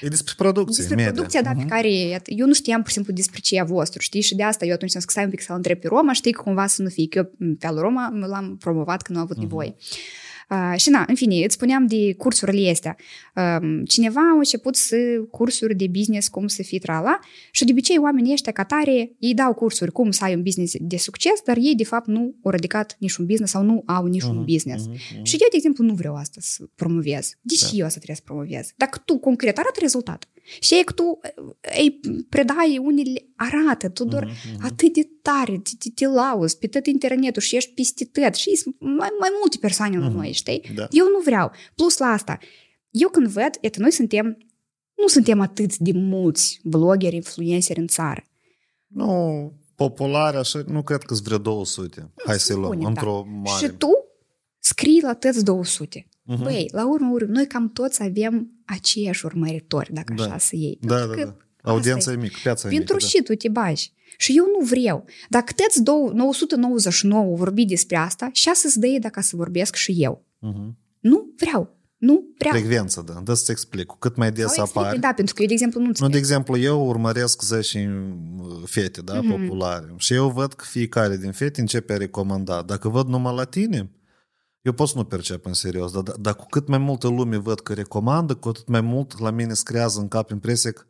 [0.00, 1.12] E despre producție, Despre media.
[1.12, 1.56] producția, da, uh-huh.
[1.56, 1.88] pe care
[2.24, 4.20] eu nu știam, pur și simplu, despre ce e a vostru, știi?
[4.20, 6.12] Și de asta eu atunci am zis că stai un pic să-l întreb pe Roma,
[6.12, 7.08] știi că cumva să nu fie.
[7.08, 9.48] Că eu pe al Roma l-am promovat când nu a avut uh-huh.
[9.48, 9.74] nevoie.
[10.50, 12.96] Uh, și na, în fine, îți spuneam de cursurile astea.
[13.36, 14.96] Uh, cineva a început să
[15.30, 17.18] cursuri de business, cum să fii trala
[17.50, 20.74] și de obicei oamenii ăștia ca tare, ei dau cursuri cum să ai un business
[20.80, 24.42] de succes, dar ei de fapt nu au ridicat niciun business sau nu au niciun
[24.42, 24.86] uh-huh, business.
[24.86, 25.22] Uh-huh, uh-huh.
[25.22, 27.32] Și eu, de exemplu, nu vreau asta să promovez.
[27.40, 27.76] De ce da.
[27.76, 28.72] eu asta trebuie să promovez?
[28.76, 30.26] Dacă tu concret arată rezultat,
[30.60, 31.20] și e că tu
[31.78, 34.60] îi predai unele arată, tu doar uh-huh, uh-huh.
[34.60, 38.62] atât de tare, te, te, te lauzi pe tot internetul și ești peste tot și
[38.78, 40.14] mai, mai multe persoane la uh-huh.
[40.14, 40.62] noi, știi?
[40.74, 40.86] Da.
[40.90, 41.50] Eu nu vreau.
[41.74, 42.38] Plus la asta,
[42.92, 44.38] eu când văd, et, noi suntem,
[44.94, 48.26] nu suntem atât de mulți blogeri, influenceri în țară.
[48.86, 52.12] Nu, populare așa, nu cred că-s vreo 200.
[52.26, 52.88] Hai să luăm, da.
[52.88, 53.66] într-o mare.
[53.66, 53.90] Și tu
[54.58, 56.06] scrii la tăți 200.
[56.06, 56.42] Uh-huh.
[56.42, 60.24] Băi, la urmă, urmă, noi cam toți avem aceiași urmăritori, dacă da.
[60.24, 60.78] așa să iei.
[60.80, 61.36] Da, da, da.
[61.62, 63.22] Audiența e mică, piața e Pentru mică, și da.
[63.22, 63.92] tu te bagi.
[64.16, 65.04] Și eu nu vreau.
[65.28, 65.82] Dacă tăți
[66.14, 70.24] 999 vorbi despre asta, și să-ți dă dacă să vorbesc și eu.
[70.36, 70.72] Uh-huh.
[71.00, 71.76] Nu vreau.
[72.02, 72.50] Nu prea.
[72.50, 73.20] Frecvență, da.
[73.24, 73.92] Da, să-ți explic.
[73.98, 74.98] Cât mai des apare.
[74.98, 76.08] Da, pentru că eu, de exemplu, nu înțeleg.
[76.08, 79.28] Nu, de exemplu, eu urmăresc 10 uh, fete, da, mm-hmm.
[79.28, 79.94] populare.
[79.96, 82.62] Și eu văd că fiecare din fete începe a recomanda.
[82.62, 83.90] Dacă văd numai la tine,
[84.62, 87.36] eu pot să nu percep în serios, dar, da, dar cu cât mai multă lume
[87.36, 90.82] văd că recomandă, cu atât mai mult la mine screază în cap impresia că,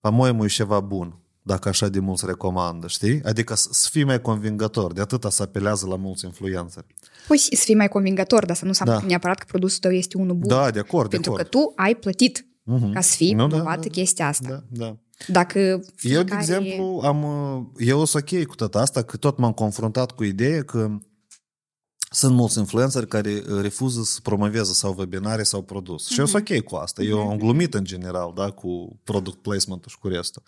[0.00, 3.22] pe moimul e ceva bun dacă așa de mulți recomandă, știi?
[3.22, 6.86] Adică să fii mai convingător, de atâta să apelează la mulți influențări.
[7.28, 9.06] Păi să fii mai convingător, dar să nu înseamnă da.
[9.06, 10.48] neapărat că produsul tău este unul bun.
[10.48, 11.52] Da, de acord, Pentru de acord.
[11.52, 12.92] că tu ai plătit uh-huh.
[12.92, 14.48] ca să fii nu, da, da, chestia asta.
[14.68, 14.96] Da, da.
[15.26, 16.18] Dacă fiecare...
[16.18, 17.24] Eu, de exemplu, am,
[17.78, 20.90] eu sunt ok cu tot asta, că tot m-am confruntat cu ideea că
[22.10, 26.04] sunt mulți influenceri care uh, refuză să promoveze sau webinare sau produs.
[26.04, 26.12] Uh-huh.
[26.12, 26.58] Și eu sunt mhm.
[26.58, 27.02] ok cu asta.
[27.02, 30.42] Eu am glumit în general da, cu product placement și cu restul.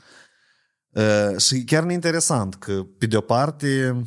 [0.93, 4.02] Uh, și chiar e interesant că, pe de o parte,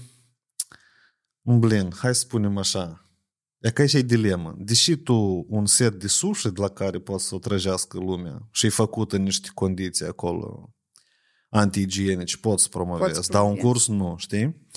[1.41, 3.09] blin, hai să spunem așa,
[3.57, 4.55] e ca și dilemă.
[4.57, 8.65] Deși tu un set de sushi de la care poți să o trăgească lumea și
[8.65, 10.69] e făcut în niște condiții acolo
[11.49, 14.67] anti-igienici, poți să promovezi, dar un curs nu, știi?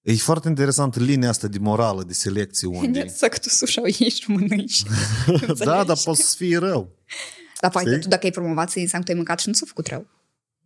[0.00, 3.02] E foarte interesant linia asta de morală, de selecție unde...
[3.02, 4.82] Nu să că tu sușau ei și mănânci.
[5.64, 6.98] da, dar poți să fii rău.
[7.60, 9.86] Dar poate tu dacă ai promovat să înseamnă că ai mâncat și nu s-a făcut
[9.86, 10.06] rău.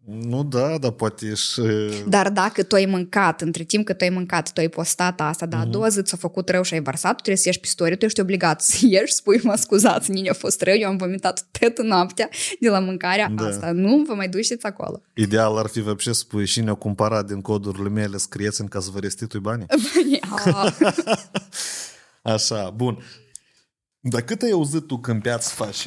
[0.09, 1.61] Nu, da, dar poate și...
[2.07, 5.45] Dar dacă tu ai mâncat, între timp că tu ai mâncat, tu ai postat asta,
[5.45, 5.71] dar a Mhm.
[5.71, 8.05] doua zi ți-a făcut rău și ai varsat, tu trebuie să ieși pe story, tu
[8.05, 11.81] ești obligat să ieși, spui, mă scuzați, nini a fost rău, eu am vomitat tot
[11.81, 12.29] noaptea
[12.59, 13.45] de la mâncarea Da.
[13.45, 13.71] asta.
[13.71, 15.01] Nu vă mai duceți acolo.
[15.13, 18.89] Ideal ar fi вообще să spui și ne-au cumpărat din codurile mele, scrieți-mi ca să
[18.93, 19.65] vă restitui banii.
[20.45, 20.73] Ah,
[22.21, 23.03] Așa, bun.
[24.02, 25.86] Dar cât ai auzit tu când pe să faci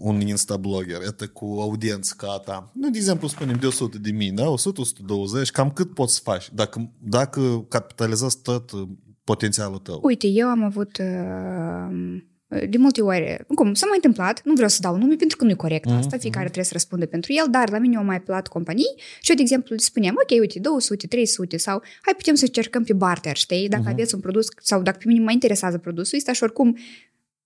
[0.00, 2.70] un Insta-blogger, iată, cu audiență ca a ta?
[2.74, 4.48] Nu, de exemplu, spunem de 100 de mii, da?
[4.48, 6.48] 100, 120, cam cât poți să faci?
[6.52, 8.88] Dacă, dacă capitalizezi tot uh,
[9.24, 10.00] potențialul tău.
[10.02, 12.22] Uite, eu am avut uh,
[12.70, 15.50] de multe ori, cum, s-a mai întâmplat, nu vreau să dau nume pentru că nu
[15.50, 18.20] e corect Mhm, asta, fiecare trebuie să răspunde pentru el, dar la mine au mai
[18.20, 22.34] plătit companii și eu, de exemplu, le spuneam, ok, uite, 200, 300 sau hai putem
[22.34, 23.68] să încercăm pe barter, știi?
[23.68, 23.92] Dacă Mhm.
[23.92, 26.76] aveți un produs sau dacă pe mine mă interesează produsul ăsta și oricum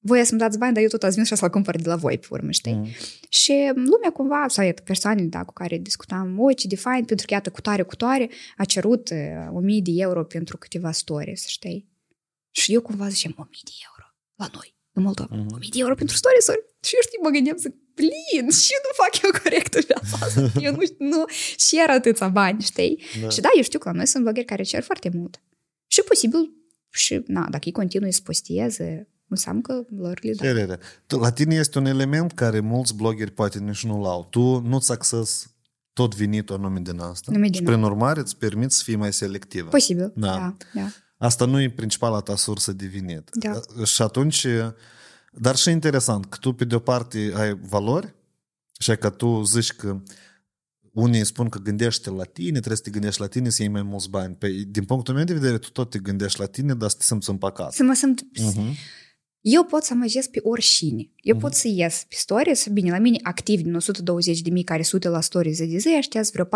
[0.00, 2.18] voi să-mi dați bani, dar eu tot ați venit și să-l cumpăr de la voi
[2.18, 2.72] pe urmă, știi?
[2.72, 2.86] Mm.
[3.28, 7.26] Și lumea cumva, sau iată, persoanele da, cu care discutam, o, ce de fain, pentru
[7.26, 9.18] că iată, cu tare, cu tare, a cerut uh,
[9.52, 11.88] 1000 de euro pentru câteva stories, știi?
[12.50, 15.54] Și eu cumva ziceam, 1000 de euro la noi, în Moldova, Mhm.
[15.54, 16.64] 1000 de euro pentru stories-uri.
[16.82, 20.16] Și eu știi, mă gândeam, zic, plin, și eu nu fac eu corect în viața
[20.26, 20.40] asta.
[20.66, 21.24] Eu nu, nu
[21.56, 23.02] și era atâția bani, știi?
[23.22, 23.28] Da.
[23.28, 25.40] Și da, eu știu că la noi sunt blogeri care cer foarte mult.
[25.86, 26.52] Și posibil,
[26.90, 30.44] și na, dacă ei continuă să postieze, înseamnă că lor le da.
[30.44, 30.78] Cerere.
[31.06, 34.26] Tu- La tine este un element care mulți bloggeri poate nici nu-l au.
[34.30, 35.46] Tu nu-ți accesi
[35.92, 37.32] tot venitul anume din asta.
[37.32, 39.68] Nume și din prin urmare îți permiți să fii mai selectivă.
[39.68, 40.26] Posibil, Da.
[40.26, 40.88] da, da.
[41.16, 43.28] Asta nu e principala ta sursă de venit.
[43.32, 43.60] Da.
[43.84, 44.46] Și atunci,
[45.32, 48.14] dar și interesant, că tu pe de o parte ai valori
[48.78, 50.00] și că tu zici că
[50.92, 53.82] unii spun că gândește la tine, trebuie să te gândești la tine să iei mai
[53.82, 54.34] mulți bani.
[54.34, 57.02] Păi, din punctul meu de vedere, tu tot te gândești la tine, dar să te
[57.04, 57.72] simți împăcat.
[57.72, 58.20] Să mă simt...
[58.40, 58.74] Mhm.
[59.40, 61.08] Eu pot să amăgesc pe oricine.
[61.22, 64.82] Eu pot să ies pe stories, bine, la mine activ din 120 de mii care
[64.82, 66.48] sute la stories de zi, aștează vreo 45-46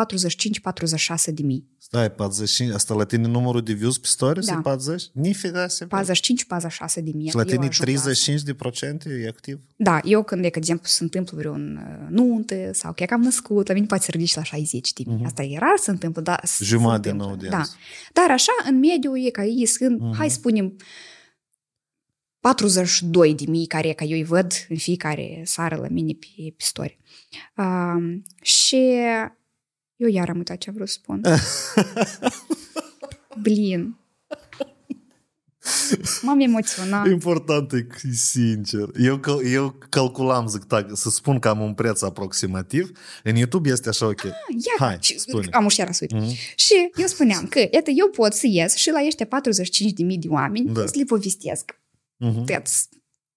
[1.35, 1.67] de mii.
[1.79, 4.53] Stai, 45, asta la tine numărul de views pe stories Da.
[4.53, 5.03] e 40?
[5.13, 5.89] Nifida se 45-46
[6.95, 7.29] de mii.
[7.29, 7.85] Și la Eu tine ajung la asta.
[7.85, 9.61] 35 de procente e activ?
[9.77, 13.69] Da, eu când, de exemplu, se întâmplă vreun uh, nuntă sau chiar că am născut,
[13.69, 15.25] la mine poate să ridici la 60 de mii.
[15.25, 17.33] Asta e rar să întâmplă, dar se Jumătate din întâmplă.
[17.33, 17.77] audiență.
[18.13, 18.21] Da.
[18.21, 20.77] Dar așa, în mediu, e ca ei sunt, hai să spunem,
[22.51, 26.55] 42 de mii care ca eu îi văd în fiecare seară la mine pe, pe
[26.57, 26.99] story.
[27.57, 28.77] Um, și
[29.97, 31.21] eu iar am uitat ce am vrut să spun.
[33.43, 33.97] Blin.
[36.23, 37.07] M-am emoționat.
[37.07, 38.89] Important e că e sincer.
[39.01, 42.91] Eu, cal- eu calculam, zic, tak, să spun că am un preț aproximativ.
[43.23, 44.23] În YouTube este așa ok.
[44.23, 44.33] Ia,
[44.79, 45.49] Hai, și- spune.
[45.51, 46.23] am ușiar să uit.
[46.23, 46.35] Mhm.
[46.57, 50.19] Și eu spuneam că, iată, eu pot să ies și la ăștia 45 de mii
[50.19, 50.87] de oameni Da.
[50.87, 51.83] să le povestesc
[52.17, 52.45] Mhm.
[52.45, 52.71] toate-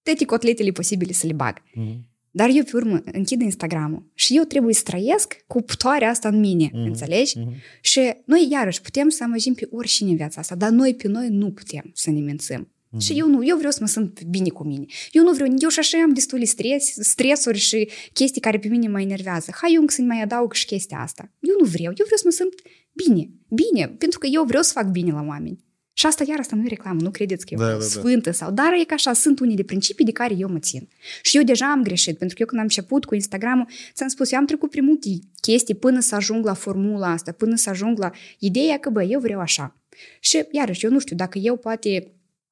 [0.04, 1.62] toate cotletele posibile să le bag.
[1.74, 2.06] Mhm.
[2.32, 6.40] Dar eu, pe urmă, închid Instagramul și eu trebuie să trăiesc cu putoarea asta în
[6.40, 6.84] mine, Mhm.
[6.84, 7.40] înțelegi?
[7.40, 7.54] Mhm.
[7.82, 11.28] Și noi, iarăși, putem să amăjim pe oricine în viața asta, dar noi pe noi
[11.30, 12.72] nu putem să ne mințim.
[12.90, 13.02] Mhm.
[13.02, 14.86] Și eu nu, eu vreau să mă simt bine cu mine.
[15.12, 18.88] Eu nu vreau, eu și așa am destule stres, stresuri și chestii care pe mine
[18.88, 19.52] mă enervează.
[19.62, 21.32] Hai eu să mai adaug și chestia asta.
[21.40, 22.54] Eu nu vreau, eu vreau să mă simt
[22.94, 25.66] bine, bine, pentru că eu vreau să fac bine la oameni.
[25.99, 27.86] Și asta iar asta nu e reclamă, nu credeți că eu Da, da, da, da.
[27.86, 30.88] sfântă sau, dar e că așa, sunt unele principii de care eu mă țin.
[31.22, 34.32] Și eu deja am greșit, pentru că eu când am început cu Instagram-ul, ți-am spus,
[34.32, 35.10] eu am trecut prin multe
[35.41, 39.19] chestii până să ajung la formula asta, până să ajung la ideea că, bă, eu
[39.19, 39.76] vreau așa.
[40.19, 42.11] Și, iarăși, eu nu știu, dacă eu poate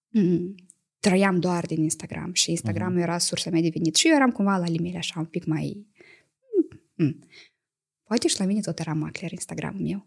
[0.10, 0.56] mm,
[1.00, 3.02] trăiam doar din Instagram și Instagram Mhm.
[3.02, 5.86] era sursa mea de venit și eu eram cumva la limele așa un pic mai...
[6.96, 7.20] Mm.
[8.04, 10.06] Poate și la mine tot era macler Instagramul meu.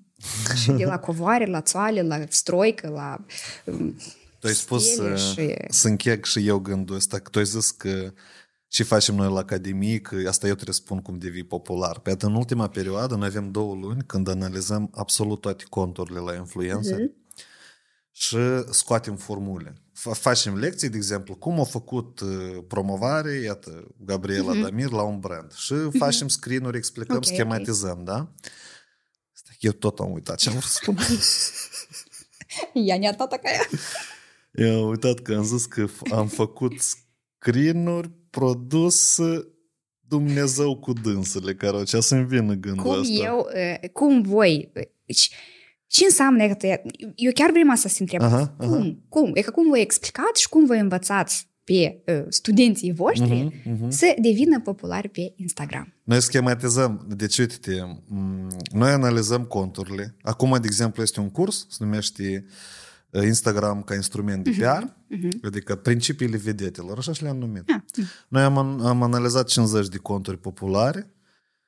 [0.56, 3.24] Și de la covoare, la țoale, la stroică, la...
[3.64, 3.96] mm,
[4.38, 7.44] Tu ai spus stele să, și- să încheg și eu gândul ăsta, că tu ai
[7.44, 8.12] zis că
[8.70, 11.98] și facem noi la Academie, că asta eu trebuie să spun cum devii popular.
[11.98, 16.98] Pe în ultima perioadă noi avem două luni când analizăm absolut toate conturile la influencer
[16.98, 17.12] Mhm.
[18.12, 18.36] și
[18.70, 19.74] scoatem formule.
[19.92, 25.18] Fa- Facem lecții, de exemplu, cum a făcut uh, promovare, iată, Gabriela Damir la un
[25.20, 25.52] brand.
[25.52, 27.32] Și facem screen-uri, explicăm, Ok, ok.
[27.34, 28.28] schematizăm, da?
[29.58, 30.96] Eu tot am uitat ce am vrut să spun.
[32.86, 33.50] Ea ne-a tata ca.
[34.52, 39.18] Eu am uitat că am zis că am făcut screen produs
[40.00, 43.24] Dumnezeu cu dânsele, care o cea să-mi vină gândul cum ăsta.
[43.24, 43.46] eu,
[43.92, 44.72] cum voi,
[45.86, 46.80] ce înseamnă că
[47.14, 50.48] eu chiar vreau să se întreb, aha, cum, cum, e că cum voi explicați și
[50.48, 53.90] cum voi învățați pe uh, studenții voștri Mhm, mhm.
[53.90, 55.94] să devină populari pe Instagram.
[56.04, 60.14] Noi schematizăm, deci uite-te, m, noi analizăm conturile.
[60.22, 62.44] Acum, de exemplu, este un curs, se numește
[63.10, 64.84] uh, Instagram ca instrument de PR,
[65.46, 67.70] adică principiile vedetelor, așa și le-am numit.
[67.70, 71.12] Ah, Noi am, an- am analizat 50 de conturi populare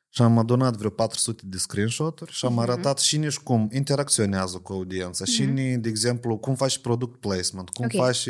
[0.09, 2.62] și am adunat vreo 400 de screenshot-uri și am uh-huh.
[2.62, 5.28] arătat și nici cum interacționează cu audiența, uh-huh.
[5.28, 8.01] și, ni, de exemplu, cum faci product placement, cum okay.
[8.06, 8.28] faci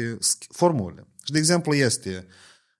[0.49, 1.05] formule.
[1.25, 2.27] Și, de exemplu, este,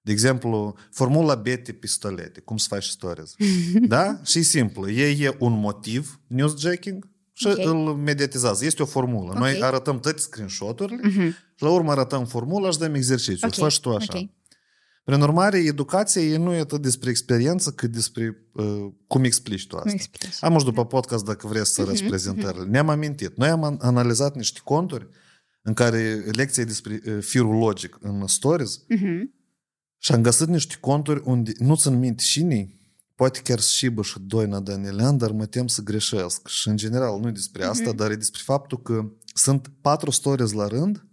[0.03, 3.35] de exemplu, formula bete pistolete, cum să faci stories.
[3.95, 4.21] da?
[4.25, 4.91] Și simplu.
[4.91, 7.09] Ei e un motiv, newsjacking,
[7.41, 7.65] și okay.
[7.65, 8.65] îl mediatizează.
[8.65, 9.33] Este o formulă.
[9.37, 9.53] Okay.
[9.53, 11.35] Noi arătăm toate screenshot-urile uh-huh.
[11.55, 13.47] și la urmă arătăm formula și dăm exercițiu.
[13.47, 13.59] Okay.
[13.59, 14.07] Faci tu așa.
[14.09, 14.35] Okay.
[15.05, 19.91] Prin urmare, educația nu e atât despre experiență, cât despre uh, cum explici tu asta.
[19.91, 20.35] Explici.
[20.41, 22.65] Am și după podcast, dacă vreți să arăți uh-huh, prezentările.
[22.65, 22.71] Uh-huh.
[22.71, 23.37] Ne-am amintit.
[23.37, 25.09] Noi am analizat niște conturi
[25.63, 29.23] în care lecția despre uh, firul logic în stories uh-huh.
[29.99, 32.81] și am găsit niște conturi unde nu țin minte și nii,
[33.15, 36.49] poate chiar și bă și Doina Danielean, dar mă tem să greșesc.
[36.49, 37.97] Și în general nu e despre asta, uh-huh.
[37.97, 41.05] dar e despre faptul că sunt patru stories la rând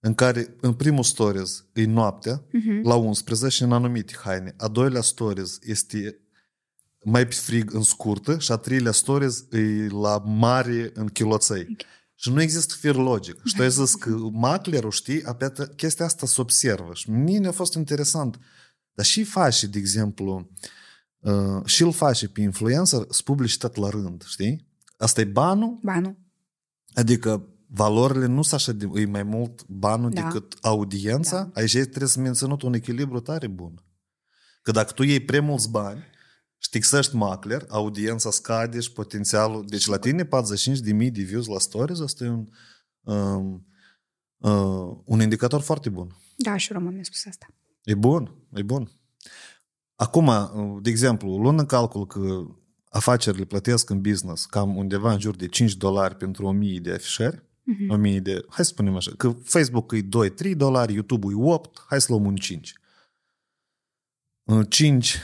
[0.00, 2.82] în care în primul stories e noaptea uh-huh.
[2.82, 4.54] la 11 în anumite haine.
[4.56, 6.20] A doilea stories este
[7.04, 11.60] mai pe frig în scurtă și a treilea stories e la mare în chiloței.
[11.60, 11.86] Okay.
[12.20, 13.40] Și nu există fir logic.
[13.44, 16.94] Și tu ai zis că maclerul, știi, apea chestia asta se observă.
[16.94, 18.38] Și mine a fost interesant.
[18.92, 20.50] Dar și face, de exemplu,
[21.18, 24.66] uh, și îl face pe influencer, să publici tot la rând, știi?
[24.96, 25.78] Asta e banul.
[25.82, 26.16] Banul.
[26.94, 30.22] Adică valorile nu sunt așa de, e mai mult banul da.
[30.22, 31.60] decât audiența, da.
[31.60, 33.82] aici trebuie să menținut un echilibru tare bun.
[34.62, 36.04] Că dacă tu iei prea mulți bani
[36.58, 39.64] și fixești macler, audiența scade și potențialul...
[39.66, 42.48] Deci la tine 45 de mii de views la stories, asta e un,
[43.00, 43.66] um,
[44.36, 46.16] uh, un indicator foarte bun.
[46.36, 47.46] Da, și Roman mi-a spus asta.
[47.82, 48.92] E bun, e bun.
[49.94, 50.30] Acum,
[50.82, 52.46] de exemplu, luând în calcul că
[52.88, 57.36] afacerile plătesc în business cam undeva în jur de 5 dolari pentru 1000 de afișări,
[57.36, 57.88] uh-huh.
[57.88, 60.08] 1000 de, hai să spunem așa, că Facebook e
[60.52, 62.72] 2-3 dolari, YouTube e 8, hai să luăm un 5.
[64.68, 65.16] 5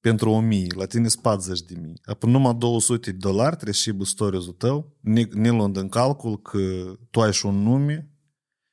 [0.00, 2.00] pentru 1000, la tine sunt 40 de mii.
[2.04, 4.96] Apoi numai 200 de dolari trebuie și stories tău,
[5.32, 8.10] ne luând în calcul că tu ai și un nume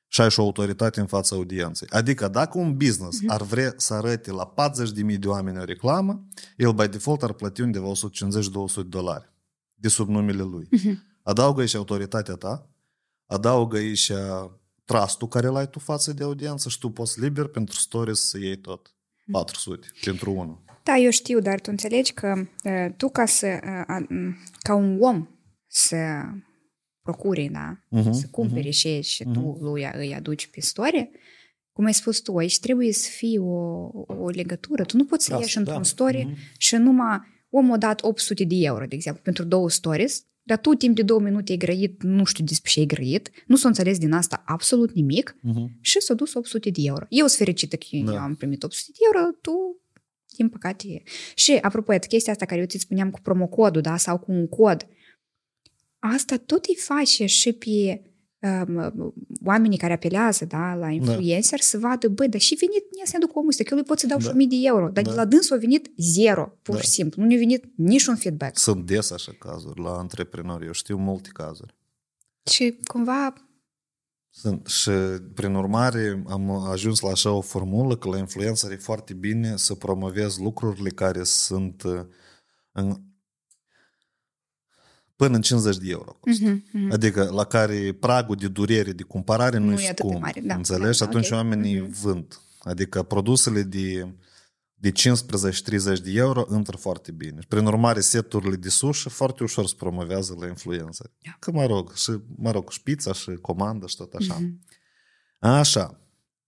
[0.07, 1.87] și ai și o autoritate în fața audienței.
[1.91, 3.27] Adică dacă un business uh-huh.
[3.27, 6.25] ar vrea să arăte la 40 de mii de oameni o reclamă,
[6.57, 7.93] el by default ar plăti undeva 150-200
[8.85, 9.31] dolari
[9.73, 10.69] de sub numele lui.
[10.77, 10.95] Uh-huh.
[11.23, 12.69] Adaugă și autoritatea ta,
[13.25, 14.11] adaugă aici
[14.85, 18.57] trustul care l-ai tu față de audiență și tu poți liber pentru stories să iei
[18.57, 18.91] tot.
[19.31, 20.63] 400 pentru unul.
[20.87, 23.47] Da, eu știu, dar tu înțelegi că uh, tu ca să,
[23.89, 25.27] uh, ca un om
[25.67, 25.97] să
[27.01, 29.33] procuri, da, uh-huh, să cumpere uh-huh, și și uh-huh.
[29.33, 31.09] tu lui îi aduci pe story,
[31.71, 34.83] cum ai spus tu, aici trebuie să fie o, o legătură.
[34.83, 35.83] Tu nu poți să ieși într-un da.
[35.83, 36.57] story uh-huh.
[36.57, 37.19] și numai
[37.49, 41.01] omul a dat 800 de euro, de exemplu, pentru două stories, dar tu timp de
[41.01, 44.43] două minute ai grăit, nu știu despre ce ai grăit, nu s-a înțeles din asta
[44.45, 45.81] absolut nimic uh-huh.
[45.81, 47.05] și s-a dus 800 de euro.
[47.09, 48.13] Eu sunt fericită că da.
[48.13, 49.81] eu am primit 800 de euro, tu,
[50.37, 51.03] din păcate...
[51.35, 54.87] Și, apropo, chestia asta care eu ți spuneam cu promocodul, da, sau cu un cod,
[55.99, 58.01] asta tot îi face și pe
[58.39, 59.13] um,
[59.45, 60.89] oamenii care apelează da, la da.
[60.89, 61.65] influencer da.
[61.65, 64.07] să vadă, băi, dar și venit, ne să aduc omul ăsta, că lui pot să
[64.07, 64.23] dau da.
[64.23, 65.09] și 1000 de euro, dar da.
[65.09, 66.81] de la dânsul a venit zero, pur da.
[66.81, 68.57] și simplu, nu ne-a venit niciun feedback.
[68.57, 71.75] Sunt des așa cazuri la antreprenori, eu știu multe cazuri.
[72.49, 73.33] Și cumva
[74.39, 74.67] sunt.
[74.67, 74.89] Și,
[75.33, 79.75] prin urmare, am ajuns la așa o formulă că la influencer e foarte bine să
[79.75, 82.01] promovezi lucrurile care sunt uh,
[82.71, 83.01] în,
[85.15, 86.91] până în 50 de euro Uh-huh, uh-huh.
[86.91, 90.21] Adică la care pragul de durere de cumpărare nu, nu e scump.
[90.21, 90.55] Mare, da.
[90.55, 90.99] Înțelegi?
[90.99, 91.37] Da, atunci okay.
[91.37, 92.01] oamenii uh-huh.
[92.01, 92.39] vând.
[92.59, 94.15] Adică produsele de,
[94.79, 94.93] de 15-30
[96.03, 97.37] de euro intră foarte bine.
[97.41, 101.11] Și prin urmare, seturile de sushi foarte ușor se promovează la influență.
[101.19, 101.35] Yeah.
[101.39, 104.37] Că mă rog, și, mă rog, și pizza și comandă și tot așa.
[104.37, 104.77] Uh-huh.
[105.39, 106.01] Așa.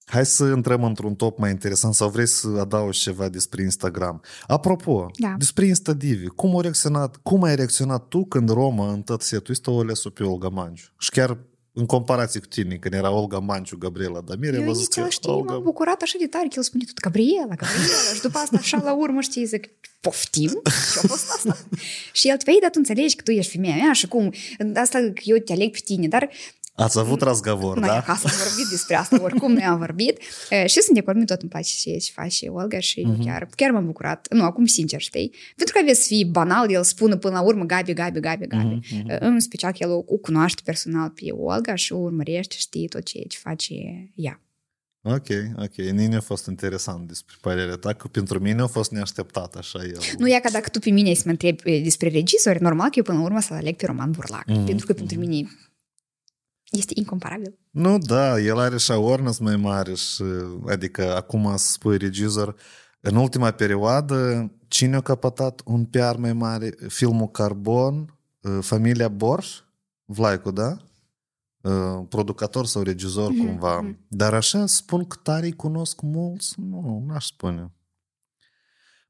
[0.06, 4.22] Hai să intrăm într-un top mai interesant sau vrei să adaugi ceva despre Instagram.
[4.48, 5.36] Apropo, da.
[5.38, 9.72] despre Instadivi, cum, a reacționat, cum ai reacționat tu când Roma în tot setul ăsta
[9.72, 10.88] o ales pe Olga Manciu?
[10.98, 11.38] Și chiar
[11.80, 15.52] în comparație cu tine, când era Olga Manciu, Gabriela Damir, eu văzut că știi, Olga...
[15.52, 18.82] m-am bucurat așa de tare că el spune tot Gabriela, Gabriela și după asta așa
[18.84, 19.70] la urmă știi, zic,
[20.02, 20.62] poftim?
[20.94, 21.58] Ce a fost asta?
[22.20, 24.34] și el, te dar tu înțelegi că tu ești femeia mea și cum,
[24.76, 26.30] asta că eu te aleg pe tine, dar
[26.80, 27.98] Ați avut razgovor, noi da?
[27.98, 30.20] acasă am vorbit despre asta, oricum noi am vorbit.
[30.66, 33.26] și sunt de acord, tot îmi place și ce face Olga și uh-huh.
[33.26, 34.28] chiar, chiar m-am bucurat.
[34.30, 35.34] Nu, acum sincer, știi?
[35.56, 38.80] Pentru că avea să fie banal, el spune până la urmă Gabi, Gabi, Gabi, Gabi.
[38.80, 39.20] Uh-huh.
[39.20, 43.20] În special că el o cunoaște personal pe Olga și o urmărește, știi tot ce,
[43.28, 43.74] ce face
[44.16, 44.42] ea.
[45.02, 45.28] Ok,
[45.58, 45.76] ok.
[45.76, 50.00] Nini a fost interesant despre părerea ta, că pentru mine a fost neașteptat așa el.
[50.18, 53.04] Nu e ca dacă tu pe mine să mă întrebi despre regizori, normal că eu
[53.04, 54.44] până la urmă să aleg pe Roman Burlac.
[54.44, 54.66] Mm-hmm.
[54.66, 55.50] Pentru că pentru mine
[56.72, 57.58] este incomparabil.
[57.72, 60.24] Nu, da, el are și awareness mai mare și,
[60.68, 62.56] adică acum să spui regizor,
[63.02, 66.76] În ultima perioadă, cine a căpătat un PR mai mare?
[66.88, 69.60] Filmul Carbon, uh, Familia Borș,
[70.06, 70.78] Vlaicu, da?
[71.62, 73.46] Uh, producător sau regizor mm-hmm.
[73.46, 73.96] cumva.
[74.08, 76.54] Dar așa spun că tare îi cunosc mulți?
[76.60, 77.72] Nu, n-aș spune.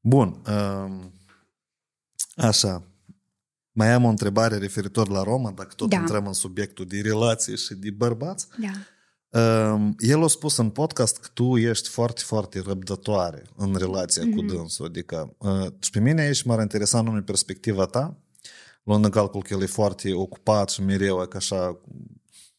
[0.00, 0.42] Bun.
[0.46, 1.04] Uh,
[2.36, 2.89] așa.
[3.72, 5.96] Mai am o întrebare referitor la Roma, dacă tot Da.
[5.96, 8.46] intrăm în subiectul de relații și de bărbați.
[8.58, 8.70] Da.
[9.40, 14.34] Um, el a spus în podcast că tu ești foarte, foarte răbdătoare în relația mm-hmm.
[14.34, 14.86] cu dânsul.
[14.86, 18.16] Adică, uh, și pe mine aici m-ar interesa numai perspectiva ta,
[18.82, 21.80] luând în calcul că el e foarte ocupat și mereu e ca așa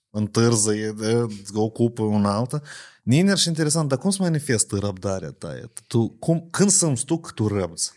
[0.09, 2.61] întârzăie, de, ocupă una alta.
[3.03, 5.59] Niner și interesant, dar cum se manifestă răbdarea ta?
[5.87, 7.91] Tu, cum, când simți tu că tu răbzi?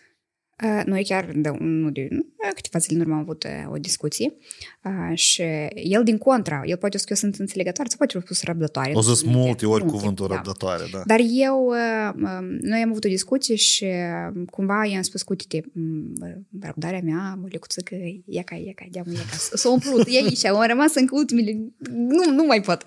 [0.63, 3.77] Uh, Noi chiar de unul de uh, câteva zile în urmă am avut uh, o
[3.77, 4.35] discuție
[4.85, 5.43] uh, și
[5.75, 8.91] el din contra, el poate să că eu sunt înțelegătoare sau poate a spus răbdătoare.
[8.95, 10.35] O zis multe ori Multe, cuvântul da.
[10.35, 11.03] răbdătoare, da.
[11.07, 15.61] Dar eu, uh, um, noi am avut o discuție și uh, cumva i-am spus, uite,
[15.73, 16.13] m,
[16.61, 17.95] răbdarea mea, mălecuță, că
[18.27, 21.59] e ca, e ca, deamă, e ca, s-a umplut, e aici, au rămas încă ultimele,
[21.91, 22.83] nu, nu mai pot.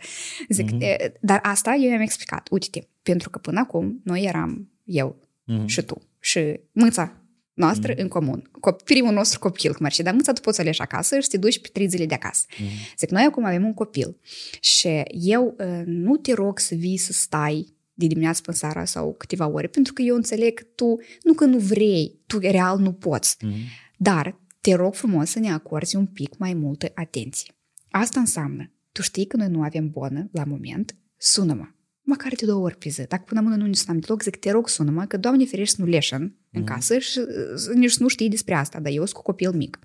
[0.50, 0.78] Zic, Mhm.
[0.78, 1.12] mm-hmm.
[1.22, 5.16] dar asta eu i-am explicat, uite, pentru că până acum noi eram eu
[5.46, 5.66] Mhm.
[5.66, 7.22] și tu și mâța
[7.58, 8.04] noastră mm.
[8.04, 8.50] în comun.
[8.52, 11.28] Cop- primul nostru copil, cum ar fi, dar mâța tu poți să alegi acasă și
[11.28, 12.46] te duci pe trei zile de acasă.
[12.60, 12.68] Mm.
[12.98, 14.18] Zic, noi acum avem un copil
[14.60, 19.16] și eu uh, nu te rog să vii să stai de dimineață până seara sau
[19.18, 22.94] câteva ore, pentru că eu înțeleg că tu, nu că nu vrei, tu real nu
[22.94, 23.54] poți, Mhm.
[23.98, 27.52] dar te rog frumos să ne acorzi un pic mai multă atenție.
[27.90, 31.68] Asta înseamnă, tu știi că noi nu avem bonă la moment, sună-mă.
[32.10, 33.08] Măcar de două ori pe zi.
[33.08, 35.82] Dacă până mână nu ne sunam deloc, zic, te rog, sună-mă, că Doamne ferește să
[35.82, 39.22] nu leșăn în casă și uh, nici nu știi despre asta, dar eu sunt cu
[39.22, 39.80] copil mic.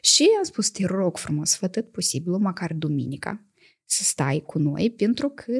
[0.00, 3.46] Și am spus, te rog frumos, fă tot posibilul, măcar duminica,
[3.84, 5.52] să stai cu noi, pentru că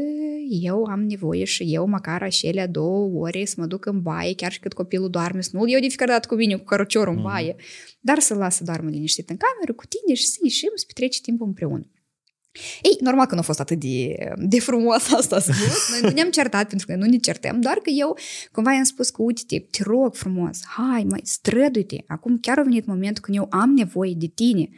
[0.48, 4.52] eu am nevoie și eu, măcar acelea două ore, să mă duc în baie, chiar
[4.52, 7.23] și cât copilul doarme, să nu eu de fiecare dată cu mine, cu cărăciorul în
[7.23, 7.56] baie,
[8.01, 11.20] dar să-l las să doarmă liniștit în cameră cu tine și să ieșim să petrece
[11.20, 11.91] timpul împreună.
[12.83, 15.89] Ei, normal că nu a fost atât de, de frumos asta să spus.
[15.91, 18.19] Noi nu ne-am certat pentru că noi nu ne certăm, doar că eu
[18.53, 22.05] cumva i-am spus că, uite, te rog frumos, hai, mai străduite.
[22.07, 24.69] Acum chiar a venit momentul când eu am nevoie de tine.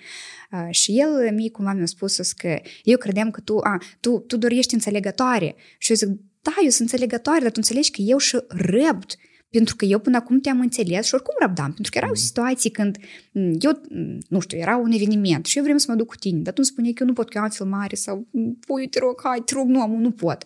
[0.52, 4.36] Uh, și el mie cumva mi-a spus că eu credeam că tu, a, tu, tu
[4.36, 5.54] doar ești înțelegătoare.
[5.78, 6.08] Și eu zic,
[6.42, 9.14] da, eu sunt înțelegătoare, dar tu înțelegi că eu și răbd.
[9.56, 11.72] Pentru că eu până acum te-am înțeles și oricum răbdam.
[11.72, 12.98] Pentru că erau situații când
[13.32, 16.16] m, eu, m, nu știu, era un eveniment și eu vreau să mă duc cu
[16.16, 18.26] tine, dar tu îmi spuneai că eu nu pot, că eu am filmare sau,
[18.66, 20.44] pui, te rog, hai, te rog, nu am, nu pot.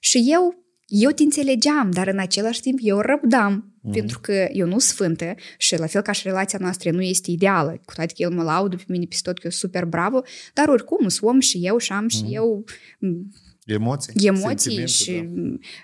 [0.00, 3.92] Și eu, eu te înțelegeam, dar în același timp eu răbdam, mm-hmm.
[3.92, 7.30] pentru că eu nu sunt sfântă și la fel ca și relația noastră nu este
[7.30, 9.88] ideală, cu toate că el mă laudă pe mine peste tot că eu sunt super
[9.88, 10.22] bravo,
[10.54, 12.64] dar oricum sunt om și eu și am și eu
[12.98, 13.06] m,
[13.72, 14.12] Emoții?
[14.26, 15.28] emoții sentimente, și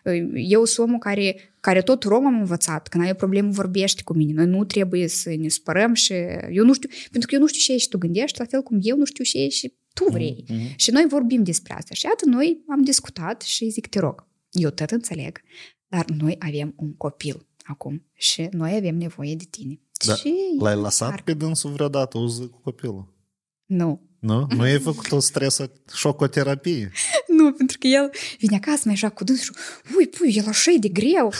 [0.02, 0.12] da.
[0.12, 2.88] uh, eu sunt omul care, care tot rom am învățat.
[2.88, 4.32] Când ai o problemă, vorbești cu mine.
[4.32, 6.12] Noi nu trebuie să ne spărăm și
[6.50, 8.78] eu nu știu, pentru că eu nu știu ce ești tu gândești, la fel cum
[8.82, 10.44] eu nu știu ce ești și tu vrei.
[10.48, 10.72] Mhm.
[10.76, 11.94] Și noi vorbim despre asta.
[11.94, 15.40] Și iată, noi am discutat și zic, te rog, eu tot înțeleg,
[15.88, 19.80] dar noi avem un copil acum și noi avem nevoie de tine.
[20.06, 21.22] Da, și L-ai e lăsat clar.
[21.22, 23.14] pe dânsul vreodată o zi cu copilul?
[23.64, 24.00] Nu.
[24.18, 24.46] Nu?
[24.48, 26.92] Nu ai făcut o stresă, șocoterapie?
[27.38, 29.54] Nu, pentru că el vine acasă, mai joacă cu dânsul
[29.86, 31.32] și ui, pui, el așa e de greu.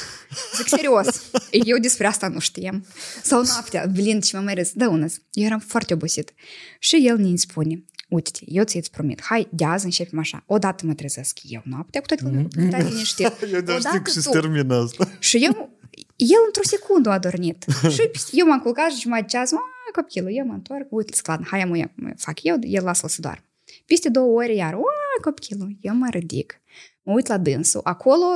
[0.56, 1.30] Zic, serios,
[1.70, 2.86] eu despre asta nu știam.
[3.22, 5.20] Sau noaptea, blind și mă mai râs, da unăs.
[5.32, 6.34] Eu eram foarte obosit.
[6.78, 10.44] Și el ne spune, uite eu ți-ți promit, hai, de azi începem așa.
[10.46, 12.48] Odată mă trezesc eu noaptea, cu toate că mm
[12.88, 13.26] liniștit.
[13.52, 14.30] Eu doar știu Odată că și tu.
[14.30, 15.10] termină asta.
[15.18, 15.78] Și eu,
[16.16, 17.64] el într-o secundă a adormit.
[17.90, 19.58] și eu m-am culcat și jumătate de ceas, mă,
[19.92, 23.44] copilul, eu mă întorc, uite, sclan, hai, mă, mă fac eu, el lasă-l să doarmă.
[23.86, 24.82] Peste două ore iar, o,
[25.20, 26.60] copilul, eu mă ridic,
[27.02, 28.26] mă uit la dânsul, acolo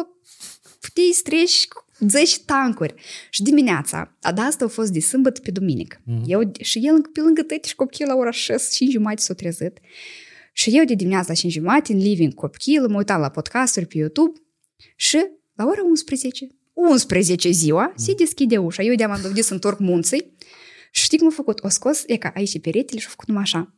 [0.80, 2.94] puteai să treci cu 10 tancuri.
[3.30, 6.00] Și dimineața, a da asta a fost de sâmbătă pe duminică.
[6.04, 6.22] Mm.
[6.26, 9.78] Eu, și el pe lângă tăti și copilul la ora 6 și jumătate s-a trezit.
[10.52, 13.86] Și eu de dimineața la 5 jumătate, în living cu copilul, mă uitam la podcasturi
[13.86, 14.40] pe YouTube
[14.96, 18.82] și la ora 11, 11 ziua, se deschide ușa.
[18.82, 20.34] Eu de-am dovedit să întorc munții
[20.90, 21.64] și știi cum a făcut?
[21.64, 23.74] O scos, e ca aici peretele și a făcut numai așa.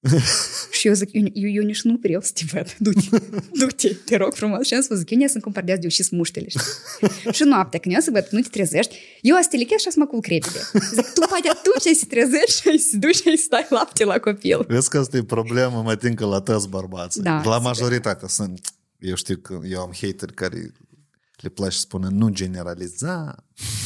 [0.78, 2.76] și eu zic, eu, eu, eu nici nu vreau să te văd.
[2.78, 3.18] Du-te,
[3.52, 4.66] du-te, te rog frumos.
[4.66, 6.62] Și am spus, zic, eu ne să-mi compardează de eu și muștele, știi?
[7.36, 9.90] și noaptea, când eu să văd că nu te trezești, eu asta te lichez și
[9.90, 10.60] să mă culc repede.
[10.94, 13.42] Zic, tu poate atunci ai să te trezești și ai să duci și ai să
[13.42, 14.64] stai lapte la copil.
[14.68, 17.22] Vezi că asta e problemă, mă tin că la toți bărbații.
[17.22, 17.60] Da, la sigur.
[17.60, 18.60] majoritate sunt.
[18.98, 20.72] Eu știu că eu am hateri care
[21.36, 23.34] le place să spună nu generaliza.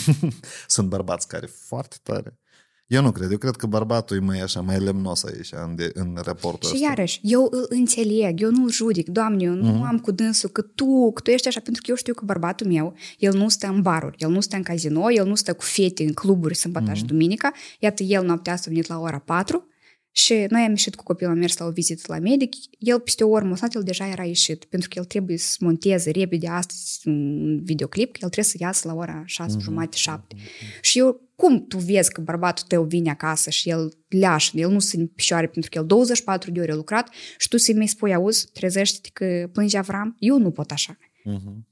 [0.66, 2.38] sunt bărbați care foarte tare
[2.86, 3.30] Eu nu cred.
[3.30, 6.74] Eu cred că bărbatul e mai așa, mai lemnos aici, în, de, în raportul Și
[6.74, 6.86] ăsta.
[6.88, 11.12] iarăși, eu îl înțeleg, eu nu-l judic, Doamne, eu nu am cu dânsul că tu,
[11.12, 13.82] că tu ești așa, pentru că eu știu că bărbatul meu, el nu stă în
[13.82, 17.04] baruri, el nu stă în casino, el nu stă cu fete în cluburi sâmbătă și
[17.04, 19.68] duminica, iată, el noaptea asta a venit la ora 4
[20.10, 23.24] și noi am ieșit cu copilul, am mers la o vizită la medic, el peste
[23.24, 27.00] o oră măsat, el deja era ieșit, pentru că el trebuie să monteze repede astăzi
[27.04, 30.36] un videoclip, că el trebuie să iasă la ora 6 jumate, 7.
[30.80, 34.79] Și eu, cum tu vezi că bărbatul tău vine acasă și el leașă, el nu
[34.79, 37.87] se în picioare pentru că el 24 de ore a lucrat și tu să-i mai
[37.87, 40.15] spui, auzi, trezește-te că plânge Avram?
[40.19, 40.97] Eu nu pot așa.
[41.23, 41.67] Mhm.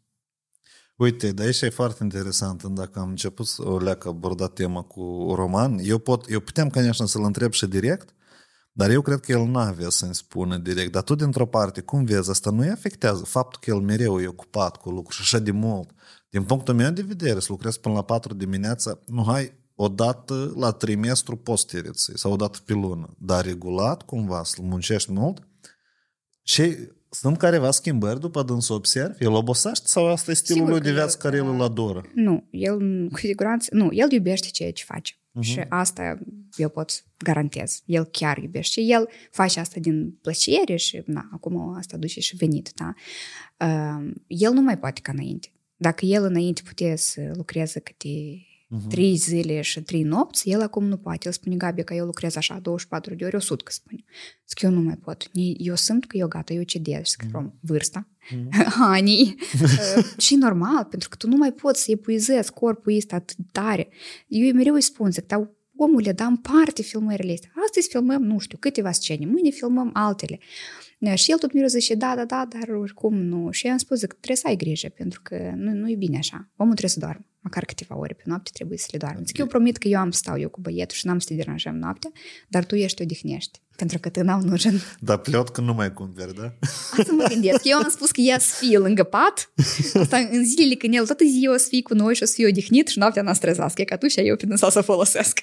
[0.98, 2.64] Uite, de aici e foarte interesant.
[2.64, 7.06] Dacă am început să o leacă aborda tema cu roman, eu, pot, eu puteam, конечно,
[7.06, 8.14] să-l întreb și direct,
[8.72, 10.92] dar eu cred că el n-avea să-mi spună direct.
[10.92, 14.78] Dar tu, dintr-o parte, cum vezi, asta nu-i afectează faptul că el mereu e ocupat
[14.78, 15.90] cu lucruri și așa de mult.
[16.33, 20.53] din punctul meu de vedere, să lucrezi până la 4 dimineața, nu hai o dată
[20.57, 25.49] la trimestru postiriții sau o dată pe lună, dar regulat cumva, să muncești mult.
[26.43, 26.77] Și
[27.09, 29.25] sunt careva schimbări după dânsul observi?
[29.25, 31.59] El obosește sau asta e stilul Sigur lui că de viață el, care el îl
[31.59, 31.65] da.
[31.65, 32.05] adoră?
[32.15, 35.15] Nu, el cu siguranță, nu, el iubește ceea ce face.
[35.41, 36.19] Și asta
[36.57, 37.83] eu pot garantez.
[37.85, 38.81] El chiar iubește.
[38.81, 42.95] Și el face asta din plăcere și, na, acum asta duce și venit, da?
[43.67, 45.52] Uh, el nu mai poate ca înainte.
[45.83, 48.09] Dacă el înainte putea să lucreze câte
[48.89, 51.27] trei zile și trei nopți, el acum nu poate.
[51.27, 54.05] El spune, Gabi, că eu lucrez așa 24 de ore, 100 că spune.
[54.49, 55.29] Zic, eu nu mai pot.
[55.33, 57.05] Ni- Eu simt că eu gata, eu cedez.
[57.05, 58.09] Și zic, mm vârsta,
[58.81, 59.35] anii.
[59.63, 63.45] Uh, și normal, pentru că tu nu mai poți să epuizezi corpul ăsta atât de
[63.53, 63.89] tare.
[64.29, 67.51] Eu mereu îi spun, zic, dar omule, dăm parte filmările astea.
[67.65, 70.39] Astăzi filmăm, nu știu, câteva scene, mâine filmăm altele.
[71.02, 73.52] Da, Și el tot mereu zice, da, da, da, dar oricum nu.
[73.52, 76.18] Și eu am spus, zic, trebuie să ai grijă, pentru că nu, nu e bine
[76.18, 76.50] așa.
[76.56, 77.26] Omul trebuie să doarmă.
[77.40, 79.20] Măcar câteva ore pe noapte trebuie să le doarmă.
[79.26, 81.34] Zic, eu promit că eu am să stau eu cu băietul și n-am să te
[81.34, 82.12] deranjăm noaptea,
[82.48, 83.62] dar tu ești odihnești.
[83.76, 84.82] Pentru că te n-au нужен.
[85.00, 86.54] Dar pleot că nu mai cumperi, da?
[86.98, 87.60] Asta mă gândesc.
[87.64, 89.54] Eu am spus că ea să fie lângă pat,
[89.94, 92.34] asta în zilele când el toată ziua o să fie cu noi și o să
[92.34, 95.40] fie odihnit și noaptea n-a strezească, că atunci eu pe dânsa să folosesc.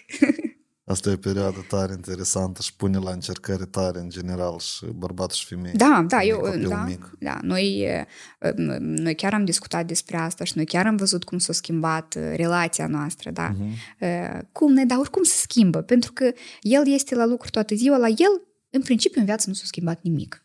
[0.89, 5.35] Asta e o perioadă tare interesantă și pune la încercări tare în general și bărbatul
[5.35, 5.71] și femei.
[5.73, 7.11] Da, da, Când e eu, copil da, mic.
[7.19, 7.85] da, noi,
[8.39, 12.15] eh, noi chiar am discutat despre asta și noi chiar am văzut cum s-a schimbat
[12.15, 13.53] eh, relația noastră, da.
[13.53, 14.39] Uh-huh.
[14.51, 18.07] Cum ne, dar oricum se schimbă, pentru că el este la lucru toată ziua, la
[18.07, 20.43] el, în principiu, în viață nu s-a schimbat nimic.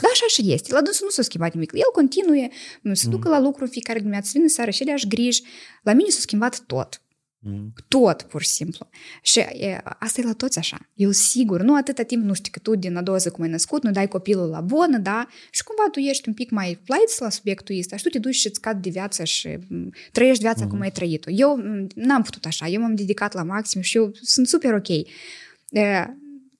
[0.00, 0.72] Da, așa și este.
[0.72, 1.72] La dânsul nu s-a schimbat nimic.
[1.72, 2.48] El continuă,
[2.92, 5.42] se ducă la lucru în fiecare dimineață, vine seara și le-aș griji.
[5.82, 7.02] La mine s-a schimbat tot.
[7.42, 7.72] Mm.
[7.88, 8.88] Tot, pur și simplu.
[9.22, 10.88] Și e, asta e la toți așa.
[10.94, 13.50] Eu sigur, nu atâta timp, nu știu, că tu din a doua zi cum ai
[13.50, 15.26] născut, nu dai copilul la bună, da?
[15.50, 18.34] Și cumva tu ești un pic mai light la subiectul ăsta și tu te duci
[18.34, 21.30] și îți scad de viață și m, trăiești viața cum ai trăit-o.
[21.30, 24.88] Eu m, n-am putut așa, eu m-am dedicat la maxim și eu sunt super ok.
[24.88, 25.06] E,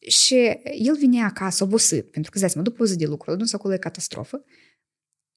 [0.09, 0.35] și
[0.79, 3.75] el vine acasă obosit, pentru că, zici, mă, după o zi de lucru, dus acolo
[3.75, 4.45] e catastrofă.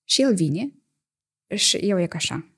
[0.03, 0.74] Și el vine
[1.56, 2.53] și eu e ca așa.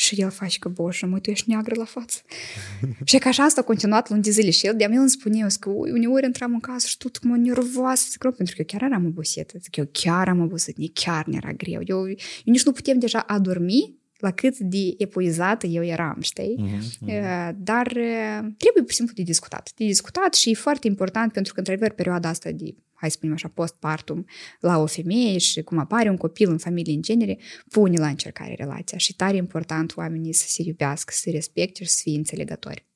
[0.00, 2.20] Și el face că, boșă, mă, tu ești neagră la față.
[3.04, 5.38] și că așa asta a continuat luni de zile și el de-a el îmi spune,
[5.38, 8.54] eu, zic că ui, uneori intram în casă și tot mă nervoasă, zic, rău, pentru
[8.54, 9.58] că eu chiar eram obosită.
[9.58, 11.80] Zic, eu chiar am obosit, ne chiar ne era greu.
[11.84, 12.14] Eu, eu
[12.44, 16.54] nici nu putem deja adormi la cât de epuizată eu eram, știi?
[16.58, 19.72] Mhm, Uh, Dar uh, trebuie pur și simplu de discutat.
[19.76, 23.34] De discutat și e foarte important pentru că, într-adevăr, perioada asta de, hai să spunem
[23.34, 24.26] așa, postpartum
[24.60, 27.38] la o femeie și cum apare un copil în familie în genere,
[27.70, 31.90] pune la încercare relația și tare important oamenii să se iubească, să se respecte și
[31.90, 32.86] să fie înțelegători.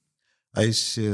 [0.51, 1.11] Aici e,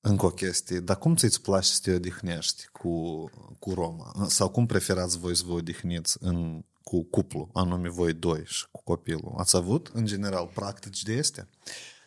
[0.00, 0.80] încă o chestie.
[0.80, 3.24] Dar cum ți-ți place să te odihnești cu,
[3.58, 4.26] cu Roma?
[4.28, 8.82] Sau cum preferați voi să vă odihniți în, cu cuplu, anume voi doi și cu
[8.82, 9.34] copilul?
[9.36, 11.48] Ați avut, în general, practici de astea?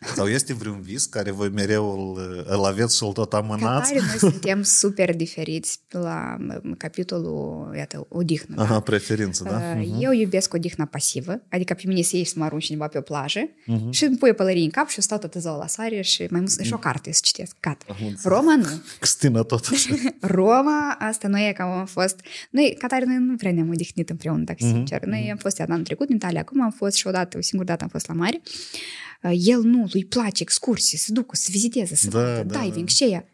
[0.06, 3.92] Sau este vreun vis care voi mereu îl, îl aveți și îl tot Ca amânați?
[3.92, 8.54] tare noi suntem super diferiți la m, capitolul, iată, odihnă.
[8.54, 8.62] da?
[8.62, 9.76] Aha, preferință, da?
[9.78, 12.98] Uh, Eu iubesc odihna pasivă, adică pe mine să ieși să mă arunci cineva pe
[12.98, 13.48] o plajă
[13.90, 16.26] și îmi pui o pălărie în cap și eu stau toată ziua la soare și
[16.30, 17.56] mai mult și o carte să citesc.
[17.60, 17.84] Gata.
[17.88, 18.22] înțeles.
[18.24, 18.68] Roma nu.
[19.00, 19.94] Cristina tot așa.
[20.20, 22.20] Roma, asta noi e că am fost...
[22.50, 25.04] Noi, ca tare, noi nu prea ne-am odihnit împreună, dacă sincer.
[25.04, 27.70] Noi am fost iar anul trecut în Italia, acum am fost și odată, o singură
[27.70, 28.40] dată am fost la mare.
[28.44, 32.86] Uh, El nu, lui place excursii, să ducă, să viziteze, să Da, vadă da, diving
[32.86, 32.92] da.
[32.92, 33.24] și ea.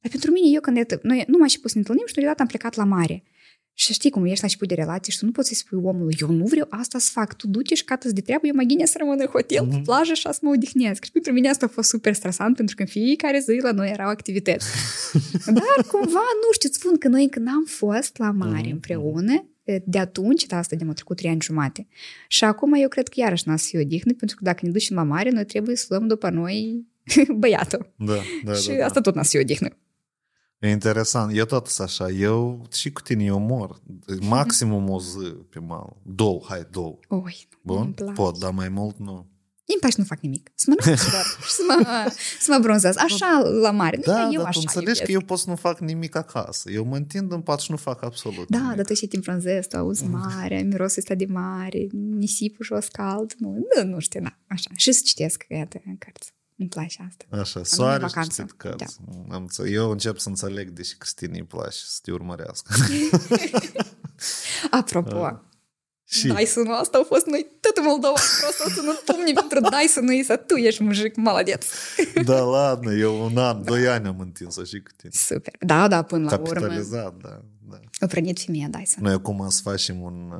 [0.00, 2.14] Dar pentru mine, eu când e, noi nu m-am și pus să ne întâlnim și
[2.14, 3.24] deodată am plecat la mare.
[3.72, 6.16] Și știi cum ești la început de relație și tu nu poți să-i spui omului,
[6.20, 8.84] eu nu vreau asta să fac, tu duci și cată de treabă, eu mai gine
[8.84, 11.04] să rămân în hotel, pe plajă și să mă odihnesc.
[11.04, 13.90] Și pentru mine asta a fost super stresant, pentru că în fiecare zi la noi
[13.90, 14.66] erau activități.
[15.46, 19.49] Dar cumva, nu știu, îți spun că noi când am fost la mare împreună,
[19.84, 21.86] de atunci, da, asta de mă trecut trei ani jumate.
[22.28, 24.96] Și acum eu cred că iarăși n-a să fie odihnă, pentru că dacă ne ducem
[24.96, 26.86] la mare, noi trebuie să luăm după noi
[27.36, 27.92] băiatul.
[27.96, 28.84] Da, da, și da, da.
[28.84, 29.68] asta tot n-a să fie odihnă.
[30.58, 31.36] E interesant.
[31.36, 32.08] Eu tot sunt așa.
[32.08, 33.80] Eu și cu tine eu mor.
[34.20, 35.96] Maximum o zi pe mal.
[36.02, 36.98] Două, hai, două.
[37.08, 37.80] Oi, Bun?
[37.80, 38.12] îmi place.
[38.12, 39.29] Pot, dar mai mult nu.
[39.72, 40.50] Îmi place să nu fac nimic.
[40.54, 42.96] Să mă rămân doar și să mă, să mă bronzez.
[42.96, 43.96] Așa la mare.
[43.96, 45.02] Nu, Da, că eu dar tu așa înțelegi iubesc.
[45.04, 46.70] că eu pot să nu fac nimic acasă.
[46.70, 48.76] Eu mă întind în pat și nu fac absolut Da, nimic.
[48.76, 53.34] dar tu și te bronzezi, tu auzi mare, mirosul ăsta de mare, nisipul jos cald.
[53.38, 54.70] Nu, nu, nu știu, da, așa.
[54.76, 56.32] Și să citesc, iată, cărți.
[56.56, 57.36] Îmi place asta.
[57.40, 58.42] Așa, soare și vacanță.
[58.42, 58.96] citit cărți.
[59.30, 59.72] Am înțeles.
[59.72, 62.74] Eu încep să înțeleg de ce Cristinei îi place să te urmărească.
[64.70, 65.40] Apropo,
[66.10, 69.60] și Dyson-ul asta a fost noi, tot în Moldova, prost o să nu pumni pentru
[69.60, 71.66] Dyson-ul ăsta, tu ești mujic, maladeț.
[72.24, 75.12] da, ladă, eu un an, doi ani am întins-o și cu tine.
[75.14, 75.54] Super.
[75.60, 76.52] Da, da, până la urmă.
[76.52, 77.80] Capitalizat, da, da.
[78.00, 79.02] A prănit femeia Dyson.
[79.02, 80.30] Noi acum să facem un,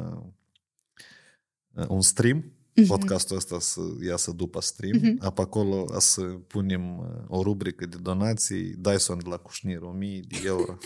[1.75, 2.45] uh, un stream,
[2.81, 2.89] Mhm.
[2.89, 7.97] podcastul ăsta să iasă după stream, apă acolo o să punem uh, o rubrică de
[8.03, 10.79] donații, Dyson de la Cușnir, 1000 de euro.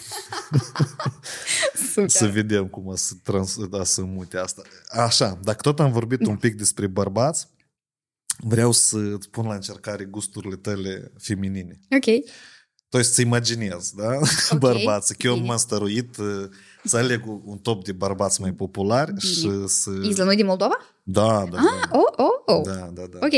[1.92, 2.08] Super.
[2.08, 4.62] Să vedem cum o să, trans, da, să mute asta.
[4.88, 7.48] Așa, dacă tot am vorbit un pic despre bărbați,
[8.38, 11.80] vreau să îți pun la încercare gusturile tale feminine.
[11.90, 12.24] Ok.
[12.98, 14.08] Tu să-ți imaginezi, da?
[14.52, 15.16] Ok, Bărbați.
[15.16, 15.46] Că eu bine.
[15.46, 16.44] m-am stăruit uh,
[16.84, 19.32] să aleg un top de bărbați mai populari Bine.
[19.32, 19.90] și să...
[20.02, 20.76] Isla nu din Moldova?
[21.02, 21.98] Da, da, Ah, da.
[21.98, 22.62] oh, oh, oh.
[22.64, 23.18] Da, da, da.
[23.22, 23.32] Ok.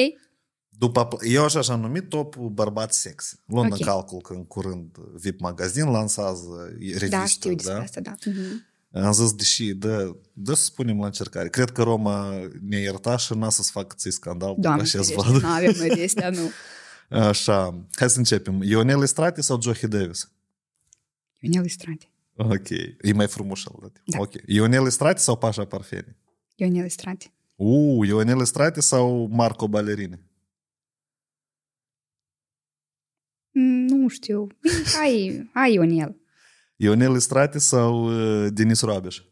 [0.68, 3.34] După, eu așa am numit topul bărbați sex.
[3.46, 3.78] Luând Ok.
[3.78, 7.80] în calcul că în curând VIP Magazin lansează revistă, Da, știu despre da?
[7.80, 8.14] asta, da.
[8.24, 8.64] Mhm.
[9.04, 11.48] Am zis, deși, dă, dă să spunem la încercare.
[11.48, 12.30] Cred că Roma
[12.68, 14.54] ne ierta și n-a să-ți facă ți scandal.
[14.58, 15.38] Doamne, așa ferește, vadă.
[15.46, 16.50] nu avem noi de astea, nu.
[17.10, 18.62] Așa, hai să începem.
[18.62, 20.32] Ionel Estrate sau Johi Davis?
[21.38, 22.10] Ionel Istrate.
[22.36, 22.68] Ok,
[23.02, 24.18] e mai frumos al Da.
[24.18, 24.32] Ok.
[24.46, 26.16] Ionel Estrate sau Pașa Parfeni?
[26.54, 27.32] Ionel Istrate.
[27.54, 30.20] Uh, Ionel Estrate sau Marco Ballerine?
[33.50, 34.46] Mm, Nu știu.
[34.60, 36.20] Bine, Hai, hai Ionel.
[36.76, 38.04] Ionel Estrate sau
[38.44, 39.22] uh, Denis Roabeș?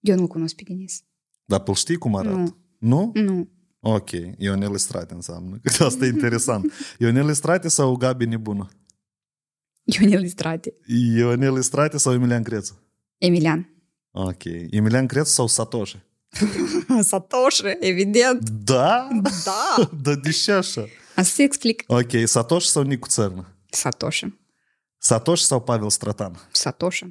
[0.00, 1.04] Eu nu-l cunosc pe Denis.
[1.44, 2.36] Dar îl știi cum arată?
[2.36, 2.56] Nu.
[2.78, 3.10] Nu?
[3.14, 3.48] Nu.
[3.80, 5.60] Ok, Ionel Estrate înseamnă.
[5.62, 6.72] Că asta e interesant.
[6.98, 8.68] Ionel Estrate sau Gabi Nebună?
[9.84, 10.74] Ionel Istrate.
[11.16, 12.82] Ionel Estrate sau Emilian Crețu?
[13.18, 13.72] Emilian.
[14.10, 14.44] Ok.
[14.70, 15.98] Emilian Crețu sau Satoshi?
[17.00, 18.50] Satoshi, evident.
[18.50, 19.08] Da?
[19.44, 19.88] Da.
[20.02, 20.80] Da, de ce așa?
[21.14, 21.84] Asta să explic.
[21.86, 23.54] Ok, Satoshi sau Nicu Țărnă?
[23.70, 24.26] Satoshi.
[24.98, 26.48] Satoshi sau Pavel Stratan?
[26.52, 27.06] Satoshi.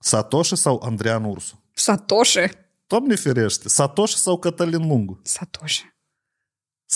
[0.00, 1.62] Satoshi sau Andrean Ursu?
[1.74, 2.38] Satoshi.
[2.86, 5.20] Doamne ferește, Satoshi sau Cătălin Lungu?
[5.24, 5.91] Satoshi.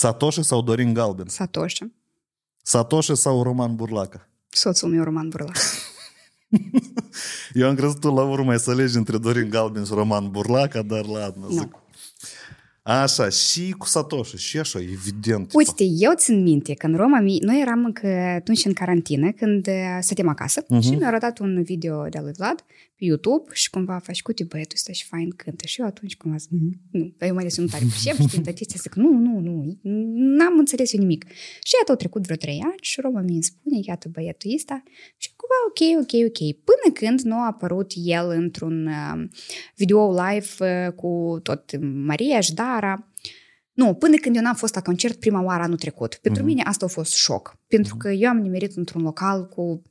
[0.01, 1.25] Satoshi sau Dorin Galben?
[1.27, 1.83] Satoshi.
[2.63, 4.29] Satoshi sau Roman Burlaca?
[4.49, 5.57] Soțul meu, Roman Burlac.
[7.53, 10.81] Eu am crezut tu la urmă ai să alegi între Dorin Galben și Roman Burlaca,
[10.81, 11.59] dar ladă, zic.
[11.59, 11.69] Nu.
[12.83, 15.51] Așa, și cu Satoshi, și așa, evident.
[15.53, 19.67] Uite, eu țin minte că în Roma, mi- noi eram încă atunci în carantină, când
[19.67, 20.81] uh, stăteam acasă Mhm.
[20.81, 22.63] și mi-a arătat un video de-a lui Vlad
[22.97, 25.65] pe YouTube și cumva faci cu băiatul ăsta și fain cântă.
[25.65, 28.41] Și eu atunci cumva zic, "Mm, nu, dar eu mai ales nu tare pricep, știi,
[28.41, 29.77] dar chestia zic, nu, nu, nu,
[30.37, 31.25] n-am înțeles eu nimic.
[31.63, 34.83] Și iată, au trecut vreo trei ani și Roma mi spune, iată băiatul ăsta
[35.17, 36.63] și cumva ok, ok, ok.
[36.63, 39.23] Până când nu a apărut el într-un uh,
[39.75, 40.47] video live
[40.87, 43.11] uh, cu tot Maria și Dara,
[43.73, 46.15] nu, până când eu n-am fost la concert prima oară anul trecut.
[46.21, 46.51] Pentru Mhm.
[46.51, 47.57] mine asta a fost șoc.
[47.67, 49.81] Pentru că eu am nimerit într-un local cu...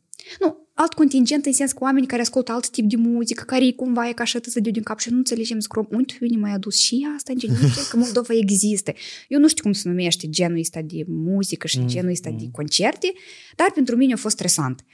[0.41, 4.09] Nu, alt contingent în sens cu oameni care ascultă alt tip de muzică, care cumva
[4.09, 7.07] e ca așa să din cap și nu înțelegem, zic, uite, bine mai adus și
[7.17, 7.57] asta în genul,
[7.91, 8.93] că Moldova există.
[9.29, 12.45] Eu nu știu cum se numește genul ăsta de muzică și Mm, genul ăsta de
[12.45, 12.51] mm.
[12.51, 13.13] concerte,
[13.57, 14.85] dar pentru mine a fost stresant.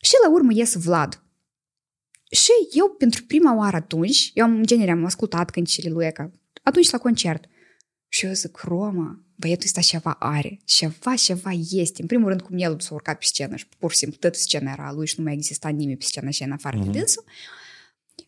[0.00, 1.22] Și la urmă ies Vlad.
[2.30, 6.30] Și eu, pentru prima oară atunci, eu am, în genere am ascultat cântecele lui Eca,
[6.62, 7.44] atunci la concert.
[8.08, 12.00] Și eu zic, Roma, băiatul ăsta ceva are, ceva, ceva este.
[12.00, 14.72] În primul rând, cum el s-a urcat pe scenă și pur și simplu toată scena
[14.72, 16.90] era a lui și nu mai exista nimeni pe scenă și în afară Mhm.
[16.90, 17.24] de dânsul.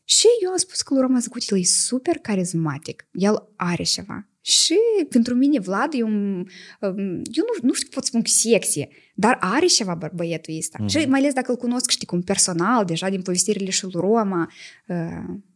[0.05, 3.83] Și eu am spus că lui Roma, zic, uite, el e super carismatic, el are
[3.83, 4.27] ceva.
[4.45, 4.75] Și
[5.09, 6.35] pentru mine Vlad e un,
[6.81, 10.57] um, eu nu, nu știu cum pot spun că sexy, dar are ceva bă- băietul
[10.59, 10.77] ăsta.
[10.81, 10.89] Mhm.
[10.89, 14.53] Și mai ales dacă îl cunosc, știi, cum personal, deja din povestirile și lui Roma,
[14.87, 14.97] uh,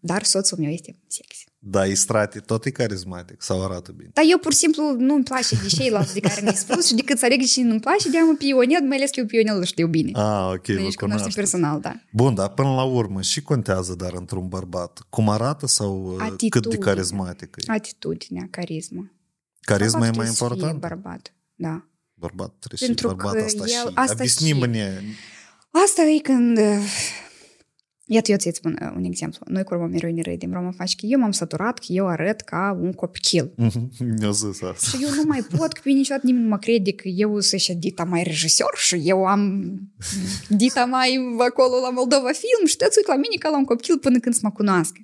[0.01, 1.45] dar soțul meu este sexy.
[1.69, 4.11] Da, Istrate tot e carismatic sau arată bine?
[4.13, 7.19] Dar eu pur și simplu nu-mi place de ceilalți de care mi-ai spus și decât
[7.19, 9.57] să aleg de cine nu-mi place, de am un pionier, mai ales că eu pionel
[9.57, 10.11] îl știu bine.
[10.15, 12.01] Ah, ok, deci, cunoaște personal, da.
[12.13, 15.07] Bun, dar până la urmă și contează dar într-un bărbat?
[15.09, 16.49] Cum arată sau Atitudine.
[16.49, 17.73] cât de carismatic e?
[17.73, 19.11] Atitudinea, carisma.
[19.61, 20.81] Carisma e mai important?
[20.81, 21.87] bărbat, da.
[22.15, 23.75] Bărbat trebuie Pentru și bărbat asta și...
[23.95, 24.55] Asta și...
[25.85, 26.65] Asta e când uh,
[28.09, 29.41] Iată, eu ți-ți spun uh, un exemplu.
[29.49, 30.53] Noi cu Roma mereu ne râdem.
[30.53, 33.53] Roma face că eu m-am săturat că eu arăt ca un copil.
[34.19, 34.97] Mi-a zis asta.
[34.97, 37.41] Și eu nu mai pot, că pe mine niciodată nimeni nu mă crede că eu
[37.41, 39.73] sunt dita mai regizor și eu am
[40.49, 43.99] dita mai acolo la Moldova Film și toți uit la mine ca la un copil
[43.99, 45.01] până când să mă cunoască.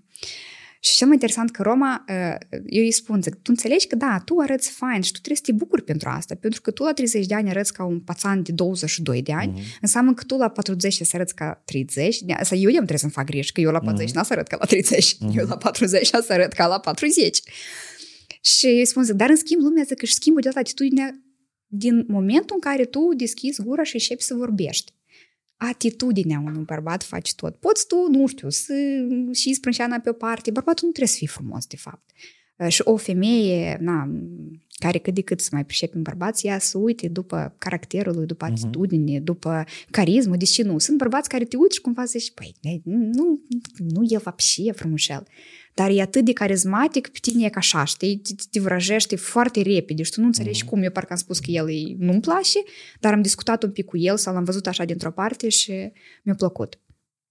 [0.85, 4.23] Și cel mai interesant că Roma, uh, eu îi spun, zic, tu înțelegi că da,
[4.25, 6.93] tu arăți fain și tu trebuie să te bucuri pentru asta, pentru că tu la
[6.93, 9.81] 30 de ani arăți ca un pațan de 22 de ani, mm-hmm.
[9.81, 13.25] înseamnă că tu la 40 să arăți ca 30, de asta eu trebuie să-mi fac
[13.25, 14.21] greș, că eu la 40 mm-hmm.
[14.21, 15.37] n să arăt ca la 30, mm-hmm.
[15.37, 17.41] eu la 40 să arăt ca la 40.
[18.41, 21.23] Și îi spun, zic, dar în schimb lumea zic că își schimbă de atitudinea
[21.67, 24.93] din momentul în care tu deschizi gura și începi să vorbești
[25.71, 27.57] atitudinea unui bărbat face tot.
[27.57, 28.75] Poți tu, nu știu, să
[29.33, 32.11] și sprânceana pe o parte, bărbatul nu trebuie să fie frumos, de fapt.
[32.57, 34.11] Uh, și o femeie, na,
[34.73, 38.27] care cât de cât să mai pricepe în bărbați, ea să uite după caracterul lui,
[38.27, 38.55] după mhm.
[38.55, 39.23] atitudine, uh-huh.
[39.23, 40.79] după carismă, deși nu.
[40.79, 43.43] Sunt bărbați care te uiți și cumva zici, păi, nu,
[43.79, 45.27] nu e vapșie frumușel
[45.74, 49.62] dar e atât de carismatic, pe tine e ca așa, știi, te, te vrăjește foarte
[49.62, 50.68] repede și tu nu înțelegi mm-hmm.
[50.68, 50.84] cum.
[50.84, 52.60] Eu parcă am spus că el îi nu-mi place,
[53.00, 55.92] dar am discutat un pic cu el sau l-am văzut așa dintr-o parte și
[56.24, 56.80] mi-a plăcut.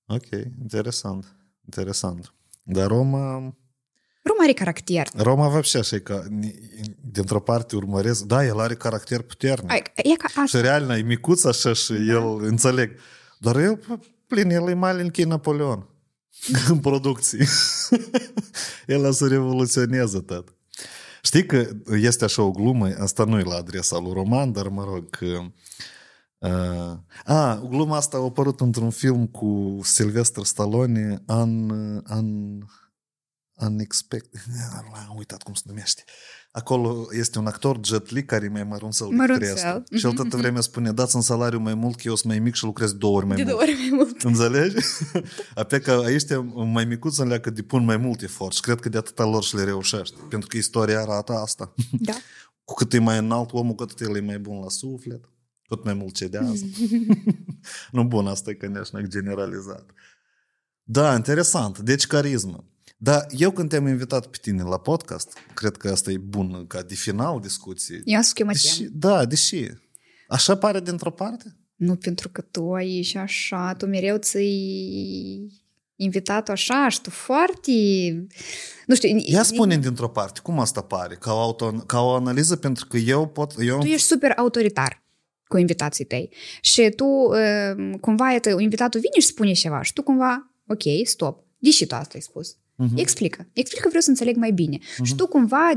[0.07, 0.27] Ok,
[0.61, 2.35] interesant, interesant.
[2.63, 3.57] Dar Roma...
[4.23, 5.09] Roma are caracter.
[5.15, 6.25] Roma вообще așa ca
[7.01, 9.71] dintr-o parte urmăresc, da, el are caracter puternic.
[9.71, 10.45] Ai, e ca asta.
[10.45, 11.99] Și real, e micuț așa și da.
[11.99, 12.91] el înțeleg.
[13.39, 15.90] Dar el, plin, el e mai Napoleon.
[16.68, 17.48] în producții.
[18.88, 20.56] El a să revoluționeze tot.
[21.22, 24.84] Știi că este așa o glumă, asta nu e la adresa lui Roman, dar mă
[24.84, 25.40] rog că...
[26.38, 31.70] Uh, a, gluma asta a apărut într-un film cu Sylvester Stallone, An,
[32.04, 32.60] an,
[33.56, 34.42] Unexpected,
[35.10, 36.04] am uitat cum se numește.
[36.54, 39.54] Acolo este un actor, Jet Li, care e mai mărunțel decât mărunțel.
[39.54, 39.82] restul.
[39.82, 39.98] Mm-hmm.
[39.98, 40.38] Și el mhm, toată mhm.
[40.38, 43.18] vremea spune, dați un salariu mai mult, că eu sunt mai mic și lucrez două
[43.18, 43.56] ori mai de mult.
[43.56, 44.22] Două ori mai mult.
[44.32, 44.76] Înțelegi?
[45.56, 48.98] Apea că aici un mai micuț înleacă depun mai mult efort și cred că de
[48.98, 50.18] atâta lor și le reușește.
[50.30, 51.74] Pentru că istoria arată asta.
[52.00, 52.14] Da.
[52.64, 55.30] Cu cât e mai înalt omul, cu atât el e mai bun la suflet.
[55.68, 56.66] Tot mai mult cedează.
[57.92, 59.86] nu bun, asta e că ne-aș generalizat.
[60.84, 61.80] Da, interesant.
[61.80, 62.66] Deci carismă.
[63.04, 66.82] Dar eu când te-am invitat pe tine la podcast, cred că asta e bun ca
[66.82, 68.02] de final discuții.
[68.06, 69.66] Eu schimă deși, Da, deși.
[70.28, 71.56] Așa pare dintr-o parte?
[71.76, 75.62] Nu, pentru că tu ai și așa, tu mereu ți-ai
[75.96, 77.72] invitat așa și tu foarte...
[78.86, 79.18] Nu știu...
[79.18, 81.16] Ia spune dintr-o parte, cum asta pare?
[81.16, 83.54] Ca o, auto, ca o analiză, pentru că eu pot...
[83.60, 83.80] Eu...
[83.80, 85.04] Tu ești super autoritar
[85.48, 86.30] cu invitații tăi.
[86.62, 91.44] Și tu, uh, cumva, invitatul vine și spune ceva și tu cumva, ok, stop.
[91.58, 92.56] Deși tu asta ai spus.
[92.82, 92.96] Uh-huh.
[92.96, 93.50] Explică.
[93.54, 94.78] Explică, vreau să înțeleg mai bine.
[94.78, 95.04] Uh-huh.
[95.04, 95.72] Și tu cumva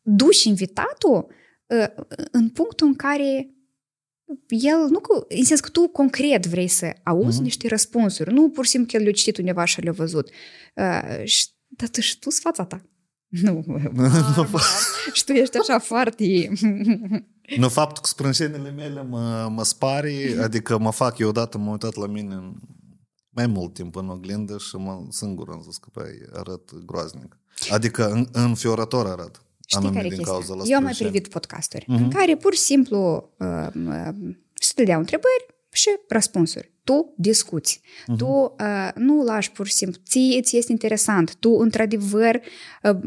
[0.00, 1.26] duci invitatul
[1.66, 3.54] uh, în punctul în care
[4.48, 7.42] el, nu cu, în sens că tu concret vrei să auzi uh-huh.
[7.42, 10.30] niște răspunsuri, nu pur și simplu că el le-a citit undeva și le-a văzut.
[10.74, 12.84] Uh, și, dar tu și tu fața ta.
[13.42, 13.64] Nu,
[15.12, 16.50] și tu ești așa foarte...
[17.56, 21.94] nu, faptul că sprâncenele mele mă, mă spari, adică mă fac, eu odată m-am uitat
[21.94, 22.54] la mine în
[23.30, 27.38] mai mult timp în oglindă și mă singur am zis că păi, arăt groaznic.
[27.70, 29.42] Adică în, înfiorător arăt.
[29.66, 32.00] Știi care din cauza la Eu am mai privit podcasturi uh-huh.
[32.02, 34.08] în care pur și simplu uh, uh,
[34.54, 36.72] se dădeau întrebări și răspunsuri.
[36.84, 37.80] Tu discuți.
[37.80, 38.16] Uh-huh.
[38.16, 40.00] Tu uh, nu lași pur și simplu.
[40.06, 41.34] Ție ți este interesant.
[41.34, 42.40] Tu, într-adevăr,
[42.82, 42.98] uh,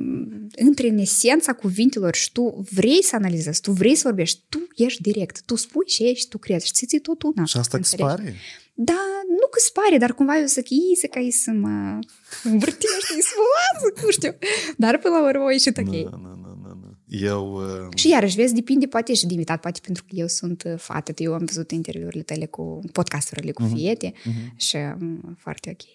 [0.55, 5.01] intri în esența cuvintelor și tu vrei să analizezi, tu vrei să vorbești, tu ești
[5.01, 5.41] direct.
[5.41, 7.45] Tu spui și ești, tu crezi și ți tot una.
[7.45, 8.35] Și asta îți pare?
[8.75, 11.99] Da, nu că pare, dar cumva eu zic, ei, să ca ei să mă
[12.43, 14.35] învârtește, să mă lasă, nu știu.
[14.77, 15.85] Dar până la urmă a ieșit ok.
[15.85, 16.97] Nu, nu, nu, nu, nu.
[17.07, 17.53] Eu...
[17.53, 17.87] Uh...
[17.95, 21.13] Și iarăși, vezi, depinde poate și de invitat, poate pentru că eu sunt uh, fată,
[21.15, 23.73] eu am văzut interviurile tale cu podcasturile cu uh-huh.
[23.73, 24.55] fiete uh-huh.
[24.55, 25.89] și um, foarte ok.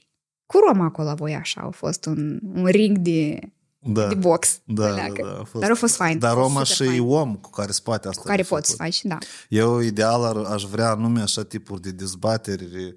[0.47, 3.39] Cu Roma acolo voi așa, au fost un, un ring de
[3.93, 4.09] da.
[4.09, 4.61] de box.
[4.65, 6.19] Da, da, da, a fost, dar a fost fain.
[6.19, 7.01] Dar Roma și fain.
[7.01, 8.21] om cu care spate asta.
[8.21, 9.19] Cu care poți să faci, da.
[9.49, 12.95] Eu ideal aș vrea nume așa tipuri de dezbateri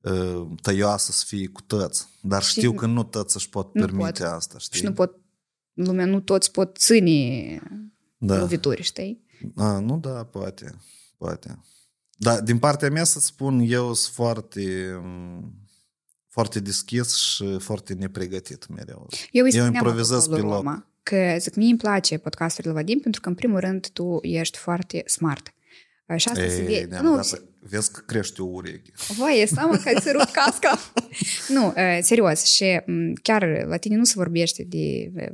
[0.00, 2.06] uh, tăioasă să fie cu tăți.
[2.20, 4.32] Dar și știu că nu tăți își pot permite pot.
[4.32, 4.78] asta, știi?
[4.78, 5.16] Și nu pot,
[5.72, 7.60] lumea nu toți pot ține
[8.18, 8.38] da.
[8.38, 9.24] lovituri, știi?
[9.56, 10.74] A, nu, da, poate,
[11.16, 11.60] poate.
[12.18, 14.94] Da, din partea mea să spun, eu sunt foarte
[16.36, 19.08] foarte deschis și foarte nepregătit mereu.
[19.30, 20.86] Eu, eu improvizez pe loc.
[21.02, 25.02] că zic, mie îmi place podcasturile Vadim pentru că, în primul rând, tu ești foarte
[25.06, 25.54] smart.
[26.16, 26.98] Și asta Ei, se vede.
[27.02, 27.20] Nu,
[27.58, 28.92] vezi că crește o ureche.
[29.16, 30.78] Vai, e seama că ai țărut casca.
[31.48, 35.12] Nu, uh, serios, și um, chiar la tine nu se vorbește de...
[35.14, 35.28] Uh,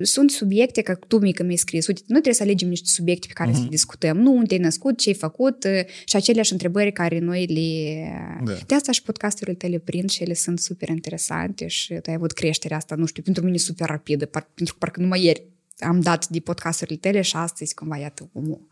[0.00, 3.32] sunt subiecte, ca tu mică mi-ai scris, uite, nu trebuie să alegem niște subiecte pe
[3.32, 3.54] care uh-huh.
[3.54, 4.16] să le discutăm.
[4.16, 8.42] Nu, unde ai născut, ce ai făcut uh, și aceleași întrebări care noi le...
[8.44, 8.52] Da.
[8.66, 12.32] De asta și podcasturile tale prind și ele sunt super interesante și tu ai avut
[12.32, 16.00] creșterea asta, nu știu, pentru mine super rapidă, par, pentru că parcă numai ieri am
[16.00, 18.66] dat de podcasturile tale și astăzi cumva iată omul.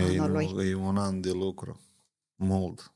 [0.00, 1.80] E, nu, e un an de lucru.
[2.34, 2.92] Mult.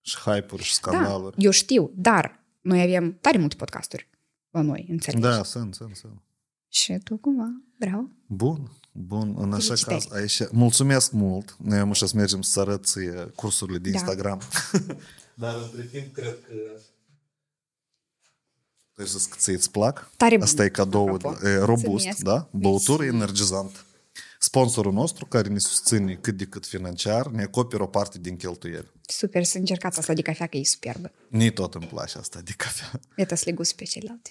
[0.00, 1.36] Și hype-uri și scandaluri.
[1.36, 4.08] Da, eu știu, dar noi avem tare multe podcasturi
[4.50, 5.22] la noi, înțelegi?
[5.22, 6.22] Da, sunt, sunt, sunt.
[6.68, 8.08] Și tu cumva, bravo.
[8.26, 11.56] Bun, bun, în așa caz, aici, mulțumesc mult.
[11.58, 12.86] Noi am să mergem să arăt
[13.34, 13.98] cursurile de da.
[13.98, 14.40] Instagram.
[15.34, 16.54] Dar între timp, cred că
[18.98, 20.10] Trebuie să îți plac.
[20.16, 21.18] Tare Asta e cadou
[21.60, 22.48] robust, da?
[22.50, 23.84] Băutură energizant.
[24.38, 28.92] Sponsorul nostru, care ne susține cât de cât financiar, ne acoperă o parte din cheltuieli.
[29.06, 31.12] Super, să încercați asta de cafea, că e superbă.
[31.28, 33.00] Ni tot îmi place asta de cafea.
[33.16, 34.30] Iată să le pe celelalte.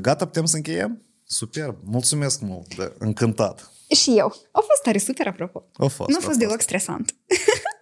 [0.00, 1.02] Gata, putem să încheiem?
[1.24, 1.76] Superb.
[1.84, 3.72] Mulțumesc mult, de încântat.
[3.94, 4.26] Și eu.
[4.52, 5.64] A fost tare super, apropo.
[5.72, 6.10] A fost.
[6.10, 7.14] Nu a fost, a deloc stresant.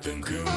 [0.00, 0.49] plecat în